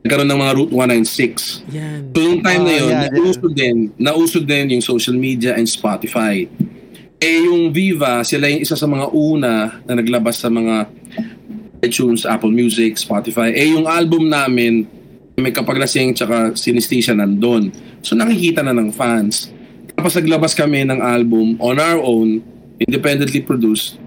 [0.02, 1.64] nagkaroon ng mga Route 196.
[1.70, 2.12] Yan.
[2.12, 3.12] So yung time na Ah, yun, yeah, yeah.
[3.14, 6.48] nauso din, nauso din yung social media and Spotify.
[7.18, 10.86] Eh yung Viva, sila yung isa sa mga una na naglabas sa mga
[11.82, 13.50] iTunes, Apple Music, Spotify.
[13.58, 14.86] Eh yung album namin,
[15.38, 17.74] may kapaglasing tsaka sinistisya nandun.
[18.06, 19.50] So nakikita na ng fans.
[19.98, 22.42] Tapos naglabas kami ng album on our own,
[22.78, 23.98] independently produced.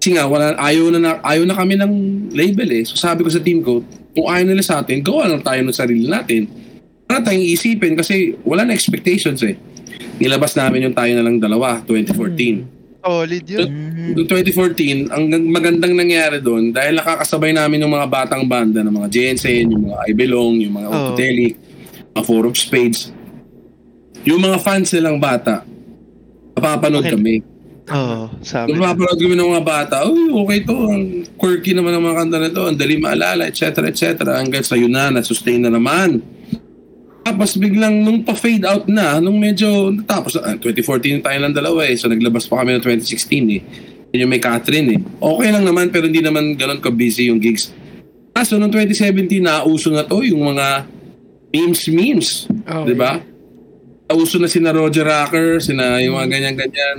[0.00, 1.92] Kasi nga, wala, ayaw, na, na, ayaw na kami ng
[2.32, 2.84] label eh.
[2.88, 3.84] So sabi ko sa team ko,
[4.16, 6.48] kung ayaw nila sa atin, gawa lang tayo ng sarili natin.
[7.06, 9.56] Wala tayong iisipin kasi wala na expectations eh.
[10.22, 12.62] Nilabas namin yung tayo na lang dalawa, 2014.
[13.02, 13.66] Solid yun.
[14.14, 19.08] Noong 2014, ang magandang nangyari doon dahil nakakasabay namin yung mga batang banda ng mga
[19.10, 20.94] Jensen, yung mga I Belong, yung mga Oo.
[20.94, 21.58] Autotelic,
[22.14, 23.10] mga Four of Spades.
[24.22, 25.66] Yung mga fans nilang bata,
[26.54, 27.14] napapanood Okay.
[27.18, 27.34] kami.
[27.90, 28.70] Oo, sabi.
[28.70, 31.02] Nung napapanood kami ng mga bata, uy, okay to, ang
[31.34, 33.90] quirky naman ng mga kanta na to, ang dali maalala, etc.
[33.90, 34.38] etc.
[34.38, 36.22] Hanggang sa yun na, na-sustain na naman.
[37.22, 41.94] Tapos biglang nung pa-fade out na, nung medyo natapos, ah, 2014 tayo lang dalawa eh,
[41.94, 43.62] so naglabas pa kami ng 2016 eh.
[44.12, 45.00] Yun yung may Catherine eh.
[45.22, 47.70] Okay lang naman, pero hindi naman ganun ka-busy yung gigs.
[48.34, 50.84] Kaso nung 2017, nauso na to, yung mga
[51.54, 52.50] memes-memes.
[52.66, 52.92] Okay.
[52.92, 53.20] Di ba?
[54.10, 56.98] Nauso na sina Roger Rocker, sina yung mga ganyan-ganyan.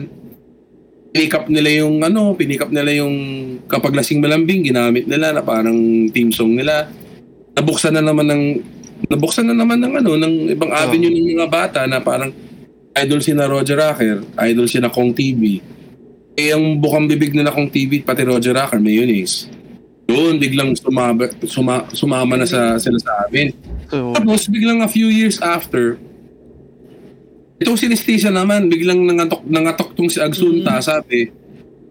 [1.14, 3.16] Pinikap nila yung ano, pinikap nila yung
[3.70, 6.90] kapag lasing malambing, ginamit nila na parang team song nila.
[7.54, 8.44] Nabuksan na naman ng
[9.10, 12.32] nabuksan na naman ng ano, ng ibang avenue ng mga bata na parang
[12.94, 15.60] idol sina Roger Rocker, idol sina Kong TV.
[16.34, 19.50] Eh, ang bukang bibig na Kong TV, pati Roger Rocker, mayonnaise.
[20.10, 23.54] Doon, biglang sumaba, suma, sumama na sa, sila sa amin.
[23.90, 25.98] So, Tapos biglang a few years after,
[27.62, 31.30] itong sinistisya naman, biglang nangatok, nangatok tong si Agsunta, sabi,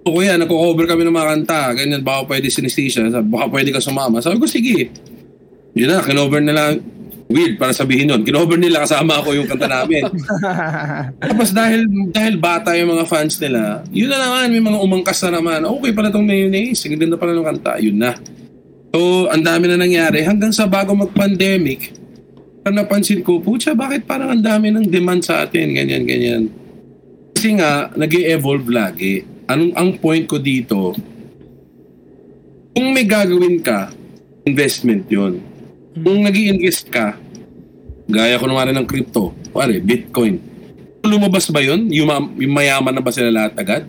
[0.02, 3.80] o kuya, nagko-cover kami ng mga kanta, ganyan, baka pwede sinistisya, sabi, baka pwede ka
[3.80, 4.18] sumama.
[4.18, 4.90] Sabi ko, sige.
[5.72, 6.76] Yun na, kinover nila,
[7.32, 10.04] weird para sabihin yun, kinover nila kasama ako yung kanta namin.
[11.32, 15.40] Tapos dahil dahil bata yung mga fans nila, yun na naman, may mga umangkas na
[15.40, 18.12] naman, okay pala tong mayonnaise, ang ganda pala ng kanta, yun na.
[18.92, 20.20] So, ang dami na nangyari.
[20.20, 21.96] Hanggang sa bago mag-pandemic,
[22.60, 26.52] parang napansin ko, pucha, bakit parang ang dami ng demand sa atin, ganyan, ganyan.
[27.32, 29.24] Kasi nga, nag evolve lagi.
[29.48, 30.92] Anong ang point ko dito,
[32.76, 33.90] kung may gagawin ka,
[34.44, 35.51] investment yon.
[35.92, 37.20] Kung nag invest ka,
[38.08, 40.40] gaya ko naman ng crypto, pare, Bitcoin,
[41.04, 41.90] lumabas ba yun?
[41.92, 43.82] Yung, ma- yung mayaman na ba sila lahat agad?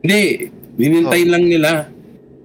[0.00, 0.48] Hindi.
[0.80, 1.70] Ninintay lang nila.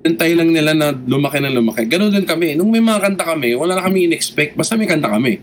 [0.04, 1.88] Ninintay lang nila na lumaki na lumaki.
[1.88, 2.60] Ganun din kami.
[2.60, 4.60] Nung may mga kanta kami, wala na kami in-expect.
[4.60, 5.40] Basta may kanta kami.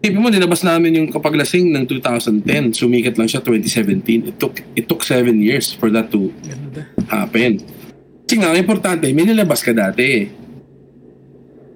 [0.00, 2.72] Isipin mo, dinabas namin yung kapaglasing ng 2010.
[2.72, 4.32] Sumikat lang siya 2017.
[4.32, 6.32] It took, it took seven years for that to
[7.04, 7.60] happen.
[8.24, 10.24] Kasi nga, importante, may nilabas ka dati.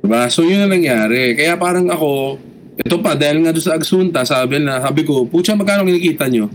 [0.04, 0.28] Diba?
[0.28, 1.32] So, yun ang nangyari.
[1.32, 2.36] Kaya parang ako,
[2.76, 6.52] ito pa, dahil nga doon sa Agsunta, sabi na, sabi ko, putya, magkano kinikita nyo?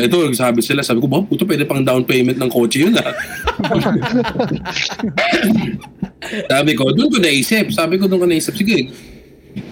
[0.00, 3.04] Ito, sabi sila, sabi ko, puto, pwede pang down payment ng kotse yun ah.
[6.52, 7.68] sabi ko, doon ko naisip.
[7.68, 8.88] Sabi ko, doon ko naisip, sige,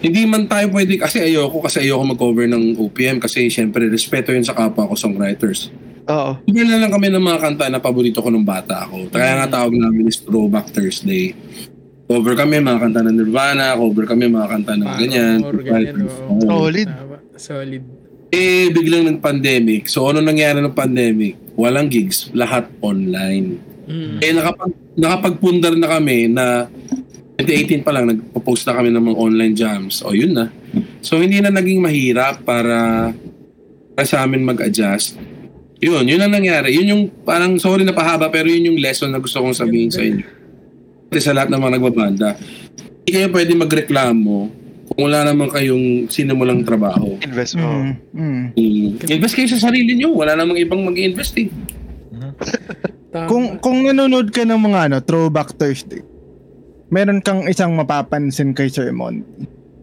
[0.04, 4.44] hindi man tayo pwede, kasi ayoko, kasi ayoko mag-cover ng OPM, kasi syempre, respeto yun
[4.44, 5.72] sa kapwa ko songwriters.
[6.08, 6.30] oo.
[6.44, 9.08] Cover na lang kami ng mga kanta na paborito ko nung bata ako.
[9.08, 11.32] Kaya nga tawag namin is Throwback Thursday.
[12.04, 15.38] Cover kami mga kanta ng Nirvana, cover kami mga kanta ng ganyan.
[15.40, 16.36] Or ganyan, oo.
[16.36, 16.68] Oo.
[16.68, 16.88] Solid.
[16.92, 17.16] Tama.
[17.40, 17.82] Solid.
[18.34, 19.88] Eh, biglang ng pandemic.
[19.88, 21.38] So, ano nangyari ng pandemic?
[21.56, 22.28] Walang gigs.
[22.36, 23.56] Lahat online.
[23.88, 24.18] Mm.
[24.20, 26.68] Eh, nakapag, nakapagpundar na kami na
[27.40, 30.04] 2018 pa lang, nagpo-post na kami ng mga online jams.
[30.04, 30.52] O, yun na.
[31.00, 33.10] So, hindi na naging mahirap para,
[33.96, 35.16] para sa amin mag-adjust.
[35.80, 36.76] Yun, yun ang nangyari.
[36.76, 40.04] Yun yung, parang, sorry na pahaba, pero yun yung lesson na gusto kong sabihin sa
[40.04, 40.43] inyo.
[41.14, 42.28] Kasi sa lahat ng mga nagbabanda,
[43.06, 44.50] hindi kayo pwede magreklamo
[44.90, 47.14] kung wala naman kayong sinimulang trabaho.
[47.22, 47.70] Invest mo.
[47.70, 48.42] Mm, mm.
[48.58, 48.90] Mm.
[49.14, 50.10] Invest kayo sa sarili nyo.
[50.10, 51.46] Wala namang ibang mag-invest eh.
[53.30, 56.02] Kung kung nanonood ka ng mga ano, Throwback Thursday,
[56.90, 59.22] meron kang isang mapapansin kay Sir Mon.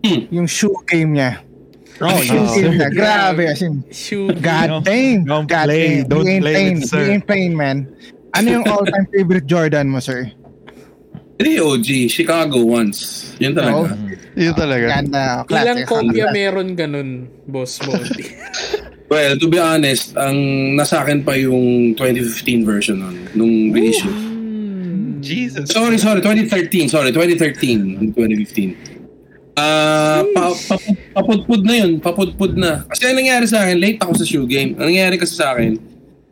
[0.04, 0.28] Hmm.
[0.36, 1.40] Yung shoe game niya.
[2.04, 2.52] Oh, Shoe yes.
[2.60, 2.90] game niya.
[2.92, 3.48] Grabe.
[3.48, 4.36] As in, Shoot.
[4.44, 5.24] God damn.
[5.24, 6.04] Don't God play.
[6.04, 6.12] damn.
[6.12, 7.08] Don't He ain't play with sir.
[7.08, 7.88] He ain't playing, man.
[8.36, 10.34] Ano yung all-time favorite Jordan mo, sir?
[11.42, 13.34] Hindi OG, Chicago once.
[13.42, 13.98] Yun talaga.
[14.38, 14.86] Yun talaga.
[15.02, 15.26] Ganda.
[15.50, 15.90] Ilang Classic.
[15.90, 17.10] kopya meron ganun,
[17.50, 18.30] Boss Monty?
[19.12, 20.40] Well, to be honest, ang
[20.80, 24.08] nasa akin pa yung 2015 version nun, nung reissue.
[24.08, 25.20] Hmm.
[25.20, 25.68] Jesus.
[25.68, 26.88] Sorry, sorry, 2013.
[26.88, 28.16] Sorry, 2013.
[28.16, 29.02] 2015.
[29.60, 30.76] Ah, pa, pa,
[31.12, 32.00] papudpud na yun.
[32.00, 32.88] Papudpud na.
[32.88, 34.80] Kasi ang nangyari sa akin, late ako sa shoe game.
[34.80, 35.76] Ang nangyari kasi sa akin,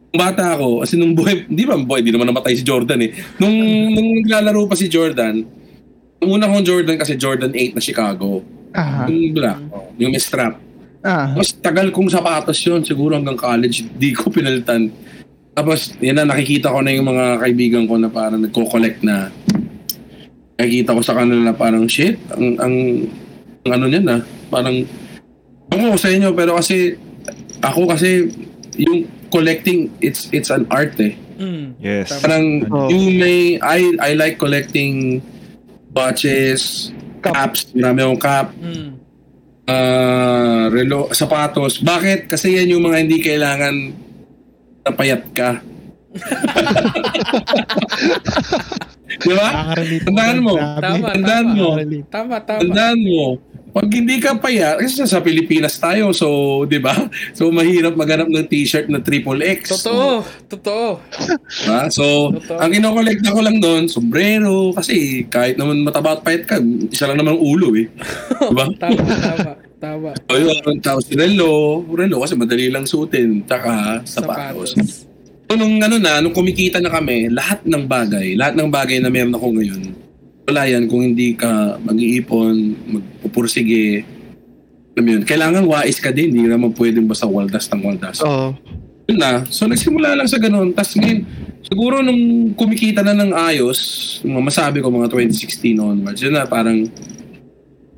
[0.09, 3.11] bata ako, kasi nung buhay, hindi ba buhay, hindi naman namatay si Jordan eh.
[3.37, 3.55] Nung,
[3.93, 5.45] nung naglalaro pa si Jordan,
[6.19, 8.43] Ang una kong Jordan kasi Jordan 8 na Chicago.
[8.75, 9.07] Ah.
[9.07, 9.59] Yung black,
[9.95, 10.59] yung may strap.
[10.99, 11.31] Ah.
[11.31, 12.83] Mas tagal kong sapatos yun.
[12.83, 14.91] Siguro hanggang college, di ko pinalitan.
[15.55, 19.31] Tapos, yan na, nakikita ko na yung mga kaibigan ko na parang nagko-collect na.
[20.59, 22.75] Nakikita ko sa kanila na parang, shit, ang, ang,
[23.63, 24.17] ang ano niyan na,
[24.51, 24.75] parang,
[25.71, 26.99] ako sa inyo, pero kasi,
[27.63, 28.27] ako kasi,
[28.75, 31.13] yung collecting, it's it's an art eh.
[31.37, 31.79] Mm.
[31.79, 32.11] Yes.
[32.19, 32.89] Parang, Oh.
[32.89, 35.23] yung may, I, I like collecting
[35.89, 36.91] watches,
[37.21, 37.33] Cup.
[37.33, 38.89] caps, marami akong cap, Mm.
[39.65, 41.79] ah relo, sapatos.
[41.79, 42.27] Bakit?
[42.27, 43.75] Kasi yan yung mga hindi kailangan
[44.83, 45.61] napayat ka.
[49.19, 49.73] Di ba?
[49.75, 50.53] Tandaan mo.
[50.57, 51.57] Tama, Tandaan tama.
[51.57, 51.69] mo.
[52.07, 52.59] Tama, tama.
[52.61, 53.25] Tandaan mo.
[53.69, 56.27] Pag hindi ka payat, kasi sa Pilipinas tayo, so,
[56.65, 56.95] di ba?
[57.37, 59.79] So, mahirap maghanap ng t-shirt na triple X.
[59.79, 60.87] Totoo, totoo.
[61.69, 61.87] Ha?
[61.93, 62.57] So, Totoo.
[62.57, 66.57] ang kinokolekta ko lang doon, sombrero, kasi kahit naman mataba at payat ka,
[66.89, 67.87] isa lang naman ulo eh.
[68.49, 68.65] Di ba?
[68.75, 70.11] Tama, tama, tama.
[70.29, 74.75] O yun, tapos relo, relo kasi madali lang suotin, tsaka sapatos.
[74.75, 75.07] Sapatos.
[75.49, 79.09] So, nung ano na, nung kumikita na kami, lahat ng bagay, lahat ng bagay na
[79.09, 79.81] meron ako ngayon,
[80.49, 82.53] wala yan kung hindi ka mag-iipon,
[82.89, 84.01] magpupursige.
[84.97, 88.17] Alam mo yun, kailangan wais ka din, hindi naman pwedeng basta waldas ng waldas.
[88.25, 88.57] Oo.
[89.05, 90.73] Yun na, so nagsimula lang sa ganun.
[90.73, 91.21] Tapos ngayon,
[91.65, 93.77] siguro nung kumikita na ng ayos,
[94.25, 96.89] mga masabi ko mga 2016 onwards, yun na parang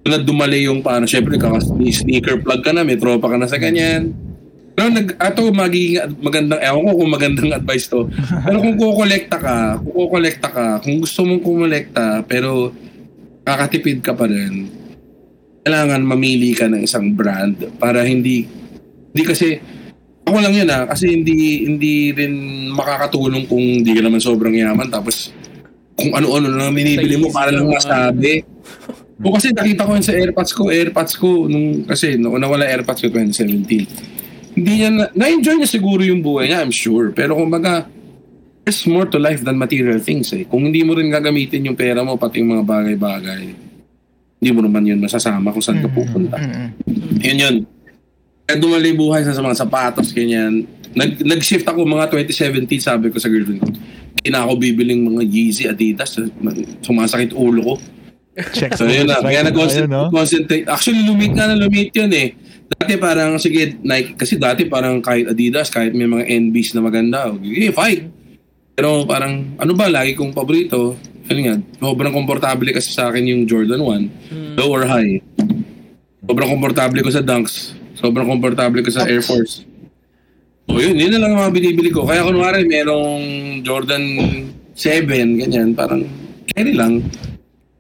[0.02, 4.12] na dumali yung parang syempre kaka-sneaker plug ka na, may tropa ka na sa ganyan.
[4.72, 8.08] Pero nag, ato magiging magandang, ewan ko kung magandang advice to.
[8.48, 12.72] Pero kung kukolekta ka, kung kukolekta ka, kung gusto mong kumolekta, pero
[13.44, 14.72] kakatipid ka pa rin,
[15.62, 18.48] kailangan mamili ka ng isang brand para hindi,
[19.12, 19.60] hindi kasi,
[20.26, 22.34] ako lang yun ah, kasi hindi, hindi rin
[22.72, 25.36] makakatulong kung hindi ka naman sobrang yaman, tapos
[26.00, 28.42] kung ano-ano lang binibili mo para lang masabi.
[29.22, 33.06] O kasi nakita ko yun sa AirPods ko, AirPods ko, nung, kasi nung nawala AirPods
[33.06, 34.11] ko 2017,
[34.56, 37.16] hindi niya, na, na-enjoy niya siguro yung buhay niya, I'm sure.
[37.16, 37.88] Pero kumbaga,
[38.68, 40.46] there's more to life than material things eh.
[40.46, 43.44] Kung hindi mo rin gagamitin yung pera mo, pati yung mga bagay-bagay,
[44.42, 46.36] hindi mo naman yun masasama kung saan ka pupunta.
[46.38, 46.68] Mm-mm.
[47.22, 47.56] Yun yun.
[48.50, 50.66] Kaya dumali buhay sa, sa mga sapatos, ganyan.
[50.92, 53.70] Nag, nag-shift ako mga 2017, sabi ko sa girlfriend ko.
[54.22, 56.20] Kina ako bibiling mga Yeezy, Adidas,
[56.84, 57.76] sumasakit ulo ko.
[58.52, 59.92] Check So yun na, kaya nag-concentrate.
[59.92, 60.12] no?
[60.72, 62.36] Actually, lumit nga na lumit yun eh.
[62.72, 67.28] Dati parang, sige, Nike, kasi dati parang kahit Adidas, kahit may mga NBs na maganda,
[67.28, 68.02] okay, fine.
[68.76, 70.96] Pero parang, ano ba, lagi kong paborito,
[71.28, 75.20] ano nga, sobrang komportable kasi sa akin yung Jordan 1, low or high.
[76.24, 77.76] Sobrang komportable ko sa Dunks.
[78.00, 79.68] Sobrang komportable ko sa Air Force.
[80.72, 82.08] O yun, yun na lang ang mga binibili ko.
[82.08, 83.24] Kaya kunwari, merong
[83.68, 84.04] Jordan
[84.74, 85.08] 7,
[85.38, 86.08] ganyan, parang
[86.56, 87.04] carry lang.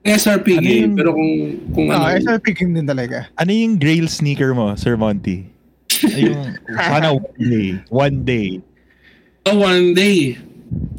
[0.02, 1.32] SRP Ano game, yung- pero kung
[1.72, 3.30] kung Ah, ano, SR picking din talaga.
[3.36, 5.45] Ano yung grail sneaker mo, Sir Monty?
[6.03, 6.41] Ay, yung
[6.90, 7.68] sana one day.
[7.88, 8.48] One day.
[9.45, 10.38] oh, one day.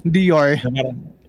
[0.04, 0.58] Dior.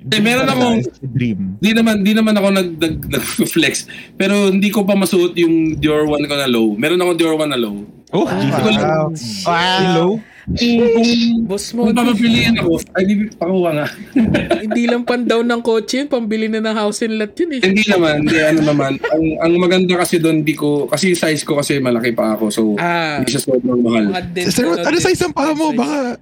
[0.04, 1.56] Eh, meron akong- dream.
[1.58, 3.88] Di naman di naman ako nag nag, nag-flex.
[4.14, 6.76] Pero hindi ko pa masuot yung Dior 1 ko na low.
[6.76, 7.88] Meron ako Dior 1 na low.
[8.12, 8.76] Oh, Jesus.
[8.78, 9.10] Wow.
[9.48, 9.80] Wow.
[9.80, 10.08] Hello?
[10.44, 13.88] Kung, Boss mo, kung papapiliin ako, ay pakuha nga.
[14.68, 17.62] hindi lang pan down ng kotse yun, pambili na ng house and lot yun eh.
[17.64, 19.00] hindi naman, hindi ano naman.
[19.00, 22.46] Ang ang maganda kasi doon di ko kasi size ko kasi malaki pa ako.
[22.52, 24.12] So Ah, hindi siya sobrang mahal.
[24.52, 25.72] Sir, ano size ang paa mo?
[25.72, 26.20] Baka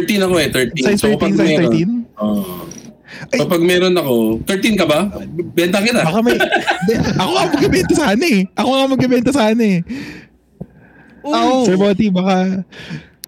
[0.00, 0.80] 13 ako eh, 13.
[0.80, 2.24] size so kapag 13, size meron, 13?
[2.24, 2.44] Oo.
[3.32, 4.14] kapag meron ako,
[4.44, 5.00] 13 ka ba?
[5.56, 6.00] Benta kita.
[6.04, 6.36] Baka may...
[6.88, 8.40] Di, ako nga magbibenta sana eh.
[8.52, 9.78] Ako nga magbibenta sana eh.
[11.24, 12.64] Uy, Sir Monty, baka...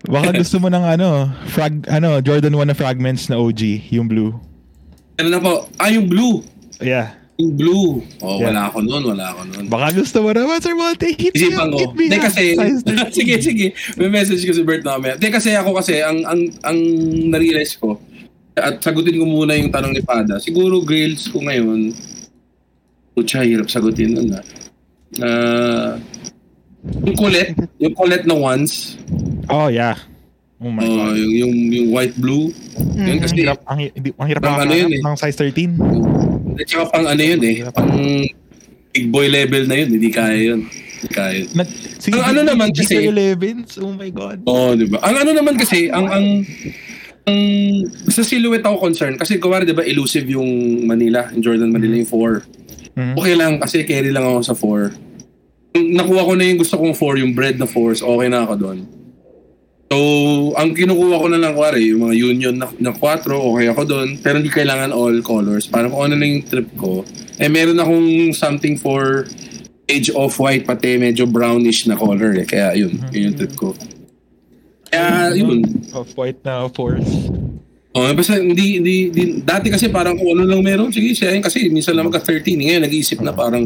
[0.09, 4.33] Baka gusto mo ng ano, frag, ano, Jordan 1 na fragments na OG, yung blue.
[5.21, 5.69] Ano na po?
[5.77, 6.41] Ah, yung blue.
[6.81, 7.13] Yeah.
[7.37, 8.01] Yung blue.
[8.19, 8.51] Oh, Yeah.
[8.51, 9.65] wala ako noon, wala ako noon.
[9.69, 11.13] Baka gusto mo naman, Sir Monty.
[11.13, 11.79] Hit me Isipan ko.
[11.79, 12.25] hit me up.
[12.25, 12.43] kasi,
[13.19, 13.67] sige, sige.
[13.95, 15.15] May message ko si Bert na mamaya.
[15.15, 16.79] Hindi kasi ako kasi, ang, ang, ang
[17.29, 18.01] narealize ko,
[18.59, 20.41] at sagutin ko muna yung tanong ni Pada.
[20.41, 21.95] Siguro grills ko ngayon,
[23.15, 24.41] putya, hirap sagutin nun na.
[25.19, 25.91] Uh,
[27.03, 28.99] yung kulit, yung kulit na ones,
[29.49, 29.97] Oh, yeah.
[30.59, 31.15] Oh my oh, God.
[31.15, 32.51] yung, yung, yung white blue,
[32.99, 35.01] yun Ang kasi, hirap, ang, hi- hindi- ang hirap Ang ano yun eh.
[35.01, 36.59] ng size 13.
[36.59, 37.91] at saka pang ano yun eh, pang
[38.91, 40.67] big boy level na yun, hindi kaya yun.
[40.67, 41.49] Hindi kaya yun.
[41.55, 41.69] Nag,
[42.03, 44.43] sige, Ang ano naman kasi- G11s, oh my God.
[44.51, 44.99] Oo, di ba?
[45.07, 46.43] Ang ano naman kasi, ang ang
[47.23, 47.41] ang
[48.11, 50.49] sa silhouette ako concern kasi kuwari 'di ba elusive yung
[50.83, 52.43] Manila, yung Jordan Manila yung 4.
[52.99, 53.15] Mhm.
[53.15, 54.91] Okay lang kasi carry lang ako sa 4.
[55.77, 58.98] Nakuha ko na yung gusto kong 4, yung bread na 4, okay na ako doon.
[59.89, 59.97] So,
[60.53, 64.09] ang kinukuha ko na lang kuwari, yung mga union na, na 4, okay ako doon.
[64.21, 65.65] Pero hindi kailangan all colors.
[65.65, 67.09] Parang kung ano na yung trip ko.
[67.41, 69.25] Eh, meron akong something for
[69.89, 72.45] age off-white, pati medyo brownish na color eh.
[72.45, 73.73] Kaya yun, yun yung trip ko.
[74.93, 75.65] Kaya yun.
[75.97, 77.33] Off-white na force.
[77.97, 81.41] Oh, basta hindi, hindi, hindi, dati kasi parang kung ano lang meron, sige, siya yun
[81.41, 82.45] kasi minsan lang magka-13.
[82.61, 83.65] Ngayon, nag-iisip na parang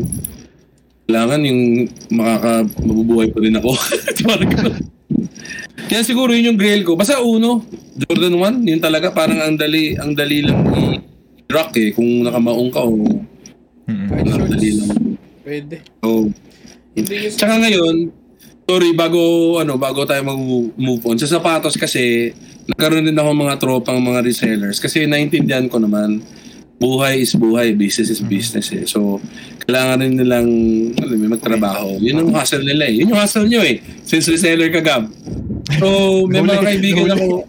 [1.11, 3.75] kailangan yung makaka mabubuhay pa rin ako.
[4.31, 4.51] parang
[5.89, 6.97] Kaya siguro yun yung grail ko.
[6.97, 7.65] Basta uno,
[7.97, 10.61] Jordan 1, yun talaga parang ang dali, ang dali lang
[11.53, 12.97] i-rock eh kung nakamaong ka o.
[13.85, 14.91] Kahit ang dali lang.
[15.45, 15.77] Pwede.
[16.01, 16.31] Oh.
[16.97, 17.97] Hindi yung Tsaka ngayon,
[18.65, 19.21] sorry, bago,
[19.61, 21.21] ano, bago tayo mag-move on.
[21.21, 22.33] Sa sapatos kasi,
[22.73, 24.81] nagkaroon din ako mga tropang mga resellers.
[24.81, 26.25] Kasi naintindihan ko naman,
[26.81, 28.89] buhay is buhay, business is business eh.
[28.89, 29.23] So,
[29.63, 30.49] kailangan rin nilang,
[30.99, 31.97] alam mo, magtrabaho.
[32.03, 32.95] Yun ang hustle nila eh.
[32.99, 33.79] Yun yung hustle nyo eh.
[34.03, 35.07] Since reseller ka, Gab.
[35.79, 35.87] So,
[36.27, 37.47] may mga kaibigan ako,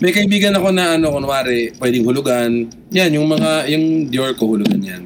[0.00, 2.68] may kaibigan ako na ano, kunwari, pwedeng hulugan.
[2.92, 5.02] Yan, yung mga, yung Dior ko hulugan yan.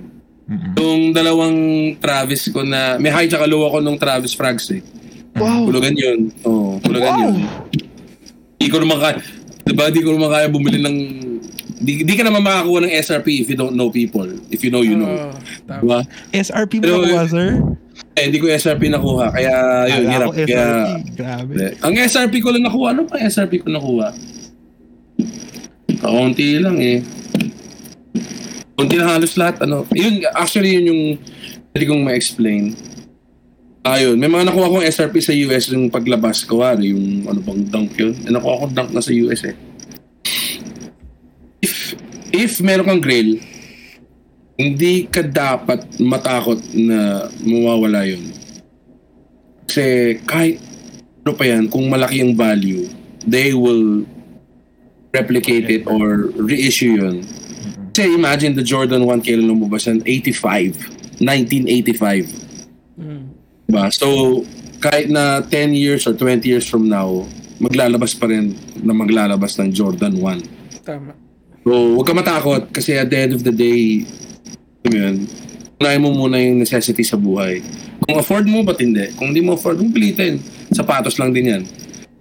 [0.76, 1.56] Yung dalawang
[1.96, 4.82] Travis ko na, may high tsaka low ako nung Travis Frags eh.
[5.38, 5.64] Wow.
[5.70, 6.28] Hulugan yun.
[6.44, 7.22] Oo, hulugan Wow.
[7.24, 7.34] yun.
[8.60, 9.16] Di ko naman kaya,
[9.64, 10.96] diba, di ko naman kaya bumili ng,
[11.82, 14.26] di, di ka naman makakuha ng SRP if you don't know people.
[14.48, 15.34] If you know, you know.
[15.66, 15.82] Tama.
[15.82, 15.98] Diba?
[16.30, 17.48] SRP mo nakuha, sir?
[18.14, 19.34] Eh, hindi ko SRP nakuha.
[19.34, 19.52] Kaya,
[19.90, 20.28] yun, Kala hirap.
[20.28, 21.16] ko Kaya, SRP.
[21.18, 21.52] Grabe.
[21.58, 24.08] eh, ang SRP ko lang nakuha, ano pa SRP ko nakuha?
[25.98, 26.98] Kaunti lang eh.
[28.74, 29.62] Kaunti na halos lahat.
[29.62, 29.84] Ano.
[29.92, 31.02] Yun, actually, yun yung
[31.72, 32.74] pwede kong ma-explain.
[33.82, 37.66] Ayun, may mga nakuha akong SRP sa US yung paglabas ko, ano, yung ano bang
[37.66, 38.14] dunk yun.
[38.22, 39.54] Eh, nakuha akong dunk na sa US eh.
[42.32, 43.38] If, meron kang grill,
[44.56, 48.32] hindi ka dapat matakot na mawawala yun.
[49.68, 50.60] Kasi kahit
[51.22, 52.88] ano pa yan, kung malaki yung value,
[53.22, 54.02] they will
[55.12, 57.16] replicate it or reissue yun.
[57.92, 60.00] Kasi imagine the Jordan 1 kailan lumabas yan?
[60.04, 61.20] 85.
[61.20, 62.96] 1985.
[62.96, 63.24] Mm.
[63.68, 63.84] Diba?
[63.92, 64.40] So,
[64.80, 67.28] kahit na 10 years or 20 years from now,
[67.60, 70.82] maglalabas pa rin na maglalabas ng Jordan 1.
[70.82, 71.12] Tama.
[71.62, 74.02] So, huwag ka matakot kasi at the end of the day,
[74.84, 75.30] yun,
[75.78, 77.62] unahin mo muna yung necessity sa buhay.
[78.02, 79.14] Kung afford mo, ba't hindi?
[79.14, 80.42] Kung hindi mo afford, huwag pilitin.
[80.70, 81.62] Sapatos lang din yan.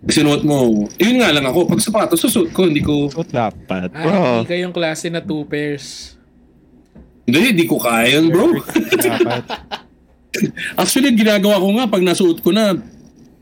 [0.01, 3.89] Sinuot mo, yun nga lang ako, pag sapatos, susuot ko, hindi ko, So, dapat.
[3.93, 4.13] Ah, Bro.
[4.41, 6.17] hindi kayong klase na two pairs.
[7.21, 8.49] hindi, hindi ko kaya yun, bro.
[10.73, 12.73] Actually, ginagawa ko nga, pag nasuot ko na,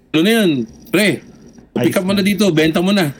[0.09, 0.49] ano na yan,
[0.89, 1.23] pre,
[1.83, 3.09] pick up mo na dito, benta mo na.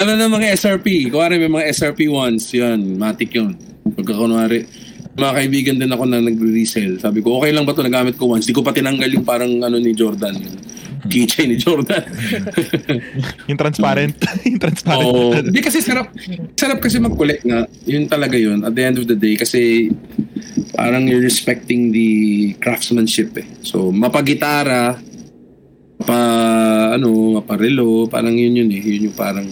[0.00, 1.08] ano na mga SRP?
[1.08, 3.56] Kuwari may mga SRP ones, yan, matik yun.
[3.96, 4.68] Pagka kunwari,
[5.16, 7.00] mga kaibigan din ako na nagre-resell.
[7.00, 8.44] Sabi ko, okay lang ba to nagamit ko once?
[8.44, 10.36] Di ko pa tinanggal yung parang ano ni Jordan.
[10.36, 12.04] Yung keychain ni Jordan.
[13.48, 14.18] Yung transparent.
[14.48, 15.06] yung transparent.
[15.06, 15.38] Oo.
[15.38, 16.10] Hindi kasi sarap.
[16.58, 17.62] Sarap kasi mag-collect nga.
[17.86, 18.66] Yun talaga yun.
[18.66, 19.86] At the end of the day, kasi
[20.74, 22.10] parang you're respecting the
[22.58, 23.46] craftsmanship eh.
[23.62, 24.98] So, mapagitara,
[26.02, 26.18] pa
[26.96, 28.80] ano, maparelo, parang yun yun eh.
[28.80, 29.48] Yun yung parang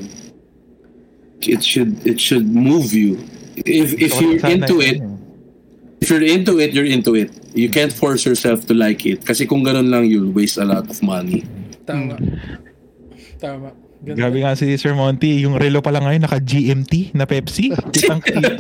[1.45, 3.21] it should it should move you.
[3.63, 6.03] If if you're into it, eh.
[6.03, 7.31] if you're into it, you're into it.
[7.55, 9.23] You can't force yourself to like it.
[9.23, 11.47] Kasi kung ganun lang, you'll waste a lot of money.
[11.87, 12.19] Tama.
[13.39, 13.85] Tama.
[14.05, 14.21] Ganda.
[14.21, 17.73] Grabe nga si Sir Monty, yung relo pala ngayon naka GMT na Pepsi.
[17.95, 18.53] Kitang kita.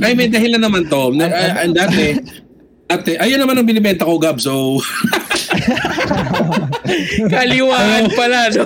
[0.00, 1.12] Ay, may dahilan naman to.
[1.12, 1.28] Na,
[1.60, 2.16] and dati,
[2.88, 4.40] dati, ayun naman ang binibenta ko, Gab.
[4.40, 4.80] So,
[7.32, 8.64] Kaliwaan pala, no?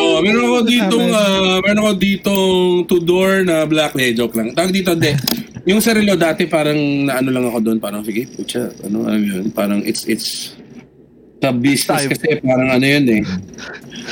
[0.00, 3.96] oh, meron ako ditong, ah, meron ako ditong two-door na black.
[3.98, 4.54] Eh, joke lang.
[4.54, 5.12] Tawag dito, hindi.
[5.64, 6.76] Yung sa relo dati, parang
[7.08, 7.78] naano lang ako doon.
[7.80, 9.48] Parang, sige, putya, ano, ano yun.
[9.50, 10.52] Parang, it's, it's,
[11.44, 13.22] sa business kasi parang ano yun eh.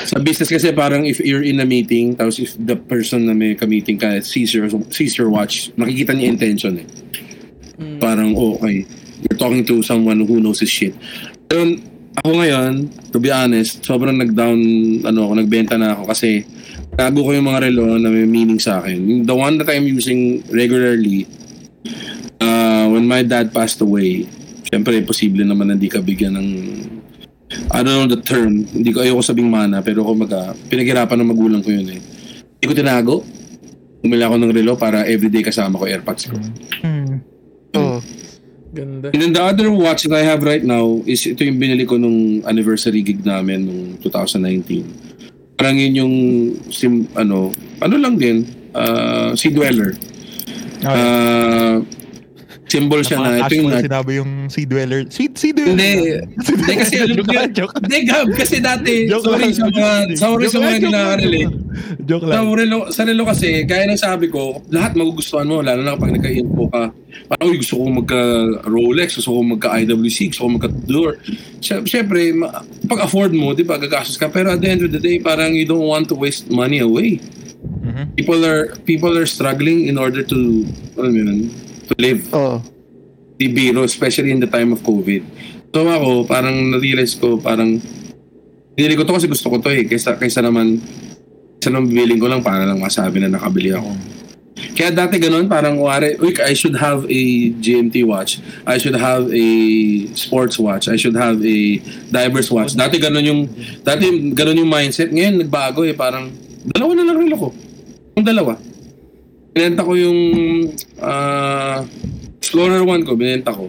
[0.05, 3.57] Sa business kasi parang if you're in a meeting, tapos if the person na may
[3.57, 6.87] ka-meeting ka sees your, sees your watch, makikita niya intention eh.
[7.97, 8.85] Parang, oh, okay,
[9.25, 10.93] you're talking to someone who knows his shit.
[11.49, 11.73] Pero
[12.21, 12.73] ako ngayon,
[13.09, 14.61] to be honest, sobrang nag-down,
[15.09, 16.45] ano ako, nagbenta na ako kasi
[16.93, 19.25] tago ko yung mga relo na may meaning sa akin.
[19.25, 21.25] The one that I'm using regularly,
[22.45, 24.29] uh, when my dad passed away,
[24.69, 26.49] syempre, posible naman na hindi ka bigyan ng
[27.73, 28.65] I don't know the term.
[28.65, 32.01] Hindi ko ayoko sabing mana, pero kumaga, pinaghirapan ng magulang ko yun eh.
[32.01, 33.15] Hindi ko tinago.
[34.01, 36.37] Bumili ako ng relo para everyday kasama ko airpods ko.
[36.81, 37.21] Hmm.
[37.77, 38.01] Oh.
[38.73, 39.13] Ganda.
[39.13, 42.01] And then the other watch that I have right now is ito yung binili ko
[42.01, 45.61] nung anniversary gig namin nung 2019.
[45.61, 46.15] Parang yun yung
[46.73, 47.53] sim, ano,
[47.85, 49.93] ano lang din, uh, si Dweller.
[50.83, 50.89] Okay.
[50.89, 51.85] Uh,
[52.73, 55.05] symbol siya na ito yung sinabi yung Sea Dweller.
[55.13, 55.77] Sea, sea Dweller.
[55.77, 55.93] Hindi.
[56.57, 57.33] Hindi kasi alam ko.
[57.85, 58.27] Hindi, Gab.
[58.33, 59.53] Kasi dati, Joke sorry lang.
[59.53, 61.53] sa mga, sorry sa mga lang,
[62.09, 62.41] joke lang.
[62.41, 66.17] Sa relo, sa relo kasi, gaya ng sabi ko, lahat magugustuhan mo, lalo na kapag
[66.17, 66.85] nagka-info ka.
[67.29, 71.13] Parang, uy, gusto ko magka-Rolex, gusto ko magka-IWC, gusto ko magka-Tudor.
[71.61, 72.33] Siyempre,
[72.89, 74.33] pag afford mo, di ba, gagastos ka.
[74.33, 77.21] Pero at the end of the day, parang you don't want to waste money away.
[77.63, 78.19] Mhm.
[78.19, 80.67] People are people are struggling in order to,
[80.99, 81.39] alam mo yun,
[81.93, 82.25] to live.
[82.33, 82.57] Oo.
[83.37, 85.23] Di biro, especially in the time of COVID.
[85.73, 87.81] So ako, parang na-realize ko, parang,
[88.77, 89.85] binili ko to kasi gusto ko to eh.
[89.85, 90.81] Kaysa, kaysa naman,
[91.61, 93.93] kaysa naman bibiling ko lang para lang masabi na nakabili ako.
[94.73, 97.23] Kaya dati ganun, parang wari, uy, I should have a
[97.57, 98.39] GMT watch.
[98.69, 99.47] I should have a
[100.13, 100.89] sports watch.
[100.89, 101.59] I should have a
[102.13, 102.77] divers watch.
[102.77, 103.43] Dati ganun yung,
[103.81, 105.09] dati ganun yung mindset.
[105.09, 105.97] Ngayon, nagbago eh.
[105.97, 106.31] Parang,
[106.69, 107.49] dalawa na lang relo ko.
[108.17, 108.55] Yung dalawa.
[109.53, 110.19] Binenta ko yung
[110.99, 111.85] ah,
[112.39, 113.69] Explorer 1 ko, binenta ko.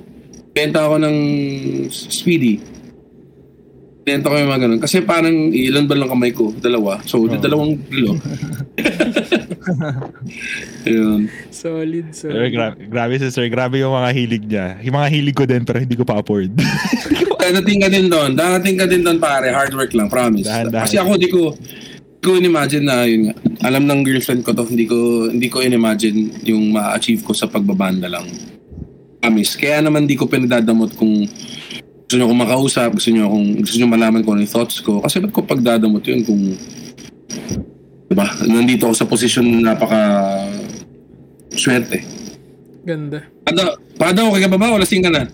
[0.51, 1.17] Binenta ako ng
[1.89, 2.57] Speedy.
[4.01, 4.79] Binenta ko yung mga ganun.
[4.79, 6.51] Kasi parang ilan ba lang kamay ko?
[6.51, 6.99] Dalawa.
[7.03, 7.31] So, Oh.
[7.31, 8.15] dalawang kilo.
[10.83, 11.31] Ayun.
[11.49, 12.51] Solid, Sir, solid.
[12.51, 14.67] gra- grabe si Sir, grabe yung mga hilig niya.
[14.83, 16.51] Yung mga hilig ko din pero hindi ko pa afford.
[17.43, 18.35] Darating ka din doon.
[18.35, 19.51] Darating ka din doon pare.
[19.51, 20.47] Hard work lang, promise.
[20.47, 20.83] Dahan-dahan.
[20.83, 21.41] Kasi ako di ko
[22.23, 23.35] ko in-imagine na yun nga.
[23.67, 28.07] Alam ng girlfriend ko to, hindi ko hindi ko in-imagine yung ma-achieve ko sa pagbabanda
[28.07, 28.25] lang.
[29.19, 29.59] Promise.
[29.59, 31.27] Kaya naman di ko pinadadamot kung
[32.07, 35.03] gusto nyo akong makausap, gusto nyo akong gusto nyo malaman kung ano yung thoughts ko.
[35.03, 36.55] Kasi ba't ko pagdadamot yun kung
[38.13, 39.99] diba, nandito ako sa posisyon na napaka
[41.57, 42.05] swerte.
[42.85, 43.25] Ganda.
[43.43, 44.75] Pada, pada okay ka ba ba?
[44.75, 45.25] Wala ka na.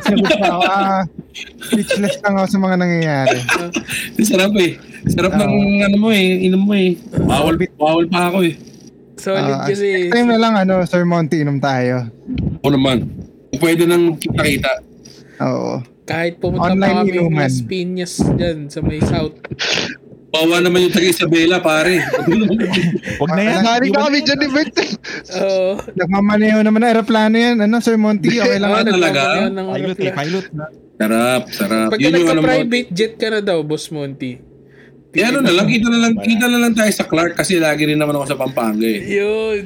[0.00, 1.02] Sagot pa ako, ah,
[1.62, 3.38] speechless lang ako sa mga nangyayari.
[4.20, 4.72] Sarap eh.
[5.06, 6.98] Sarap ng ano mo eh, inom mo eh.
[7.14, 8.54] Bawal, bawal pa ako eh.
[9.16, 10.08] Solid Ah, kasi.
[10.08, 12.08] next time na lang, ano, Sir Monty, inom tayo.
[12.60, 13.06] Oo naman.
[13.50, 14.72] Kung pwede nang kita-kita.
[15.40, 15.84] Oo.
[16.02, 17.42] Kahit pumunta Online pa kami inuman.
[17.46, 19.36] Las Piñas dyan sa may south.
[20.30, 21.98] Bawa naman yung taga Isabela, pare.
[23.20, 23.60] Wag na yan.
[23.66, 24.26] Nari ka na kami yan.
[24.30, 24.74] dyan ni Bert.
[25.42, 25.70] Oo.
[25.98, 27.56] Nagmamaneho naman ng aeroplano yan.
[27.58, 28.38] Ano, Sir Monty?
[28.38, 28.70] Okay lang.
[28.70, 28.90] Ah, ano?
[28.94, 29.20] talaga?
[29.50, 30.64] Pilot eh, pilot na.
[31.00, 31.88] sarap, sarap.
[31.90, 32.46] Pagka Yun yung ano mo.
[32.46, 34.38] nagka-private jet ka na daw, Boss Monty.
[35.10, 37.82] Eh, ano na lang, kita na lang, kita na lang tayo sa Clark kasi lagi
[37.82, 39.02] rin naman ako sa Pampanga eh.
[39.02, 39.62] Yun.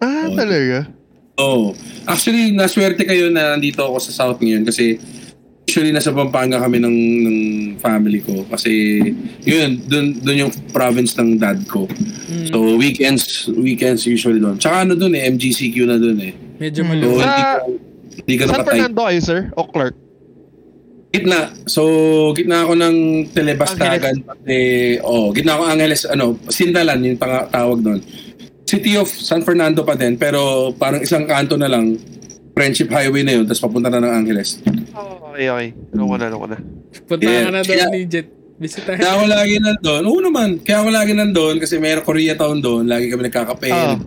[0.00, 0.88] Ah, talaga?
[1.36, 1.76] Oo.
[2.08, 4.96] Actually, naswerte kayo na nandito ako sa South ngayon kasi
[5.76, 6.96] usually nasa Pampanga kami ng,
[7.28, 7.38] ng
[7.76, 8.96] family ko kasi
[9.44, 11.84] yun, dun, dun yung province ng dad ko.
[12.32, 12.48] Mm.
[12.48, 14.56] So weekends, weekends usually doon.
[14.56, 16.32] Tsaka ano dun eh, MGCQ na dun eh.
[16.56, 17.28] Medyo So, maluwag.
[17.28, 18.64] Sa- hindi ka, hindi ka San.
[18.64, 19.40] Fernando kayo, sir?
[19.52, 19.94] O Clark?
[21.12, 21.40] Gitna.
[21.68, 21.82] So,
[22.32, 22.96] gitna ako ng
[23.36, 24.16] Telebastagan.
[24.48, 28.00] Eh, oh, gitna ako Angeles, ano, Sindalan, yung tawag doon.
[28.64, 32.00] City of San Fernando pa din, pero parang isang kanto na lang,
[32.56, 34.64] Friendship Highway na yun, tapos papunta na ng Angeles.
[34.96, 35.68] Oh, okay, okay.
[35.92, 36.56] Ano ko na, ano ko na.
[37.04, 37.44] Punta Yeah.
[37.44, 38.28] ka na Kaya- ni Jet.
[38.56, 38.96] Bisitahin.
[38.96, 40.02] Kaya ako lagi nandun.
[40.08, 42.88] Oo naman, kaya ako lagi nandun kasi mayroon Koreatown doon.
[42.88, 44.00] Lagi kami nagkakape, Ah.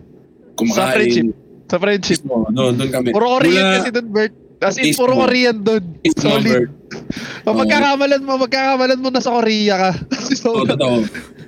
[0.57, 0.81] kumakain.
[0.81, 1.25] Sa friendship.
[1.63, 2.19] Sa friendship.
[2.25, 3.13] Oo, doon, doon kami.
[3.13, 4.33] Puro Korean Mula- kasi doon, Bert.
[4.59, 5.21] As in, puro mo.
[5.21, 5.83] Korean doon.
[6.11, 6.73] Solid.
[7.45, 9.91] Pag magkakamalan mo, magkakamalan mo na sa Korea ka.
[10.49, 10.97] Oo, totoo.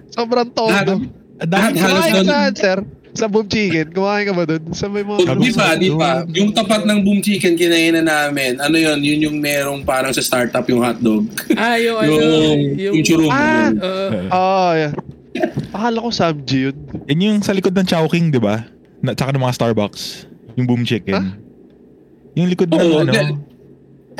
[0.07, 0.93] Sobrang Lahat, todo.
[1.41, 2.29] lahat halos Kumain ka doon.
[2.29, 2.77] saan, sir?
[3.11, 3.91] Sa Boom Chicken.
[3.91, 4.63] Kumain ka ba doon?
[4.71, 5.19] Sa may mga...
[5.19, 6.23] Oh, di pa, di pa.
[6.31, 10.63] Yung tapat ng Boom Chicken kinainan namin, ano yun, yun yung merong parang sa startup
[10.65, 11.27] yung hotdog.
[11.53, 12.15] Ah, yung ano.
[12.15, 12.61] yung,
[12.95, 13.27] yung churro.
[13.27, 13.67] Ah!
[13.69, 14.93] uh, Oh, yeah.
[15.71, 16.75] Akala ko Samji yun.
[17.07, 18.63] Yan yung sa likod ng Chowking, di ba?
[18.99, 20.27] Na, tsaka ng mga Starbucks.
[20.55, 21.35] Yung Boom Chicken.
[22.35, 23.11] Yung likod ng Oo, ano,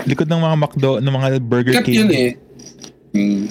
[0.04, 2.08] likod ng mga McDo, ng mga Burger King.
[2.08, 2.30] yun eh.
[3.12, 3.44] Hmm.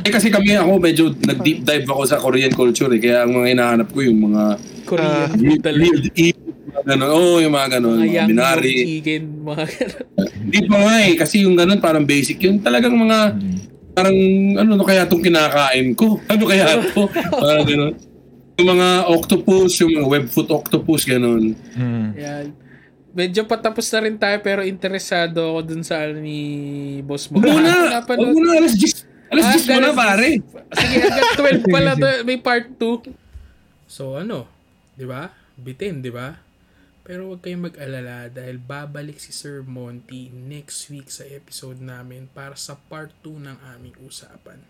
[0.00, 3.00] Eh kasi kami ako medyo nag-deep dive ako sa Korean culture eh.
[3.00, 4.42] Kaya ang mga hinahanap ko yung mga
[4.84, 7.10] Korean Ah, grilled eat, mga ganun.
[7.10, 7.98] Oo, yung mga ganun.
[7.98, 8.76] Mga Mga binari.
[8.78, 10.06] chicken, mga ganun.
[10.44, 11.14] Hindi pa nga eh.
[11.14, 12.38] Kasi yung ganun parang basic.
[12.40, 13.56] Yung talagang mga Hmm.
[13.90, 14.14] parang
[14.54, 16.22] ano no kaya itong kinakain ko?
[16.24, 17.10] Ano kaya ito?
[17.34, 17.92] parang ganun.
[18.54, 21.54] Yung mga octopus, yung mga webfoot octopus, ganun.
[21.74, 22.06] Mm.
[22.14, 22.46] Yan.
[23.18, 26.38] Medyo patapos na rin tayo pero interesado ako dun sa ano ni
[27.02, 27.42] Boss Mo.
[27.42, 27.98] Huwag muna!
[27.98, 28.50] Napanood- Huwag muna!
[28.56, 29.10] Alas 10!
[29.28, 30.28] Alas Ah, 10 mo na alas pare!
[30.72, 31.30] Sige, hanggang
[31.66, 33.10] 12 pala to, may part 2.
[33.90, 34.46] So ano,
[34.94, 35.34] 'di ba?
[35.58, 36.38] Bitin, 'di ba?
[37.02, 42.52] Pero huwag kayong mag-alala dahil babalik si Sir Monty next week sa episode namin para
[42.54, 44.60] sa part 2 ng aming usapan.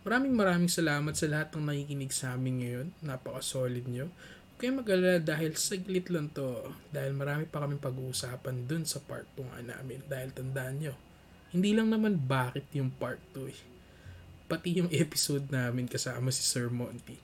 [0.00, 2.86] Maraming maraming salamat sa lahat ng nakikinig sa amin ngayon.
[3.00, 4.08] Napaka-solid nyo.
[4.56, 6.72] Kayong mag-alala dahil saglit lang to.
[6.88, 10.00] Dahil marami pa kaming pag-uusapan dun sa part 2 nga namin.
[10.08, 10.94] Dahil tandaan nyo,
[11.52, 13.60] hindi lang naman bakit yung part 2 eh
[14.46, 17.18] pati yung episode namin kasama si Sir Monty.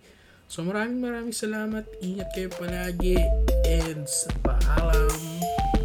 [0.50, 1.86] So maraming maraming salamat.
[2.02, 3.16] Ingat kayo palagi.
[3.64, 4.04] And
[4.44, 5.81] paalam.